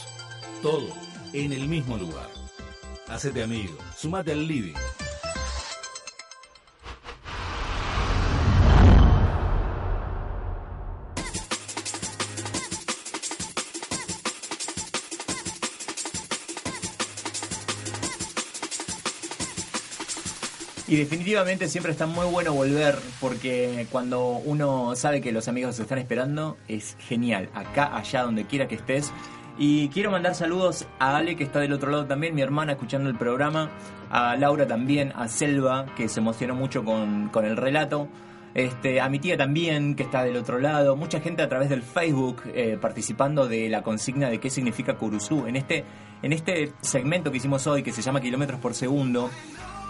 todo 0.62 0.88
en 1.34 1.52
el 1.52 1.68
mismo 1.68 1.98
lugar. 1.98 2.30
Hacete 3.06 3.42
amigo, 3.42 3.76
sumate 3.94 4.32
al 4.32 4.48
living. 4.48 4.72
Y 20.90 20.96
definitivamente 20.96 21.68
siempre 21.68 21.92
está 21.92 22.06
muy 22.06 22.26
bueno 22.26 22.52
volver 22.52 22.98
porque 23.20 23.86
cuando 23.92 24.42
uno 24.44 24.96
sabe 24.96 25.20
que 25.20 25.30
los 25.30 25.46
amigos 25.46 25.76
se 25.76 25.82
están 25.82 25.98
esperando 25.98 26.56
es 26.66 26.96
genial, 26.98 27.48
acá, 27.54 27.96
allá, 27.96 28.24
donde 28.24 28.44
quiera 28.44 28.66
que 28.66 28.74
estés. 28.74 29.12
Y 29.56 29.88
quiero 29.90 30.10
mandar 30.10 30.34
saludos 30.34 30.88
a 30.98 31.16
Ale 31.16 31.36
que 31.36 31.44
está 31.44 31.60
del 31.60 31.72
otro 31.74 31.92
lado 31.92 32.06
también, 32.06 32.34
mi 32.34 32.42
hermana 32.42 32.72
escuchando 32.72 33.08
el 33.08 33.16
programa, 33.16 33.70
a 34.10 34.34
Laura 34.34 34.66
también, 34.66 35.12
a 35.14 35.28
Selva 35.28 35.86
que 35.96 36.08
se 36.08 36.18
emocionó 36.18 36.56
mucho 36.56 36.84
con, 36.84 37.28
con 37.28 37.44
el 37.44 37.56
relato. 37.56 38.08
Este, 38.54 39.00
a 39.00 39.08
mi 39.08 39.20
tía 39.20 39.36
también, 39.36 39.94
que 39.94 40.02
está 40.02 40.24
del 40.24 40.36
otro 40.36 40.58
lado, 40.58 40.96
mucha 40.96 41.20
gente 41.20 41.42
a 41.42 41.48
través 41.48 41.68
del 41.68 41.82
Facebook 41.84 42.42
eh, 42.52 42.76
participando 42.80 43.46
de 43.46 43.68
la 43.68 43.82
consigna 43.82 44.28
de 44.28 44.40
qué 44.40 44.50
significa 44.50 44.96
Curuzú. 44.96 45.46
En 45.46 45.54
este, 45.54 45.84
en 46.20 46.32
este 46.32 46.72
segmento 46.80 47.30
que 47.30 47.36
hicimos 47.36 47.64
hoy, 47.68 47.84
que 47.84 47.92
se 47.92 48.02
llama 48.02 48.20
Kilómetros 48.20 48.58
por 48.58 48.74
Segundo, 48.74 49.30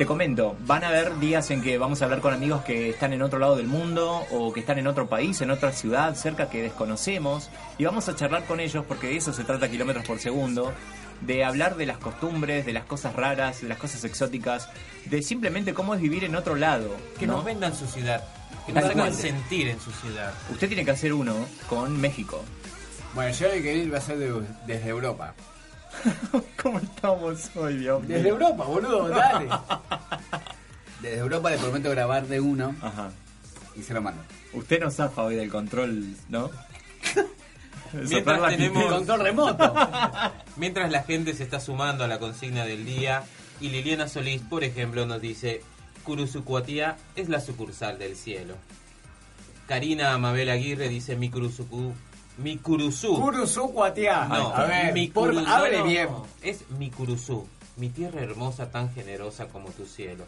te 0.00 0.06
comento, 0.06 0.56
van 0.66 0.82
a 0.82 0.88
haber 0.88 1.18
días 1.18 1.50
en 1.50 1.60
que 1.60 1.76
vamos 1.76 2.00
a 2.00 2.06
hablar 2.06 2.22
con 2.22 2.32
amigos 2.32 2.62
que 2.64 2.88
están 2.88 3.12
en 3.12 3.20
otro 3.20 3.38
lado 3.38 3.56
del 3.56 3.66
mundo 3.66 4.24
o 4.30 4.50
que 4.50 4.60
están 4.60 4.78
en 4.78 4.86
otro 4.86 5.10
país, 5.10 5.38
en 5.42 5.50
otra 5.50 5.72
ciudad 5.72 6.14
cerca 6.14 6.48
que 6.48 6.62
desconocemos 6.62 7.50
y 7.76 7.84
vamos 7.84 8.08
a 8.08 8.16
charlar 8.16 8.46
con 8.46 8.60
ellos 8.60 8.82
porque 8.88 9.08
de 9.08 9.16
eso 9.18 9.34
se 9.34 9.44
trata 9.44 9.70
kilómetros 9.70 10.06
por 10.06 10.18
segundo, 10.18 10.72
de 11.20 11.44
hablar 11.44 11.76
de 11.76 11.84
las 11.84 11.98
costumbres, 11.98 12.64
de 12.64 12.72
las 12.72 12.86
cosas 12.86 13.14
raras, 13.14 13.60
de 13.60 13.68
las 13.68 13.76
cosas 13.76 14.02
exóticas, 14.04 14.70
de 15.04 15.20
simplemente 15.20 15.74
cómo 15.74 15.94
es 15.94 16.00
vivir 16.00 16.24
en 16.24 16.34
otro 16.34 16.54
lado. 16.54 16.96
Que 17.18 17.26
¿no? 17.26 17.34
nos 17.34 17.44
vendan 17.44 17.76
su 17.76 17.86
ciudad. 17.86 18.24
Que 18.64 18.72
nos 18.72 18.84
hagan 18.84 19.12
sentir 19.12 19.68
en 19.68 19.78
su 19.80 19.90
ciudad. 19.90 20.32
Usted 20.50 20.68
tiene 20.68 20.82
que 20.86 20.92
hacer 20.92 21.12
uno 21.12 21.34
con 21.68 22.00
México. 22.00 22.42
Bueno, 23.14 23.36
yo 23.36 23.48
el 23.48 23.62
que 23.62 23.74
ir 23.76 23.92
va 23.92 23.98
a 23.98 24.00
ser 24.00 24.16
de- 24.16 24.46
desde 24.66 24.88
Europa. 24.88 25.34
¿Cómo 26.62 26.78
estamos 26.78 27.50
hoy, 27.56 27.78
Dios 27.78 28.02
mío? 28.02 28.16
Desde 28.16 28.28
Europa, 28.28 28.64
boludo, 28.64 29.08
dale. 29.08 29.48
Desde 31.02 31.18
Europa 31.18 31.50
le 31.50 31.58
prometo 31.58 31.90
grabar 31.90 32.26
de 32.26 32.40
uno 32.40 32.74
Ajá. 32.82 33.10
y 33.74 33.82
se 33.82 33.94
lo 33.94 34.02
mando. 34.02 34.22
Usted 34.52 34.80
no 34.80 34.90
zafa 34.90 35.22
hoy 35.22 35.36
del 35.36 35.50
control, 35.50 36.14
¿no? 36.28 36.50
Mientras 37.92 38.48
tenemos. 38.50 38.84
Control 38.84 39.20
remoto. 39.20 39.74
Mientras 40.56 40.90
la 40.90 41.02
gente 41.02 41.34
se 41.34 41.42
está 41.42 41.58
sumando 41.58 42.04
a 42.04 42.08
la 42.08 42.18
consigna 42.18 42.64
del 42.64 42.84
día 42.84 43.24
y 43.60 43.70
Liliana 43.70 44.08
Solís, 44.08 44.42
por 44.42 44.62
ejemplo, 44.62 45.06
nos 45.06 45.20
dice 45.20 45.62
Curuzucuatía 46.04 46.96
es 47.16 47.28
la 47.28 47.40
sucursal 47.40 47.98
del 47.98 48.16
cielo. 48.16 48.54
Karina 49.66 50.12
Amabel 50.12 50.50
Aguirre 50.50 50.88
dice 50.88 51.16
mi 51.16 51.30
Curuzucu 51.30 51.94
mi 52.38 52.56
Curuzú. 52.58 53.16
Curuzú 53.20 53.72
Cuatiá. 53.72 54.26
No, 54.26 54.54
a 54.54 54.64
ver, 54.66 54.92
mi 54.94 55.08
por- 55.08 55.32
Curu- 55.34 55.46
hable 55.46 55.72
no, 55.72 55.78
no, 55.80 55.84
bien. 55.90 56.08
Es 56.42 56.68
mi 56.70 56.90
Curuzú, 56.90 57.46
mi 57.76 57.88
tierra 57.90 58.20
hermosa 58.22 58.70
tan 58.70 58.92
generosa 58.94 59.48
como 59.48 59.68
tu 59.70 59.84
cielo. 59.86 60.24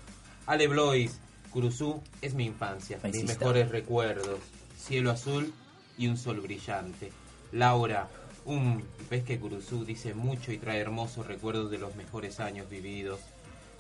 Ale 0.47 0.67
Blois, 0.69 1.19
Curuzú 1.51 2.03
es 2.21 2.35
mi 2.35 2.45
infancia, 2.47 2.99
mis 3.05 3.25
mejores 3.25 3.71
recuerdos, 3.71 4.41
cielo 4.79 5.11
azul 5.11 5.53
y 5.99 6.09
un 6.09 6.17
sol 6.17 6.41
brillante. 6.41 7.13
Laura, 7.53 8.09
un 8.45 8.83
ves 9.11 9.23
que 9.25 9.39
Curuzú 9.39 9.85
dice 9.85 10.15
mucho 10.15 10.53
y 10.53 10.59
trae 10.59 10.81
hermosos 10.81 11.27
recuerdos 11.27 11.71
de 11.71 11.79
los 11.79 11.95
mejores 11.95 12.41
años 12.41 12.69
vividos. 12.69 13.21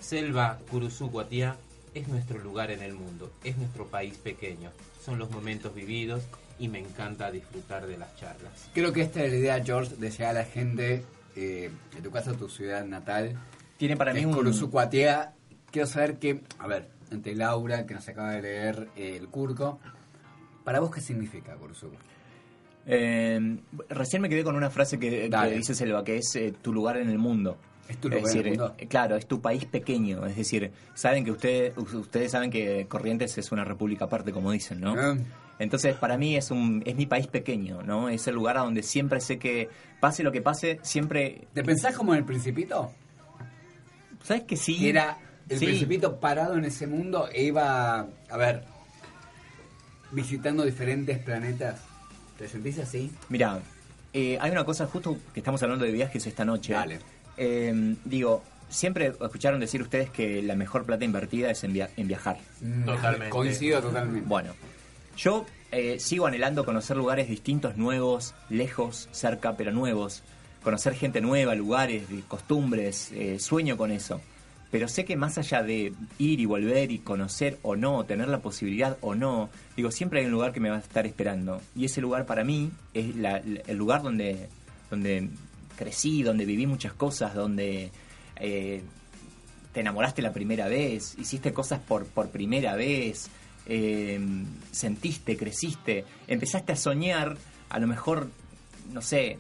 Selva 0.00 0.58
Curuzú 0.70 1.08
Guatía 1.08 1.56
es 1.94 2.08
nuestro 2.08 2.38
lugar 2.38 2.70
en 2.70 2.82
el 2.82 2.94
mundo, 2.94 3.30
es 3.44 3.56
nuestro 3.58 3.86
país 3.86 4.16
pequeño, 4.16 4.70
son 5.04 5.18
los 5.18 5.30
momentos 5.30 5.74
vividos 5.74 6.22
y 6.58 6.68
me 6.68 6.78
encanta 6.78 7.30
disfrutar 7.30 7.86
de 7.86 7.96
las 7.98 8.14
charlas. 8.16 8.68
Creo 8.74 8.92
que 8.92 9.02
esta 9.02 9.22
es 9.24 9.32
la 9.32 9.38
idea, 9.38 9.64
George, 9.64 9.96
de 9.96 10.10
llegar 10.10 10.30
a 10.30 10.40
la 10.40 10.44
gente 10.44 11.04
eh, 11.36 11.70
de 11.94 12.00
tu 12.02 12.10
casa, 12.10 12.32
tu 12.34 12.48
ciudad 12.48 12.84
natal. 12.84 13.36
Tiene 13.76 13.96
para 13.96 14.12
mí 14.14 14.24
un... 14.24 14.32
Curuzú 14.34 14.70
Cuatiá. 14.70 15.32
Quiero 15.70 15.86
saber 15.88 16.18
que, 16.18 16.42
a 16.58 16.66
ver, 16.66 16.88
entre 17.10 17.34
Laura, 17.34 17.86
que 17.86 17.94
nos 17.94 18.08
acaba 18.08 18.32
de 18.32 18.42
leer 18.42 18.88
eh, 18.96 19.16
el 19.18 19.28
Curco, 19.28 19.80
¿para 20.64 20.80
vos 20.80 20.90
qué 20.94 21.00
significa 21.00 21.54
Curuzú? 21.54 21.90
Eh, 22.86 23.58
recién 23.88 24.20
me 24.22 24.28
quedé 24.28 24.42
con 24.44 24.56
una 24.56 24.70
frase 24.70 24.98
que, 24.98 25.30
dice 25.54 25.74
Selva, 25.74 26.02
que 26.04 26.16
es 26.16 26.34
eh, 26.36 26.52
tu 26.60 26.72
lugar 26.72 26.96
en 26.96 27.08
el 27.08 27.18
mundo. 27.18 27.56
Es 27.88 27.98
tu 27.98 28.08
lugar 28.08 28.18
en 28.20 28.24
decir, 28.26 28.46
el 28.46 28.58
mundo. 28.58 28.74
eh, 28.78 28.86
claro, 28.86 29.16
es 29.16 29.26
tu 29.26 29.40
país 29.40 29.64
pequeño. 29.66 30.26
Es 30.26 30.36
decir, 30.36 30.70
saben 30.94 31.24
que 31.24 31.30
usted, 31.30 31.76
u- 31.76 31.98
ustedes 31.98 32.32
saben 32.32 32.50
que 32.50 32.86
Corrientes 32.88 33.36
es 33.38 33.52
una 33.52 33.64
república 33.64 34.06
aparte, 34.06 34.32
como 34.32 34.50
dicen, 34.52 34.80
¿no? 34.80 34.94
Entonces, 35.62 35.94
para 35.96 36.18
mí 36.18 36.36
es 36.36 36.50
un 36.50 36.82
es 36.84 36.94
mi 36.96 37.06
país 37.06 37.26
pequeño, 37.26 37.82
¿no? 37.82 38.08
Es 38.08 38.26
el 38.26 38.34
lugar 38.34 38.58
a 38.58 38.60
donde 38.60 38.82
siempre 38.82 39.20
sé 39.20 39.38
que 39.38 39.68
pase 40.00 40.22
lo 40.22 40.32
que 40.32 40.42
pase, 40.42 40.78
siempre. 40.82 41.46
¿Te 41.54 41.62
pensás 41.62 41.96
como 41.96 42.12
en 42.12 42.18
el 42.18 42.24
Principito? 42.24 42.92
¿Sabes 44.22 44.42
que 44.44 44.56
sí? 44.56 44.88
Era 44.88 45.18
el 45.48 45.58
Sí. 45.58 45.66
Principito 45.66 46.18
parado 46.20 46.56
en 46.56 46.64
ese 46.64 46.86
mundo 46.86 47.28
e 47.32 47.44
iba, 47.44 48.06
a 48.30 48.36
ver, 48.36 48.64
visitando 50.10 50.64
diferentes 50.64 51.18
planetas. 51.18 51.80
¿Te 52.38 52.48
sentís 52.48 52.78
así? 52.78 53.10
Mira, 53.28 53.60
eh, 54.12 54.38
hay 54.40 54.50
una 54.50 54.64
cosa, 54.64 54.86
justo 54.86 55.16
que 55.32 55.40
estamos 55.40 55.62
hablando 55.62 55.84
de 55.84 55.92
viajes 55.92 56.26
esta 56.26 56.44
noche. 56.44 56.72
Dale. 56.72 56.98
Eh, 57.36 57.94
digo, 58.04 58.42
siempre 58.68 59.06
escucharon 59.20 59.60
decir 59.60 59.82
ustedes 59.82 60.10
que 60.10 60.42
la 60.42 60.54
mejor 60.54 60.84
plata 60.84 61.04
invertida 61.04 61.50
es 61.50 61.64
en, 61.64 61.72
via- 61.72 61.90
en 61.96 62.08
viajar. 62.08 62.38
Totalmente. 62.84 63.26
Mm, 63.28 63.30
Coincido 63.30 63.80
totalmente. 63.80 64.28
Bueno, 64.28 64.52
yo 65.16 65.46
eh, 65.70 65.98
sigo 65.98 66.26
anhelando 66.26 66.64
conocer 66.64 66.96
lugares 66.96 67.28
distintos, 67.28 67.76
nuevos, 67.76 68.34
lejos, 68.50 69.08
cerca, 69.12 69.56
pero 69.56 69.72
nuevos. 69.72 70.22
Conocer 70.62 70.94
gente 70.94 71.20
nueva, 71.20 71.54
lugares, 71.54 72.04
costumbres, 72.28 73.10
eh, 73.12 73.38
sueño 73.38 73.76
con 73.76 73.90
eso. 73.90 74.20
Pero 74.70 74.88
sé 74.88 75.04
que 75.04 75.16
más 75.16 75.36
allá 75.36 75.62
de 75.62 75.92
ir 76.18 76.40
y 76.40 76.46
volver 76.46 76.92
y 76.92 76.98
conocer 77.00 77.58
o 77.62 77.76
no, 77.76 78.04
tener 78.04 78.28
la 78.28 78.38
posibilidad 78.40 78.96
o 79.02 79.14
no, 79.14 79.50
digo, 79.76 79.90
siempre 79.90 80.20
hay 80.20 80.26
un 80.26 80.32
lugar 80.32 80.52
que 80.52 80.60
me 80.60 80.70
va 80.70 80.76
a 80.76 80.80
estar 80.80 81.06
esperando. 81.06 81.60
Y 81.76 81.84
ese 81.84 82.00
lugar 82.00 82.24
para 82.26 82.42
mí 82.44 82.70
es 82.94 83.14
la- 83.16 83.38
el 83.38 83.76
lugar 83.76 84.02
donde, 84.02 84.48
donde 84.90 85.28
crecí, 85.76 86.22
donde 86.22 86.46
viví 86.46 86.66
muchas 86.66 86.92
cosas, 86.94 87.34
donde 87.34 87.90
eh, 88.36 88.82
te 89.72 89.80
enamoraste 89.80 90.22
la 90.22 90.32
primera 90.32 90.68
vez, 90.68 91.16
hiciste 91.18 91.52
cosas 91.52 91.80
por, 91.80 92.06
por 92.06 92.28
primera 92.30 92.74
vez, 92.76 93.28
eh, 93.66 94.20
sentiste, 94.70 95.36
creciste, 95.36 96.04
empezaste 96.26 96.72
a 96.72 96.76
soñar, 96.76 97.36
a 97.68 97.78
lo 97.78 97.86
mejor, 97.86 98.28
no 98.92 99.02
sé, 99.02 99.38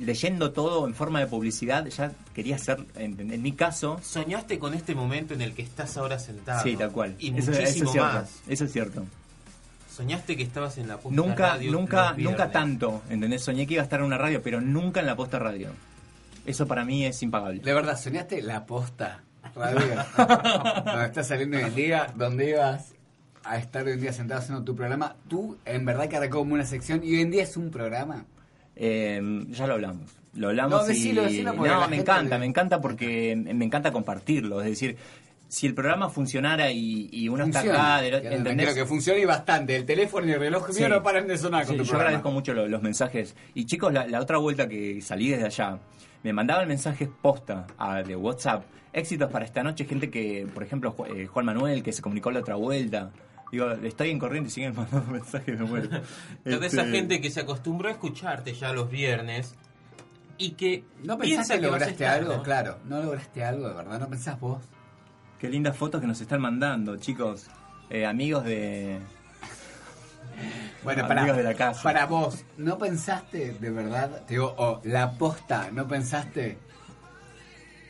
leyendo 0.00 0.52
todo 0.52 0.86
en 0.86 0.94
forma 0.94 1.20
de 1.20 1.26
publicidad, 1.26 1.86
ya 1.86 2.12
quería 2.34 2.58
ser, 2.58 2.84
en, 2.96 3.32
en 3.32 3.42
mi 3.42 3.52
caso, 3.52 4.00
Soñaste 4.02 4.58
con 4.58 4.74
este 4.74 4.94
momento 4.94 5.34
en 5.34 5.42
el 5.42 5.54
que 5.54 5.62
estás 5.62 5.96
ahora 5.96 6.18
sentado. 6.18 6.62
sí, 6.62 6.76
tal 6.76 6.92
cual. 6.92 7.16
Y 7.18 7.36
eso, 7.36 7.50
eso 7.52 7.60
muchísimo 7.60 7.86
es 7.86 7.92
cierto. 7.92 8.12
más. 8.12 8.40
Eso 8.48 8.64
es 8.64 8.72
cierto. 8.72 9.04
Soñaste 9.94 10.36
que 10.36 10.44
estabas 10.44 10.78
en 10.78 10.86
la 10.86 10.98
posta 10.98 11.16
Nunca, 11.16 11.48
radio 11.48 11.72
nunca, 11.72 12.14
nunca 12.16 12.52
tanto, 12.52 13.02
¿entendés? 13.10 13.42
Soñé 13.42 13.66
que 13.66 13.74
iba 13.74 13.82
a 13.82 13.84
estar 13.84 13.98
en 13.98 14.06
una 14.06 14.18
radio, 14.18 14.40
pero 14.42 14.60
nunca 14.60 15.00
en 15.00 15.06
la 15.06 15.16
posta 15.16 15.40
radio. 15.40 15.70
Eso 16.46 16.66
para 16.66 16.84
mí 16.84 17.04
es 17.04 17.20
impagable. 17.22 17.60
De 17.60 17.74
verdad, 17.74 17.98
¿soñaste 17.98 18.40
la 18.42 18.64
posta 18.64 19.22
radio? 19.56 19.80
donde 20.84 21.04
estás 21.04 21.26
saliendo 21.26 21.58
en 21.58 21.74
día, 21.74 22.12
donde 22.14 22.50
ibas 22.50 22.94
a 23.50 23.58
estar 23.58 23.84
hoy 23.86 23.92
en 23.92 24.00
día 24.00 24.12
sentado 24.12 24.40
haciendo 24.40 24.64
tu 24.64 24.74
programa. 24.76 25.16
Tú, 25.28 25.56
en 25.64 25.84
verdad, 25.84 26.08
que 26.08 26.16
arrancó 26.16 26.38
como 26.38 26.54
una 26.54 26.64
sección 26.64 27.00
y 27.04 27.14
hoy 27.14 27.22
en 27.22 27.30
día 27.30 27.42
es 27.42 27.56
un 27.56 27.70
programa. 27.70 28.24
Eh, 28.76 29.20
ya 29.50 29.66
lo 29.66 29.74
hablamos. 29.74 30.10
Lo 30.34 30.48
hablamos 30.48 30.82
No, 30.82 30.86
decilo, 30.86 31.22
decilo 31.22 31.52
no, 31.52 31.88
me 31.88 31.96
encanta, 31.96 32.38
me 32.38 32.46
encanta 32.46 32.80
porque 32.80 33.34
me 33.36 33.64
encanta 33.64 33.90
compartirlo. 33.90 34.60
Es 34.60 34.68
decir, 34.68 34.96
si 35.48 35.66
el 35.66 35.74
programa 35.74 36.10
funcionara 36.10 36.70
y, 36.70 37.08
y 37.10 37.28
uno 37.28 37.44
está 37.44 37.60
acá, 37.60 38.00
de- 38.02 38.10
Que- 38.22 38.34
¿entendés? 38.34 38.66
Creo 38.72 38.84
que 38.84 38.88
funciona 38.88 39.18
y 39.18 39.24
bastante. 39.24 39.74
El 39.74 39.84
teléfono 39.84 40.26
y 40.28 40.32
el 40.32 40.38
reloj 40.38 40.68
Sí. 40.70 40.80
mío 40.80 40.90
no 40.90 41.02
paran 41.02 41.26
de 41.26 41.36
sonar 41.38 41.64
con 41.64 41.72
Sí, 41.74 41.78
tu 41.78 41.84
yo 41.84 41.88
programa. 41.90 42.08
agradezco 42.10 42.30
mucho 42.30 42.54
lo- 42.54 42.68
los 42.68 42.82
mensajes. 42.82 43.34
Y 43.54 43.64
chicos, 43.64 43.92
la, 43.92 44.06
la 44.06 44.20
otra 44.20 44.36
vuelta 44.38 44.68
que 44.68 45.00
salí 45.00 45.30
desde 45.30 45.46
allá, 45.46 45.78
me 46.22 46.32
mandaban 46.32 46.68
mensajes 46.68 47.08
posta 47.22 47.66
a- 47.78 48.02
de 48.02 48.14
WhatsApp. 48.14 48.64
Éxitos 48.92 49.30
para 49.30 49.44
esta 49.44 49.62
noche, 49.62 49.86
gente 49.86 50.08
que, 50.10 50.46
por 50.52 50.62
ejemplo, 50.62 50.94
eh, 51.14 51.26
Juan 51.26 51.46
Manuel, 51.46 51.82
que 51.82 51.92
se 51.92 52.00
comunicó 52.02 52.30
la 52.30 52.40
otra 52.40 52.54
vuelta. 52.54 53.10
Digo, 53.50 53.70
estoy 53.70 54.10
en 54.10 54.18
corriente 54.18 54.48
y 54.48 54.52
siguen 54.52 54.74
mandando 54.76 55.10
mensajes, 55.10 55.58
me 55.58 55.64
muero. 55.64 55.88
Toda 56.44 56.66
esa 56.66 56.82
Este, 56.82 56.90
gente 56.90 57.20
que 57.20 57.30
se 57.30 57.40
acostumbró 57.40 57.88
a 57.88 57.92
escucharte 57.92 58.52
ya 58.54 58.72
los 58.72 58.90
viernes 58.90 59.54
y 60.36 60.50
que 60.52 60.84
¿No 61.02 61.18
pensás 61.18 61.48
que 61.48 61.54
vas 61.54 61.62
lograste 61.62 61.92
estar, 61.92 62.18
algo? 62.20 62.36
¿no? 62.36 62.42
Claro, 62.42 62.78
no 62.84 63.02
lograste 63.02 63.42
algo, 63.44 63.68
de 63.68 63.74
verdad. 63.74 64.00
¿No 64.00 64.08
pensás 64.08 64.38
vos? 64.38 64.62
Qué 65.38 65.48
lindas 65.48 65.76
fotos 65.76 66.00
que 66.00 66.06
nos 66.06 66.20
están 66.20 66.40
mandando, 66.40 66.96
chicos. 66.96 67.46
Eh, 67.90 68.04
amigos 68.06 68.44
de... 68.44 68.98
Bueno, 70.84 71.04
Amigos 71.04 71.28
para, 71.28 71.36
de 71.36 71.42
la 71.42 71.54
casa. 71.54 71.82
para 71.82 72.06
vos, 72.06 72.44
¿no 72.56 72.78
pensaste 72.78 73.52
de 73.54 73.70
verdad? 73.70 74.22
Te 74.26 74.34
digo, 74.34 74.54
oh, 74.56 74.80
la 74.84 75.10
posta, 75.12 75.70
¿no 75.72 75.88
pensaste 75.88 76.58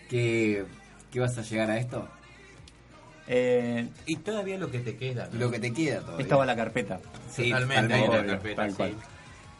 que, 0.08 0.64
que 1.10 1.18
ibas 1.18 1.36
a 1.36 1.42
llegar 1.42 1.70
a 1.70 1.78
esto? 1.78 2.08
Eh, 3.28 3.86
Y 4.06 4.16
todavía 4.16 4.56
lo 4.58 4.70
que 4.70 4.78
te 4.80 4.96
queda. 4.96 5.28
¿no? 5.32 5.38
Lo 5.38 5.50
que 5.50 5.60
te 5.60 5.72
queda 5.72 6.00
todavía. 6.00 6.22
Estaba 6.22 6.46
la 6.46 6.56
carpeta. 6.56 6.98
Sí, 7.30 7.50
Totalmente 7.50 7.94
ahí 7.94 8.04
en 8.04 8.10
la 8.10 8.18
Obvio, 8.20 8.30
carpeta, 8.30 8.56
tal 8.62 8.70
sí. 8.70 8.76
cual. 8.76 8.94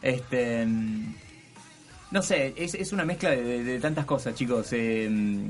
Este, 0.01 0.65
mm, 0.65 1.15
no 2.11 2.21
sé, 2.23 2.53
es, 2.57 2.73
es 2.73 2.91
una 2.93 3.05
mezcla 3.05 3.29
de, 3.31 3.43
de- 3.43 3.63
de 3.63 3.79
tantas 3.79 4.05
cosas, 4.05 4.33
chicos. 4.35 4.69
Eh, 4.73 5.07
mm, 5.09 5.49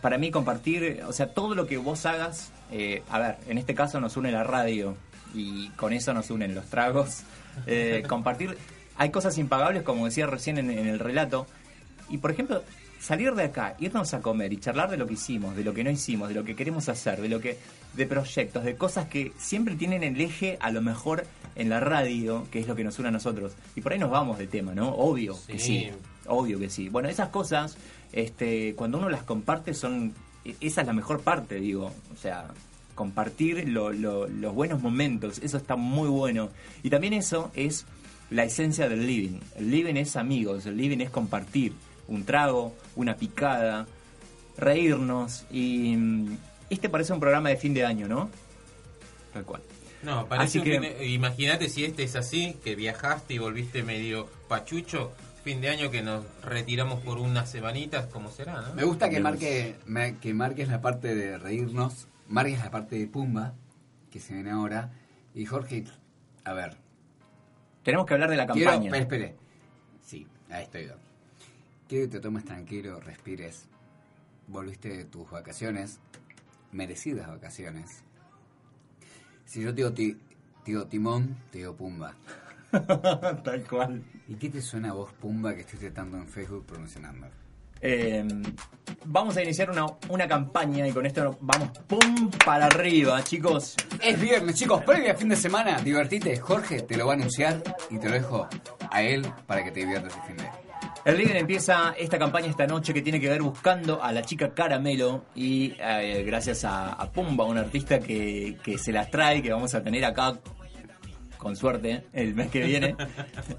para 0.00 0.18
mí 0.18 0.30
compartir, 0.30 1.02
o 1.08 1.12
sea, 1.12 1.28
todo 1.34 1.54
lo 1.54 1.66
que 1.66 1.76
vos 1.78 2.06
hagas, 2.06 2.52
eh, 2.70 3.02
a 3.10 3.18
ver, 3.18 3.36
en 3.48 3.58
este 3.58 3.74
caso 3.74 4.00
nos 4.00 4.16
une 4.16 4.30
la 4.30 4.44
radio 4.44 4.96
y 5.34 5.68
con 5.70 5.92
eso 5.92 6.14
nos 6.14 6.30
unen 6.30 6.54
los 6.54 6.66
tragos. 6.66 7.22
Eh, 7.66 8.02
compartir, 8.06 8.54
hay 8.98 9.08
cosas 9.08 9.38
impagables, 9.38 9.82
como 9.82 10.04
decía 10.04 10.26
recién 10.26 10.58
en, 10.58 10.70
en 10.70 10.86
el 10.88 10.98
relato. 10.98 11.46
Y 12.10 12.18
por 12.18 12.30
ejemplo, 12.30 12.62
salir 13.00 13.34
de 13.34 13.44
acá, 13.44 13.76
irnos 13.78 14.12
a 14.14 14.20
comer 14.20 14.52
y 14.52 14.56
charlar 14.58 14.90
de 14.90 14.96
lo 14.96 15.06
que 15.06 15.14
hicimos, 15.14 15.54
de 15.56 15.64
lo 15.64 15.72
que 15.74 15.84
no 15.84 15.90
hicimos, 15.90 16.28
de 16.28 16.34
lo 16.34 16.44
que 16.44 16.54
queremos 16.56 16.88
hacer, 16.88 17.20
de 17.20 17.28
lo 17.28 17.40
que, 17.40 17.58
de 17.94 18.06
proyectos, 18.06 18.64
de 18.64 18.76
cosas 18.76 19.06
que 19.08 19.32
siempre 19.38 19.74
tienen 19.76 20.02
el 20.02 20.20
eje 20.20 20.56
a 20.60 20.70
lo 20.70 20.82
mejor 20.82 21.24
en 21.54 21.68
la 21.68 21.80
radio, 21.80 22.46
que 22.50 22.58
es 22.60 22.66
lo 22.68 22.74
que 22.76 22.84
nos 22.84 22.98
une 22.98 23.08
a 23.08 23.12
nosotros. 23.12 23.52
Y 23.74 23.80
por 23.80 23.92
ahí 23.92 23.98
nos 23.98 24.10
vamos 24.10 24.38
de 24.38 24.46
tema, 24.46 24.74
¿no? 24.74 24.90
Obvio 24.90 25.36
que 25.46 25.58
Sí. 25.58 25.88
Obvio 26.26 26.58
que 26.58 26.68
sí. 26.68 26.88
Bueno, 26.88 27.08
esas 27.08 27.28
cosas, 27.28 27.76
este, 28.12 28.74
cuando 28.74 28.98
uno 28.98 29.08
las 29.08 29.22
comparte, 29.22 29.74
son. 29.74 30.12
e- 30.44 30.56
Esa 30.60 30.80
es 30.80 30.86
la 30.86 30.92
mejor 30.92 31.20
parte, 31.22 31.56
digo. 31.60 31.92
O 32.12 32.16
sea, 32.20 32.48
compartir 32.94 33.68
lo- 33.68 33.92
lo- 33.92 34.26
los 34.26 34.54
buenos 34.54 34.82
momentos, 34.82 35.38
eso 35.42 35.56
está 35.56 35.76
muy 35.76 36.08
bueno. 36.08 36.50
Y 36.82 36.90
también 36.90 37.12
eso 37.12 37.50
es 37.54 37.84
la 38.30 38.44
esencia 38.44 38.88
del 38.88 39.06
living. 39.06 39.38
El 39.56 39.70
living 39.70 39.94
es 39.96 40.16
amigos, 40.16 40.66
el 40.66 40.76
living 40.76 40.98
es 41.00 41.10
compartir 41.10 41.72
un 42.08 42.24
trago, 42.24 42.74
una 42.96 43.16
picada, 43.16 43.86
reírnos. 44.56 45.44
Y 45.50 45.96
mm, 45.96 46.36
este 46.70 46.88
parece 46.88 47.12
un 47.12 47.20
programa 47.20 47.48
de 47.48 47.56
fin 47.56 47.74
de 47.74 47.84
año, 47.84 48.08
¿no? 48.08 48.30
Tal 49.32 49.44
cual. 49.44 49.62
No, 50.02 50.26
parece 50.26 50.58
Así 50.58 50.62
que- 50.62 50.72
fin 50.72 50.82
de- 50.82 51.06
Imagínate 51.08 51.68
si 51.68 51.84
este 51.84 52.02
es 52.04 52.16
así, 52.16 52.56
que 52.62 52.74
viajaste 52.76 53.34
y 53.34 53.38
volviste 53.38 53.82
medio 53.82 54.28
pachucho, 54.48 55.12
fin 55.42 55.60
de 55.60 55.68
año 55.68 55.90
que 55.90 56.02
nos 56.02 56.24
retiramos 56.42 57.00
por 57.00 57.18
unas 57.18 57.50
semanitas, 57.50 58.06
como 58.06 58.30
será, 58.30 58.60
¿no? 58.62 58.74
Me 58.74 58.84
gusta 58.84 59.08
que, 59.10 59.20
marque, 59.20 59.76
me- 59.86 60.16
que 60.18 60.32
marques 60.34 60.68
la 60.68 60.80
parte 60.80 61.14
de 61.14 61.38
reírnos, 61.38 62.06
marques 62.28 62.58
la 62.58 62.70
parte 62.70 62.96
de 62.98 63.06
Pumba, 63.06 63.54
que 64.10 64.20
se 64.20 64.34
viene 64.34 64.50
ahora. 64.50 64.90
Y 65.34 65.44
Jorge, 65.44 65.84
a 66.44 66.52
ver. 66.52 66.76
Tenemos 67.82 68.06
que 68.06 68.14
hablar 68.14 68.30
de 68.30 68.36
la 68.36 68.46
Quiero, 68.46 68.70
campaña. 68.70 68.96
espere, 68.96 69.02
espere. 69.26 69.36
Sí, 70.04 70.26
ahí 70.50 70.64
estoy. 70.64 70.90
Quiero 71.88 72.06
que 72.06 72.12
te 72.16 72.20
tomes 72.20 72.44
tranquilo, 72.44 73.00
respires. 73.00 73.66
Volviste 74.48 74.88
de 74.96 75.04
tus 75.04 75.30
vacaciones, 75.30 75.98
merecidas 76.72 77.28
vacaciones. 77.28 78.02
Si 79.44 79.62
yo 79.62 79.70
te 79.70 79.76
digo, 79.76 79.92
ti- 79.92 80.14
te 80.64 80.72
digo 80.72 80.86
Timón, 80.86 81.36
te 81.50 81.58
digo 81.58 81.74
Pumba. 81.76 82.14
Tal 83.44 83.64
cual. 83.68 84.02
¿Y 84.28 84.34
qué 84.34 84.50
te 84.50 84.60
suena 84.60 84.90
a 84.90 84.92
vos, 84.94 85.12
Pumba, 85.14 85.54
que 85.54 85.60
estuviste 85.60 85.90
tanto 85.92 86.16
en 86.16 86.28
Facebook 86.28 86.66
promocionando? 86.66 87.28
Eh, 87.80 88.26
vamos 89.04 89.36
a 89.36 89.42
iniciar 89.42 89.70
una, 89.70 89.84
una 90.08 90.26
campaña 90.26 90.88
y 90.88 90.92
con 90.92 91.04
esto 91.06 91.36
vamos 91.42 91.70
pum 91.86 92.30
para 92.44 92.66
arriba, 92.66 93.22
chicos. 93.22 93.76
Es 94.02 94.18
viernes, 94.20 94.56
chicos, 94.56 94.82
previa 94.82 95.14
fin 95.14 95.28
de 95.28 95.36
semana. 95.36 95.78
Divertite. 95.82 96.36
Jorge 96.38 96.82
te 96.82 96.96
lo 96.96 97.06
va 97.06 97.12
a 97.12 97.16
anunciar 97.16 97.62
y 97.90 97.98
te 97.98 98.08
lo 98.08 98.14
dejo 98.14 98.48
a 98.90 99.02
él 99.02 99.26
para 99.46 99.62
que 99.62 99.70
te 99.72 99.80
diviertas 99.80 100.16
el 100.16 100.22
fin 100.22 100.36
de. 100.38 100.65
El 101.06 101.18
Living 101.18 101.36
empieza 101.36 101.94
esta 101.96 102.18
campaña 102.18 102.48
esta 102.48 102.66
noche 102.66 102.92
que 102.92 103.00
tiene 103.00 103.20
que 103.20 103.28
ver 103.28 103.40
buscando 103.40 104.02
a 104.02 104.10
la 104.10 104.22
chica 104.22 104.52
Caramelo 104.52 105.26
y 105.36 105.72
eh, 105.78 106.24
gracias 106.26 106.64
a, 106.64 106.94
a 106.94 107.12
Pumba, 107.12 107.44
un 107.44 107.56
artista 107.56 108.00
que, 108.00 108.56
que 108.60 108.76
se 108.76 108.90
las 108.90 109.08
trae, 109.08 109.40
que 109.40 109.52
vamos 109.52 109.72
a 109.76 109.84
tener 109.84 110.04
acá 110.04 110.36
con 111.38 111.54
suerte 111.54 112.06
el 112.12 112.34
mes 112.34 112.50
que 112.50 112.64
viene. 112.64 112.96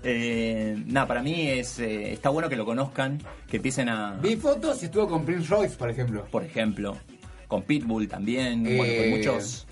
Eh, 0.04 0.76
nada, 0.88 1.08
para 1.08 1.24
mí 1.24 1.48
es 1.48 1.80
eh, 1.80 2.12
está 2.12 2.30
bueno 2.30 2.50
que 2.50 2.58
lo 2.58 2.66
conozcan, 2.66 3.18
que 3.50 3.58
empiecen 3.58 3.88
a... 3.88 4.18
Vi 4.22 4.36
fotos 4.36 4.82
y 4.84 4.88
estuvo 4.88 5.08
con 5.08 5.24
Prince 5.24 5.48
Royce, 5.48 5.78
por 5.78 5.89
ejemplo. 5.89 6.26
Por 6.30 6.43
ejemplo, 6.43 6.98
con 7.48 7.64
Pitbull 7.64 8.10
también, 8.10 8.64
bueno, 8.64 8.93
con 9.04 9.10
muchos... 9.12 9.66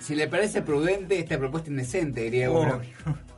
Si 0.00 0.16
le 0.16 0.26
parece 0.26 0.62
prudente 0.62 1.20
esta 1.20 1.38
propuesta 1.38 1.70
indecente, 1.70 2.22
diría 2.22 2.50
uno. 2.50 2.80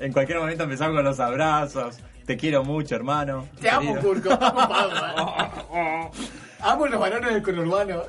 En 0.00 0.12
cualquier 0.12 0.40
momento 0.40 0.64
empezamos 0.64 0.96
con 0.96 1.04
los 1.04 1.20
abrazos. 1.20 2.00
Te 2.26 2.36
quiero 2.36 2.64
mucho, 2.64 2.94
hermano. 2.96 3.48
Te 3.60 3.68
amo. 3.70 3.96
Curco. 3.96 4.30
Amo, 4.32 4.68
Pablo. 4.68 6.10
Amo 6.60 6.86
los 6.86 6.98
varones 7.00 7.32
del 7.34 7.42
conurbano. 7.42 8.02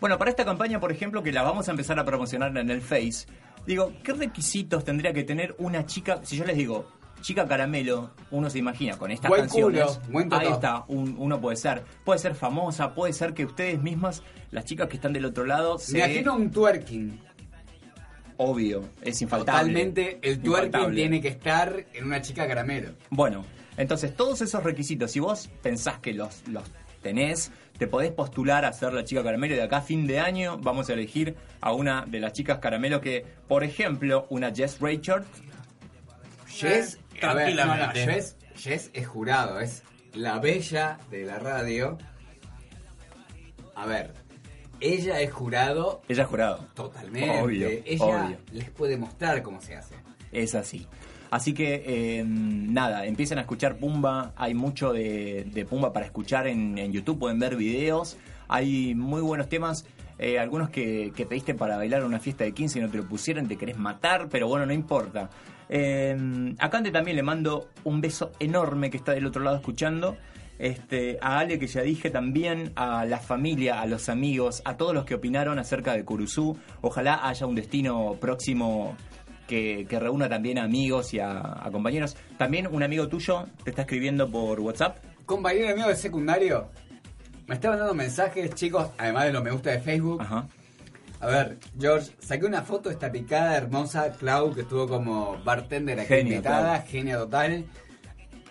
Bueno, 0.00 0.18
para 0.18 0.30
esta 0.30 0.44
campaña, 0.44 0.80
por 0.80 0.90
ejemplo, 0.92 1.22
que 1.22 1.32
la 1.32 1.42
vamos 1.42 1.68
a 1.68 1.70
empezar 1.70 1.98
a 1.98 2.04
promocionar 2.04 2.56
en 2.56 2.70
el 2.70 2.82
Face, 2.82 3.26
digo, 3.66 3.92
¿qué 4.02 4.12
requisitos 4.12 4.84
tendría 4.84 5.12
que 5.12 5.22
tener 5.24 5.54
una 5.58 5.86
chica? 5.86 6.20
Si 6.22 6.36
yo 6.36 6.44
les 6.44 6.56
digo, 6.56 6.86
chica 7.22 7.46
caramelo, 7.46 8.10
uno 8.30 8.50
se 8.50 8.58
imagina 8.58 8.98
con 8.98 9.10
estas 9.10 9.28
Buen 9.28 9.42
canciones. 9.42 10.00
culo, 10.12 10.36
ahí 10.36 10.48
está, 10.48 10.84
un- 10.88 11.14
uno 11.18 11.40
puede 11.40 11.56
ser. 11.56 11.84
Puede 12.04 12.18
ser 12.18 12.34
famosa, 12.34 12.94
puede 12.94 13.12
ser 13.12 13.32
que 13.32 13.44
ustedes 13.46 13.80
mismas, 13.80 14.22
las 14.50 14.64
chicas 14.64 14.88
que 14.88 14.96
están 14.96 15.12
del 15.12 15.24
otro 15.24 15.44
lado, 15.44 15.78
se. 15.78 15.92
Me 15.92 15.98
imagino 16.00 16.34
un 16.34 16.50
twerking. 16.50 17.20
Obvio, 18.38 18.88
es 19.02 19.20
infaltable. 19.22 19.72
Totalmente, 19.72 20.18
el 20.22 20.40
twerking 20.40 20.66
Infaltable. 20.66 20.96
tiene 20.96 21.20
que 21.20 21.28
estar 21.28 21.84
en 21.94 22.04
una 22.04 22.20
chica 22.20 22.46
caramelo. 22.46 22.90
Bueno, 23.10 23.44
entonces 23.76 24.14
todos 24.14 24.40
esos 24.42 24.62
requisitos, 24.62 25.10
si 25.10 25.20
vos 25.20 25.48
pensás 25.62 25.98
que 25.98 26.12
los, 26.12 26.46
los 26.48 26.64
tenés, 27.02 27.50
te 27.78 27.86
podés 27.86 28.10
postular 28.12 28.64
a 28.64 28.72
ser 28.72 28.92
la 28.92 29.04
chica 29.04 29.22
caramelo 29.22 29.54
y 29.54 29.56
de 29.56 29.62
acá 29.62 29.78
a 29.78 29.82
fin 29.82 30.06
de 30.06 30.18
año 30.18 30.58
vamos 30.58 30.88
a 30.90 30.94
elegir 30.94 31.36
a 31.60 31.72
una 31.72 32.04
de 32.06 32.20
las 32.20 32.32
chicas 32.32 32.58
caramelo 32.58 33.00
que, 33.00 33.24
por 33.48 33.64
ejemplo, 33.64 34.26
una 34.30 34.54
Jess 34.54 34.80
Richard. 34.80 35.24
Jess, 36.48 36.98
a 37.22 37.34
ver, 37.34 37.54
no, 37.54 37.64
no, 37.64 37.72
tranquilamente. 37.72 38.04
Jess, 38.04 38.36
Jess 38.56 38.90
es 38.92 39.06
jurado, 39.06 39.60
es 39.60 39.82
la 40.14 40.38
bella 40.38 40.98
de 41.10 41.24
la 41.24 41.38
radio. 41.38 41.98
A 43.74 43.84
ver, 43.86 44.14
ella 44.80 45.20
es 45.20 45.32
jurado 45.32 46.02
Ella 46.08 46.22
es 46.22 46.28
jurado. 46.28 46.58
totalmente. 46.74 47.40
Obvio, 47.40 47.68
ella 47.84 48.04
obvio. 48.26 48.36
les 48.52 48.70
puede 48.70 48.96
mostrar 48.96 49.42
cómo 49.42 49.60
se 49.60 49.76
hace. 49.76 49.94
Es 50.32 50.54
así. 50.54 50.86
Así 51.30 51.54
que 51.54 51.82
eh, 51.86 52.24
nada, 52.26 53.04
empiecen 53.06 53.38
a 53.38 53.40
escuchar 53.42 53.76
Pumba. 53.78 54.32
Hay 54.36 54.54
mucho 54.54 54.92
de, 54.92 55.44
de 55.52 55.64
Pumba 55.64 55.92
para 55.92 56.06
escuchar 56.06 56.46
en, 56.46 56.78
en 56.78 56.92
YouTube. 56.92 57.18
Pueden 57.18 57.38
ver 57.38 57.56
videos. 57.56 58.16
Hay 58.48 58.94
muy 58.94 59.20
buenos 59.22 59.48
temas. 59.48 59.84
eh, 60.18 60.38
algunos 60.38 60.70
que, 60.70 61.12
que 61.14 61.26
pediste 61.26 61.54
para 61.54 61.76
bailar 61.76 62.04
una 62.04 62.20
fiesta 62.20 62.44
de 62.44 62.52
15 62.52 62.78
y 62.78 62.82
no 62.82 62.88
te 62.90 62.96
lo 62.98 63.04
pusieron, 63.08 63.48
te 63.48 63.56
querés 63.56 63.76
matar, 63.76 64.28
pero 64.30 64.46
bueno, 64.48 64.64
no 64.66 64.72
importa. 64.72 65.28
Eh, 65.68 66.54
a 66.58 66.70
Cante 66.70 66.90
también 66.92 67.16
le 67.16 67.22
mando 67.22 67.68
un 67.84 68.00
beso 68.00 68.30
enorme 68.38 68.88
que 68.90 68.96
está 68.96 69.12
del 69.12 69.26
otro 69.26 69.42
lado 69.42 69.56
escuchando. 69.56 70.16
Este, 70.58 71.18
a 71.20 71.38
Ale 71.38 71.58
que 71.58 71.66
ya 71.66 71.82
dije 71.82 72.10
también, 72.10 72.72
a 72.76 73.04
la 73.04 73.18
familia, 73.18 73.80
a 73.80 73.86
los 73.86 74.08
amigos, 74.08 74.62
a 74.64 74.76
todos 74.76 74.94
los 74.94 75.04
que 75.04 75.14
opinaron 75.14 75.58
acerca 75.58 75.92
de 75.94 76.04
Curuzú. 76.04 76.56
Ojalá 76.80 77.26
haya 77.28 77.46
un 77.46 77.54
destino 77.54 78.16
próximo 78.20 78.96
que, 79.46 79.86
que 79.88 79.98
reúna 80.00 80.28
también 80.28 80.58
a 80.58 80.64
amigos 80.64 81.12
y 81.14 81.20
a, 81.20 81.38
a 81.64 81.70
compañeros. 81.70 82.16
También 82.38 82.66
un 82.66 82.82
amigo 82.82 83.08
tuyo 83.08 83.46
te 83.64 83.70
está 83.70 83.82
escribiendo 83.82 84.30
por 84.30 84.60
WhatsApp. 84.60 84.98
Compañero 85.26 85.74
mío 85.76 85.88
de 85.88 85.96
secundario, 85.96 86.68
me 87.46 87.54
está 87.54 87.70
mandando 87.70 87.94
mensajes, 87.94 88.54
chicos, 88.54 88.88
además 88.98 89.24
de 89.26 89.32
los 89.32 89.42
me 89.42 89.50
gusta 89.50 89.70
de 89.70 89.80
Facebook. 89.80 90.22
A 91.20 91.26
ver, 91.26 91.58
George, 91.78 92.12
saqué 92.18 92.44
una 92.44 92.62
foto 92.62 92.88
de 92.88 92.94
esta 92.94 93.10
picada 93.10 93.56
hermosa, 93.56 94.12
Clau, 94.12 94.52
que 94.54 94.62
estuvo 94.62 94.86
como 94.86 95.36
bartender 95.44 95.98
aquí 95.98 96.08
Genia, 96.08 96.32
invitada, 96.34 96.78
Clau. 96.78 96.88
genia 96.88 97.16
total. 97.18 97.64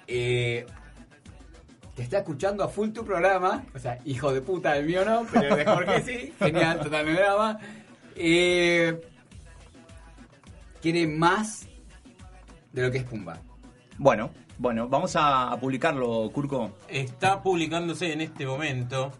Eh, 0.08 0.66
te 1.96 2.04
está 2.04 2.18
escuchando 2.20 2.64
a 2.64 2.68
full 2.68 2.90
tu 2.90 3.06
programa, 3.06 3.64
o 3.74 3.80
sea, 3.80 3.98
hijo 4.04 4.34
de 4.34 4.42
puta, 4.42 4.78
el 4.78 4.86
mío 4.86 5.06
no, 5.06 5.26
pero 5.32 5.56
el 5.56 5.66
de 5.66 5.66
Jorge 5.66 6.02
sí, 6.02 6.34
genial, 6.40 6.80
total 6.82 7.06
me 7.06 7.14
programa. 7.16 7.60
Eh, 8.16 9.02
quiere 10.82 11.08
más 11.08 11.68
de 12.74 12.82
lo 12.82 12.92
que 12.92 12.98
es 12.98 13.04
Pumba. 13.06 13.40
Bueno, 13.98 14.30
bueno, 14.58 14.90
vamos 14.90 15.16
a, 15.16 15.52
a 15.52 15.60
publicarlo, 15.60 16.30
Curco. 16.34 16.72
Está 16.90 17.42
publicándose 17.42 18.12
en 18.12 18.22
este 18.22 18.46
momento. 18.46 19.12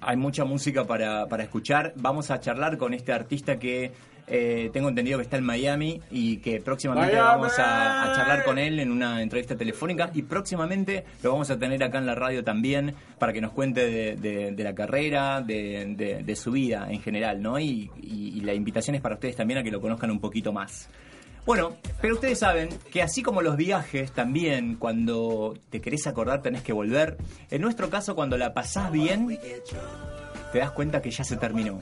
Hay 0.00 0.16
mucha 0.16 0.44
música 0.44 0.84
para, 0.84 1.26
para 1.26 1.42
escuchar. 1.42 1.92
Vamos 1.96 2.30
a 2.30 2.40
charlar 2.40 2.78
con 2.78 2.94
este 2.94 3.12
artista 3.12 3.58
que 3.58 3.92
eh, 4.26 4.70
tengo 4.72 4.88
entendido 4.88 5.18
que 5.18 5.24
está 5.24 5.36
en 5.36 5.44
Miami 5.44 6.00
y 6.10 6.38
que 6.38 6.60
próximamente 6.60 7.12
¡Miami! 7.12 7.28
vamos 7.28 7.58
a, 7.58 8.12
a 8.12 8.16
charlar 8.16 8.44
con 8.44 8.58
él 8.58 8.80
en 8.80 8.90
una 8.90 9.20
entrevista 9.22 9.56
telefónica 9.56 10.10
y 10.14 10.22
próximamente 10.22 11.04
lo 11.22 11.32
vamos 11.32 11.50
a 11.50 11.58
tener 11.58 11.82
acá 11.84 11.98
en 11.98 12.06
la 12.06 12.14
radio 12.14 12.42
también 12.44 12.94
para 13.18 13.32
que 13.32 13.40
nos 13.40 13.52
cuente 13.52 13.86
de, 13.88 14.16
de- 14.16 14.52
de 14.52 14.64
la 14.64 14.74
carrera, 14.74 15.40
de, 15.40 15.94
de- 15.96 16.22
de 16.22 16.36
su 16.36 16.52
vida 16.52 16.86
en 16.90 17.00
general, 17.00 17.42
¿no? 17.42 17.58
Y, 17.58 17.90
y- 18.02 18.28
y 18.36 18.40
la 18.40 18.54
invitación 18.54 18.96
es 18.96 19.02
para 19.02 19.14
ustedes 19.16 19.36
también 19.36 19.58
a 19.58 19.62
que 19.62 19.70
lo 19.70 19.80
conozcan 19.80 20.10
un 20.10 20.20
poquito 20.20 20.52
más. 20.52 20.88
Bueno, 21.46 21.76
pero 22.00 22.14
ustedes 22.14 22.38
saben 22.38 22.70
que 22.90 23.02
así 23.02 23.22
como 23.22 23.42
los 23.42 23.58
viajes 23.58 24.12
también, 24.12 24.76
cuando 24.76 25.54
te 25.68 25.82
querés 25.82 26.06
acordar 26.06 26.40
tenés 26.40 26.62
que 26.62 26.72
volver. 26.72 27.18
En 27.50 27.60
nuestro 27.60 27.90
caso, 27.90 28.14
cuando 28.14 28.38
la 28.38 28.54
pasás 28.54 28.90
bien, 28.90 29.28
te 30.52 30.58
das 30.58 30.70
cuenta 30.70 31.02
que 31.02 31.10
ya 31.10 31.22
se 31.22 31.36
terminó. 31.36 31.80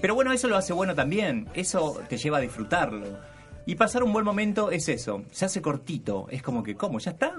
Pero 0.00 0.14
bueno, 0.14 0.32
eso 0.32 0.48
lo 0.48 0.56
hace 0.56 0.72
bueno 0.72 0.94
también. 0.94 1.48
Eso 1.54 2.00
te 2.08 2.16
lleva 2.16 2.38
a 2.38 2.40
disfrutarlo. 2.40 3.18
Y 3.66 3.74
pasar 3.74 4.02
un 4.02 4.12
buen 4.12 4.24
momento 4.24 4.70
es 4.70 4.88
eso. 4.88 5.24
Se 5.30 5.44
hace 5.44 5.60
cortito. 5.60 6.26
Es 6.30 6.42
como 6.42 6.62
que, 6.62 6.74
¿cómo? 6.74 6.98
¿Ya 6.98 7.10
está? 7.10 7.34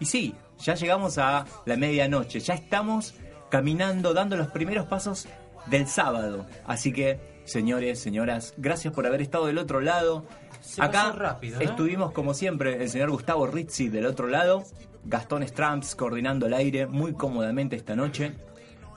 Y 0.00 0.06
sí, 0.06 0.34
ya 0.58 0.74
llegamos 0.74 1.18
a 1.18 1.44
la 1.66 1.76
medianoche. 1.76 2.40
Ya 2.40 2.54
estamos 2.54 3.14
caminando, 3.50 4.14
dando 4.14 4.36
los 4.36 4.48
primeros 4.48 4.86
pasos 4.86 5.28
del 5.66 5.86
sábado. 5.86 6.46
Así 6.66 6.92
que, 6.92 7.20
señores, 7.44 8.00
señoras, 8.00 8.54
gracias 8.56 8.92
por 8.92 9.06
haber 9.06 9.22
estado 9.22 9.46
del 9.46 9.58
otro 9.58 9.80
lado. 9.80 10.24
Se 10.60 10.82
Acá 10.82 11.12
rápido, 11.12 11.60
estuvimos 11.60 12.12
como 12.12 12.34
siempre 12.34 12.82
el 12.82 12.88
señor 12.90 13.10
Gustavo 13.10 13.46
Rizzi 13.46 13.88
del 13.88 14.06
otro 14.06 14.26
lado, 14.26 14.64
Gastón 15.04 15.46
Stramps 15.46 15.94
coordinando 15.94 16.46
el 16.46 16.54
aire 16.54 16.86
muy 16.86 17.12
cómodamente 17.14 17.76
esta 17.76 17.96
noche, 17.96 18.34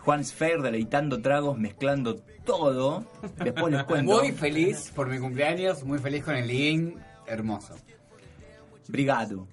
Juan 0.03 0.23
Sfer 0.23 0.61
deleitando 0.61 1.21
tragos, 1.21 1.57
mezclando 1.57 2.15
todo. 2.45 3.05
Después 3.43 3.71
les 3.71 3.83
cuento. 3.83 4.19
Muy 4.19 4.31
feliz 4.31 4.91
por 4.95 5.07
mi 5.07 5.19
cumpleaños, 5.19 5.83
muy 5.83 5.99
feliz 5.99 6.23
con 6.23 6.35
el 6.35 6.47
living, 6.47 6.95
hermoso. 7.27 7.75
Brigado. 8.87 9.47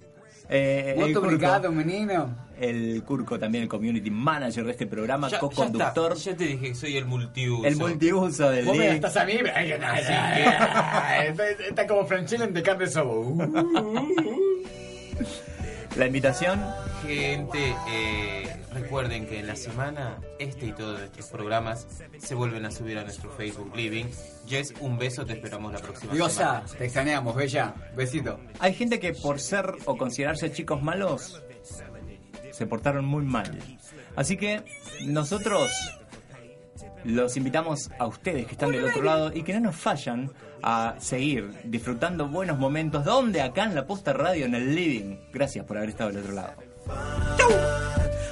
Eh, 0.51 0.95
Curco, 0.97 1.19
obrigado, 1.19 1.71
menino. 1.71 2.35
El 2.59 3.03
Curco 3.03 3.37
también, 3.37 3.63
el 3.65 3.69
community 3.69 4.09
manager 4.09 4.65
de 4.65 4.71
este 4.71 4.87
programa, 4.87 5.29
co-conductor. 5.39 6.15
ya 6.15 6.35
te 6.35 6.45
dije 6.45 6.69
que 6.69 6.75
soy 6.75 6.97
el 6.97 7.05
multiuso. 7.05 7.65
El 7.65 7.75
multiuso 7.75 8.49
del 8.49 8.65
living. 8.65 8.99
gastás 8.99 9.17
a 9.17 9.25
mí, 9.25 9.33
Ay, 9.53 9.75
no, 9.79 9.85
Así 9.87 10.07
ya, 10.09 11.25
está, 11.27 11.49
está 11.51 11.85
como 11.85 12.07
Franchella 12.07 12.45
en 12.45 12.53
The 12.55 12.63
Carne 12.63 12.87
Sobo. 12.87 13.37
La 15.95 16.07
invitación 16.07 16.59
Gente, 17.05 17.75
eh, 17.89 18.48
Recuerden 18.73 19.25
que 19.25 19.39
en 19.39 19.47
la 19.47 19.55
semana 19.55 20.19
este 20.37 20.67
y 20.67 20.71
todos 20.73 20.99
nuestros 20.99 21.27
programas 21.27 21.87
se 22.19 22.35
vuelven 22.35 22.65
a 22.65 22.71
subir 22.71 22.97
a 22.97 23.03
nuestro 23.03 23.29
Facebook 23.31 23.75
Living. 23.75 24.05
Jess, 24.47 24.73
un 24.79 24.97
beso, 24.97 25.25
te 25.25 25.33
esperamos 25.33 25.73
la 25.73 25.79
próxima 25.79 26.13
Diosa, 26.13 26.35
semana. 26.37 26.65
te 26.77 26.85
extrañamos, 26.85 27.35
bella. 27.35 27.73
Besito. 27.95 28.39
Hay 28.59 28.73
gente 28.73 28.99
que 28.99 29.13
por 29.13 29.39
ser 29.39 29.73
o 29.85 29.97
considerarse 29.97 30.51
chicos 30.51 30.81
malos 30.83 31.41
se 32.51 32.65
portaron 32.67 33.05
muy 33.05 33.23
mal. 33.23 33.57
Así 34.15 34.37
que 34.37 34.63
nosotros 35.05 35.71
los 37.05 37.37
invitamos 37.37 37.89
a 37.97 38.05
ustedes 38.07 38.45
que 38.45 38.51
están 38.51 38.71
del 38.71 38.85
otro 38.85 39.01
lado 39.01 39.31
y 39.33 39.43
que 39.43 39.53
no 39.53 39.61
nos 39.61 39.75
fallan 39.75 40.31
a 40.61 40.95
seguir 40.99 41.51
disfrutando 41.63 42.27
buenos 42.27 42.57
momentos. 42.59 43.05
¿Dónde? 43.05 43.41
Acá 43.41 43.63
en 43.63 43.75
la 43.75 43.87
Posta 43.87 44.13
Radio, 44.13 44.45
en 44.45 44.55
el 44.55 44.75
Living. 44.75 45.17
Gracias 45.31 45.65
por 45.65 45.77
haber 45.77 45.89
estado 45.89 46.11
del 46.11 46.19
otro 46.19 46.33
lado. 46.33 46.53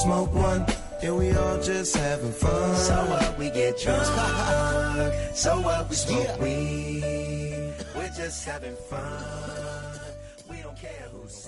smoke 0.00 0.32
one, 0.32 0.64
and 1.02 1.16
we 1.18 1.32
all 1.32 1.60
just 1.62 1.96
having 1.96 2.32
fun. 2.32 2.76
So 2.76 2.94
what 3.10 3.38
we 3.38 3.50
get 3.50 3.78
drunk, 3.78 4.04
so 5.34 5.60
what 5.60 5.88
we 5.88 5.96
smoke 5.96 6.40
weed. 6.40 7.74
We're 7.94 8.08
just 8.16 8.44
having 8.44 8.76
fun. 8.88 10.00
We 10.48 10.56
don't 10.62 10.76
care 10.76 11.06
who 11.12 11.28
sees. 11.28 11.40